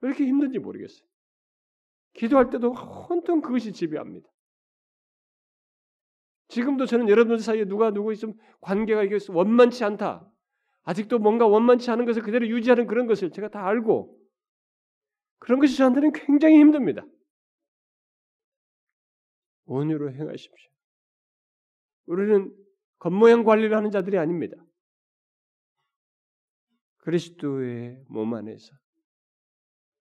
왜 0.00 0.08
이렇게 0.08 0.26
힘든지 0.26 0.58
모르겠어요. 0.58 1.06
기도할 2.14 2.50
때도 2.50 2.72
혼돈 2.72 3.42
그것이 3.42 3.72
지배합니다. 3.72 4.28
지금도 6.48 6.86
저는 6.86 7.08
여러분들 7.08 7.40
사이에 7.40 7.64
누가 7.64 7.90
누구 7.90 8.12
있으면 8.12 8.38
관계가 8.60 9.02
이게 9.02 9.18
원만치 9.28 9.84
않다. 9.84 10.30
아직도 10.86 11.18
뭔가 11.18 11.46
원만치 11.46 11.90
않은 11.90 12.06
것을 12.06 12.22
그대로 12.22 12.46
유지하는 12.46 12.86
그런 12.86 13.06
것을 13.08 13.32
제가 13.32 13.48
다 13.48 13.66
알고 13.66 14.16
그런 15.38 15.58
것이 15.58 15.76
저한테는 15.76 16.12
굉장히 16.12 16.58
힘듭니다. 16.58 17.04
온유로 19.64 20.12
행하십시오. 20.12 20.70
우리는 22.06 22.54
겉모양 22.98 23.42
관리를 23.42 23.76
하는 23.76 23.90
자들이 23.90 24.16
아닙니다. 24.16 24.56
그리스도의 26.98 28.04
몸 28.08 28.32
안에서 28.34 28.72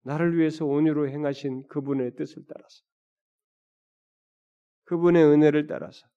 나를 0.01 0.35
위해서 0.35 0.65
온유로 0.65 1.09
행하신 1.09 1.67
그분의 1.67 2.15
뜻을 2.15 2.43
따라서 2.47 2.83
그분의 4.85 5.23
은혜를 5.25 5.67
따라서 5.67 6.07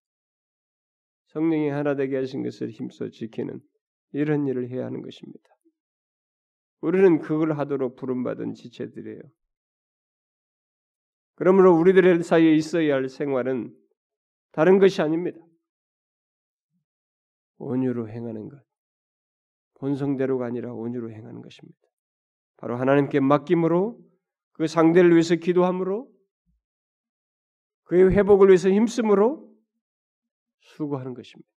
성령이 1.27 1.69
하나 1.69 1.95
되게 1.95 2.17
하신 2.17 2.43
것을 2.43 2.71
힘써 2.71 3.11
지키는 3.11 3.61
이런 4.15 4.47
일을 4.47 4.71
해야 4.71 4.87
하는 4.87 5.03
것입니다. 5.03 5.51
우리는 6.81 7.19
그걸 7.19 7.59
하도록 7.59 7.97
부름받은 7.97 8.55
지체들이에요. 8.55 9.21
그러므로 11.37 11.77
우리들 11.77 12.23
사이에 12.23 12.55
있어야 12.55 12.95
할 12.95 13.09
생활은 13.09 13.75
다른 14.53 14.79
것이 14.79 15.03
아닙니다. 15.03 15.39
온유로 17.59 18.09
행하는 18.09 18.49
것. 18.49 18.62
본성대로가 19.75 20.47
아니라 20.47 20.73
온유로 20.73 21.11
행하는 21.11 21.43
것입니다. 21.43 21.79
바로 22.57 22.77
하나님께 22.77 23.21
맡김으로 23.21 23.99
그 24.53 24.67
상대를 24.69 25.11
위해서 25.11 25.35
기도함으로 25.35 26.09
그의 27.85 28.11
회복을 28.11 28.49
위해서 28.49 28.71
힘쓰므로 28.71 29.53
수고하는 30.61 31.15
것입니다. 31.15 31.53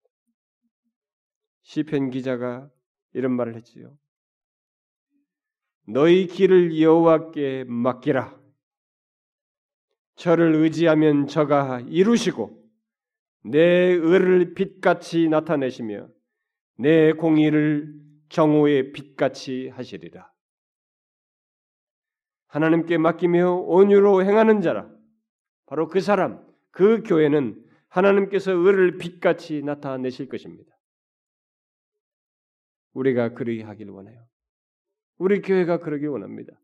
시편 1.68 2.12
기자가 2.12 2.70
이런 3.14 3.34
말을 3.34 3.56
했지요. 3.56 3.94
너희 5.86 6.26
길을 6.28 6.80
여호와께 6.82 7.66
맡기라. 7.68 8.40
저를 10.16 10.56
의지하면 10.56 11.28
저가 11.28 11.82
이루시고 11.82 12.58
내 13.44 13.60
의를 13.60 14.54
빛같이 14.54 15.28
나타내시며 15.28 16.08
내 16.78 17.12
공의를 17.12 17.94
정오의 18.30 18.94
빛같이 18.94 19.68
하시리라. 19.68 20.32
하나님께 22.48 22.98
맡기며 22.98 23.56
온유로 23.56 24.24
행하는 24.24 24.62
자라. 24.62 24.90
바로 25.66 25.90
그 25.90 26.00
사람, 26.00 26.46
그 26.72 27.04
교회는 27.04 27.62
하나님께서 27.90 28.54
의를 28.54 28.98
빛같이 28.98 29.64
나타내실 29.64 30.30
것입니다. 30.30 30.77
우리가 32.98 33.34
그러게 33.34 33.62
하길 33.62 33.90
원해요. 33.92 34.26
우리 35.18 35.42
교회가 35.42 35.80
그러길 35.80 36.08
원합니다. 36.10 36.60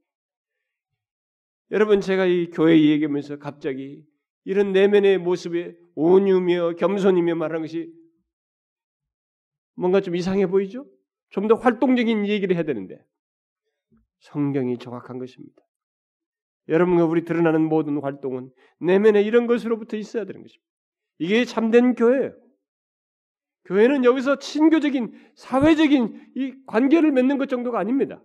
여러분 1.71 2.01
제가 2.01 2.25
이 2.25 2.49
교회 2.51 2.79
얘기하면서 2.79 3.38
갑자기 3.38 4.03
이런 4.43 4.73
내면의 4.73 5.19
모습에 5.19 5.75
온유며 5.95 6.75
겸손이며 6.75 7.36
말하는 7.36 7.61
것이 7.61 7.93
뭔가 9.75 10.01
좀 10.01 10.15
이상해 10.15 10.47
보이죠? 10.47 10.86
좀 11.29 11.47
더 11.47 11.55
활동적인 11.55 12.27
얘기를 12.27 12.55
해야 12.55 12.63
되는데 12.63 13.03
성경이 14.19 14.77
정확한 14.77 15.17
것입니다. 15.17 15.61
여러분과 16.67 17.05
우리 17.05 17.25
드러나는 17.25 17.61
모든 17.67 17.99
활동은 17.99 18.51
내면에 18.79 19.21
이런 19.21 19.47
것으로부터 19.47 19.97
있어야 19.97 20.25
되는 20.25 20.41
것입니다. 20.41 20.69
이게 21.17 21.45
참된 21.45 21.95
교회예요. 21.95 22.43
교회는 23.66 24.03
여기서 24.03 24.39
친교적인 24.39 25.14
사회적인 25.36 26.34
이 26.36 26.53
관계를 26.66 27.11
맺는 27.11 27.38
것 27.38 27.47
정도가 27.47 27.80
아닙니다. 27.80 28.22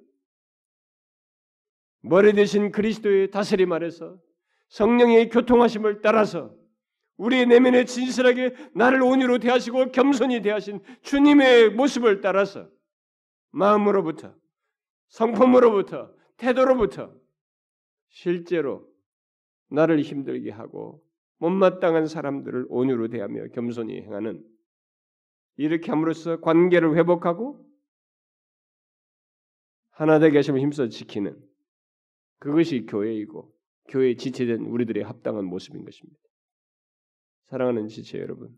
머리 2.00 2.32
대신 2.32 2.72
그리스도의 2.72 3.30
다스림 3.30 3.72
아래서 3.72 4.18
성령의 4.68 5.30
교통하심을 5.30 6.00
따라서 6.00 6.54
우리의 7.16 7.46
내면에 7.46 7.84
진실하게 7.84 8.54
나를 8.74 9.02
온유로 9.02 9.38
대하시고 9.38 9.92
겸손히 9.92 10.40
대하신 10.40 10.80
주님의 11.02 11.70
모습을 11.70 12.20
따라서 12.20 12.68
마음으로부터 13.50 14.34
성품으로부터 15.08 16.12
태도로부터 16.36 17.12
실제로 18.08 18.86
나를 19.68 20.00
힘들게 20.00 20.50
하고 20.50 21.02
못마땅한 21.38 22.06
사람들을 22.06 22.66
온유로 22.68 23.08
대하며 23.08 23.48
겸손히 23.48 24.00
행하는 24.02 24.44
이렇게 25.58 25.90
함으로써 25.90 26.40
관계를 26.40 26.96
회복하고 26.96 27.68
하나 29.90 30.20
되게 30.20 30.38
하시면 30.38 30.60
힘써 30.60 30.88
지키는 30.88 31.36
그것이 32.38 32.86
교회이고 32.86 33.52
교회에 33.88 34.14
지체된 34.14 34.60
우리들의 34.60 35.02
합당한 35.02 35.44
모습인 35.44 35.84
것입니다. 35.84 36.20
사랑하는 37.46 37.88
지체 37.88 38.18
여러분, 38.18 38.54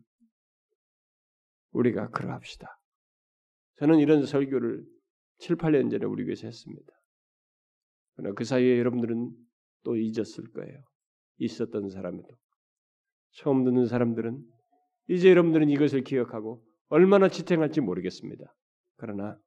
우리가 1.70 2.10
그러합시다. 2.10 2.66
저는 3.76 4.00
이런 4.00 4.26
설교를 4.26 4.84
7, 5.38 5.56
8년 5.56 5.90
전에 5.90 6.04
우리 6.04 6.24
교회에서 6.24 6.48
했습니다. 6.48 6.92
그러나 8.16 8.34
그 8.34 8.44
사이에 8.44 8.78
여러분들은 8.78 9.30
또 9.84 9.96
잊었을 9.96 10.50
거예요. 10.52 10.84
있었던 11.38 11.88
사람에도. 11.88 12.28
처음 13.30 13.64
듣는 13.64 13.86
사람들은 13.86 14.44
이제 15.08 15.30
여러분들은 15.30 15.70
이것을 15.70 16.02
기억하고 16.02 16.69
얼마나 16.90 17.28
지탱할지 17.28 17.80
모르겠습니다. 17.80 18.44
그러나 18.96 19.38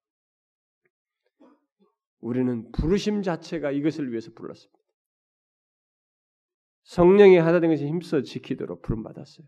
우리는 2.20 2.72
부르심 2.72 3.22
자체가 3.22 3.72
이것을 3.72 4.10
위해서 4.10 4.32
불렀습니다. 4.32 4.80
성령이 6.84 7.38
하다된 7.38 7.70
것이 7.70 7.86
힘써 7.86 8.22
지키도록 8.22 8.82
부름 8.82 9.04
받았어요. 9.04 9.46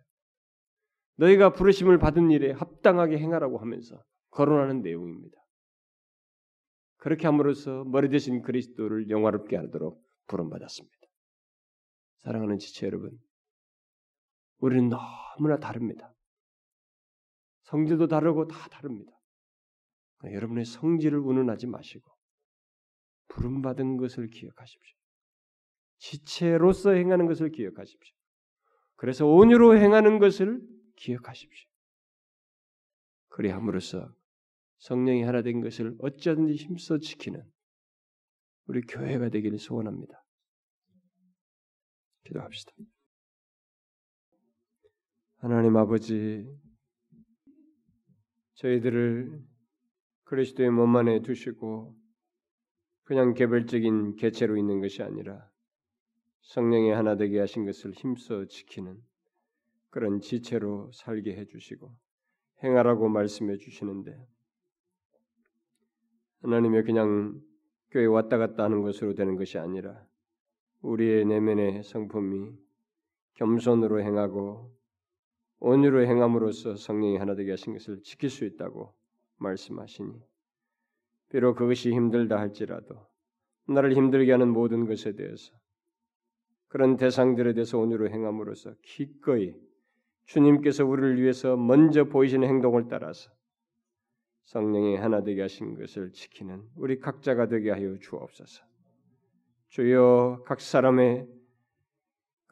너희가 1.15 1.53
부르심을 1.53 1.97
받은 1.97 2.31
일에 2.31 2.51
합당하게 2.51 3.17
행하라고 3.17 3.59
하면서 3.59 4.03
거론하는 4.31 4.81
내용입니다. 4.81 5.37
그렇게 6.97 7.27
함으로써 7.27 7.85
머리 7.85 8.09
대신 8.09 8.41
그리스도를 8.41 9.09
영화롭게 9.09 9.55
하도록 9.55 10.01
부름 10.27 10.49
받았습니다. 10.49 10.97
사랑하는 12.23 12.57
지체 12.57 12.87
여러분, 12.87 13.17
우리는 14.57 14.89
너무나 14.89 15.57
다릅니다. 15.59 16.14
성질도 17.65 18.07
다르고 18.07 18.47
다 18.47 18.67
다릅니다. 18.69 19.11
여러분의 20.23 20.65
성질을 20.65 21.19
운운하지 21.19 21.67
마시고 21.67 22.09
부름 23.27 23.61
받은 23.61 23.97
것을 23.97 24.27
기억하십시오. 24.27 24.97
지체로서 25.97 26.91
행하는 26.91 27.25
것을 27.27 27.49
기억하십시오. 27.49 28.15
그래서 28.95 29.25
온유로 29.27 29.77
행하는 29.77 30.19
것을 30.19 30.61
기억하십시오. 30.95 31.69
그리함으로써 33.29 34.13
성령이 34.79 35.23
하나 35.23 35.41
된 35.41 35.61
것을 35.61 35.95
어쩌든지 35.99 36.55
힘써 36.55 36.97
지키는 36.97 37.43
우리 38.67 38.81
교회가 38.81 39.29
되기를 39.29 39.59
소원합니다. 39.59 40.23
기도합시다. 42.23 42.71
하나님 45.37 45.75
아버지, 45.77 46.45
저희들을 48.55 49.41
그리스도의 50.23 50.71
몸 50.71 50.95
안에 50.95 51.21
두시고 51.21 51.95
그냥 53.03 53.33
개별적인 53.33 54.15
개체로 54.15 54.57
있는 54.57 54.81
것이 54.81 55.03
아니라 55.03 55.49
성령의 56.41 56.93
하나 56.93 57.15
되게 57.15 57.39
하신 57.39 57.65
것을 57.65 57.91
힘써 57.91 58.45
지키는 58.45 59.01
그런 59.89 60.19
지체로 60.19 60.91
살게 60.93 61.35
해주시고 61.35 61.95
행하라고 62.63 63.09
말씀해 63.09 63.57
주시는데 63.57 64.17
하나님의 66.41 66.83
그냥 66.83 67.41
교회 67.91 68.05
왔다 68.05 68.37
갔다 68.37 68.63
하는 68.63 68.81
것으로 68.81 69.13
되는 69.13 69.35
것이 69.35 69.57
아니라 69.57 70.05
우리의 70.81 71.25
내면의 71.25 71.83
성품이 71.83 72.51
겸손으로 73.35 74.01
행하고 74.01 74.74
온유로 75.59 76.05
행함으로써 76.05 76.75
성령이 76.75 77.17
하나 77.17 77.35
되게 77.35 77.51
하신 77.51 77.73
것을 77.73 78.01
지킬 78.03 78.29
수 78.29 78.45
있다고 78.45 78.93
말씀하시니 79.37 80.13
비록 81.29 81.55
그것이 81.55 81.91
힘들다 81.91 82.37
할지라도 82.37 82.95
나를 83.67 83.93
힘들게 83.95 84.31
하는 84.31 84.49
모든 84.49 84.85
것에 84.85 85.13
대해서 85.15 85.53
그런 86.67 86.97
대상들에 86.97 87.53
대해서 87.53 87.79
온유로 87.79 88.09
행함으로써 88.09 88.75
기꺼이 88.81 89.55
주님께서 90.25 90.85
우리를 90.85 91.21
위해서 91.21 91.55
먼저 91.55 92.05
보이시는 92.05 92.47
행동을 92.47 92.87
따라서 92.89 93.31
성령이 94.45 94.97
하나 94.97 95.23
되게 95.23 95.41
하신 95.41 95.75
것을 95.75 96.11
지키는 96.11 96.63
우리 96.75 96.99
각자가 96.99 97.47
되게 97.47 97.71
하여 97.71 97.97
주옵소서. 97.97 98.63
주여 99.69 100.43
각 100.45 100.61
사람의 100.61 101.27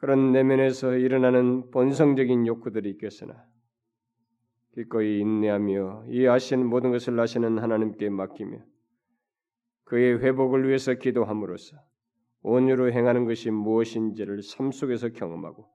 그런 0.04 0.32
내면에서 0.32 0.96
일어나는 0.96 1.70
본성적인 1.70 2.46
욕구들이 2.46 2.90
있겠으나 2.90 3.42
기꺼이 4.74 5.20
인내하며 5.20 6.04
이 6.08 6.26
아시는 6.26 6.66
모든 6.66 6.90
것을 6.90 7.18
아시는 7.18 7.58
하나님께 7.58 8.10
맡기며 8.10 8.58
그의 9.84 10.18
회복을 10.18 10.68
위해서 10.68 10.92
기도함으로써 10.92 11.78
온유로 12.42 12.92
행하는 12.92 13.24
것이 13.24 13.50
무엇인지를 13.50 14.42
삶 14.42 14.72
속에서 14.72 15.08
경험하고 15.08 15.66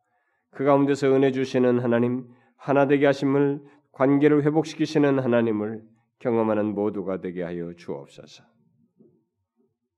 그 0.52 0.64
가운데서 0.64 1.12
은혜 1.12 1.32
주시는 1.32 1.80
하나님 1.80 2.28
하나 2.56 2.86
되게 2.86 3.08
하심을 3.08 3.64
관계를 3.94 4.44
회복시키시는 4.44 5.18
하나님을 5.18 5.82
경험하는 6.20 6.76
모두가 6.76 7.20
되게 7.20 7.42
하여 7.42 7.74
주옵소서. 7.74 8.44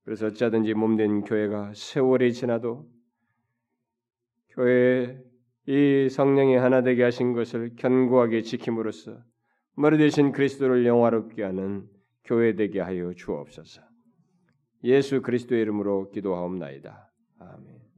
그래서 0.05 0.27
어쩌든지 0.27 0.73
몸된 0.73 1.23
교회가 1.23 1.73
세월이 1.75 2.31
지나도 2.31 2.89
교회 4.51 5.17
이 5.67 6.09
성령이 6.09 6.55
하나 6.55 6.81
되게 6.81 7.03
하신 7.03 7.33
것을 7.33 7.75
견고하게 7.75 8.41
지킴으로써 8.41 9.17
머리 9.75 9.97
대신 9.97 10.31
그리스도를 10.31 10.85
영화롭게 10.85 11.43
하는 11.43 11.87
교회 12.23 12.55
되게 12.55 12.79
하여 12.79 13.13
주옵소서. 13.13 13.81
예수 14.83 15.21
그리스도의 15.21 15.61
이름으로 15.61 16.09
기도하옵나이다. 16.09 17.11
아멘. 17.39 17.90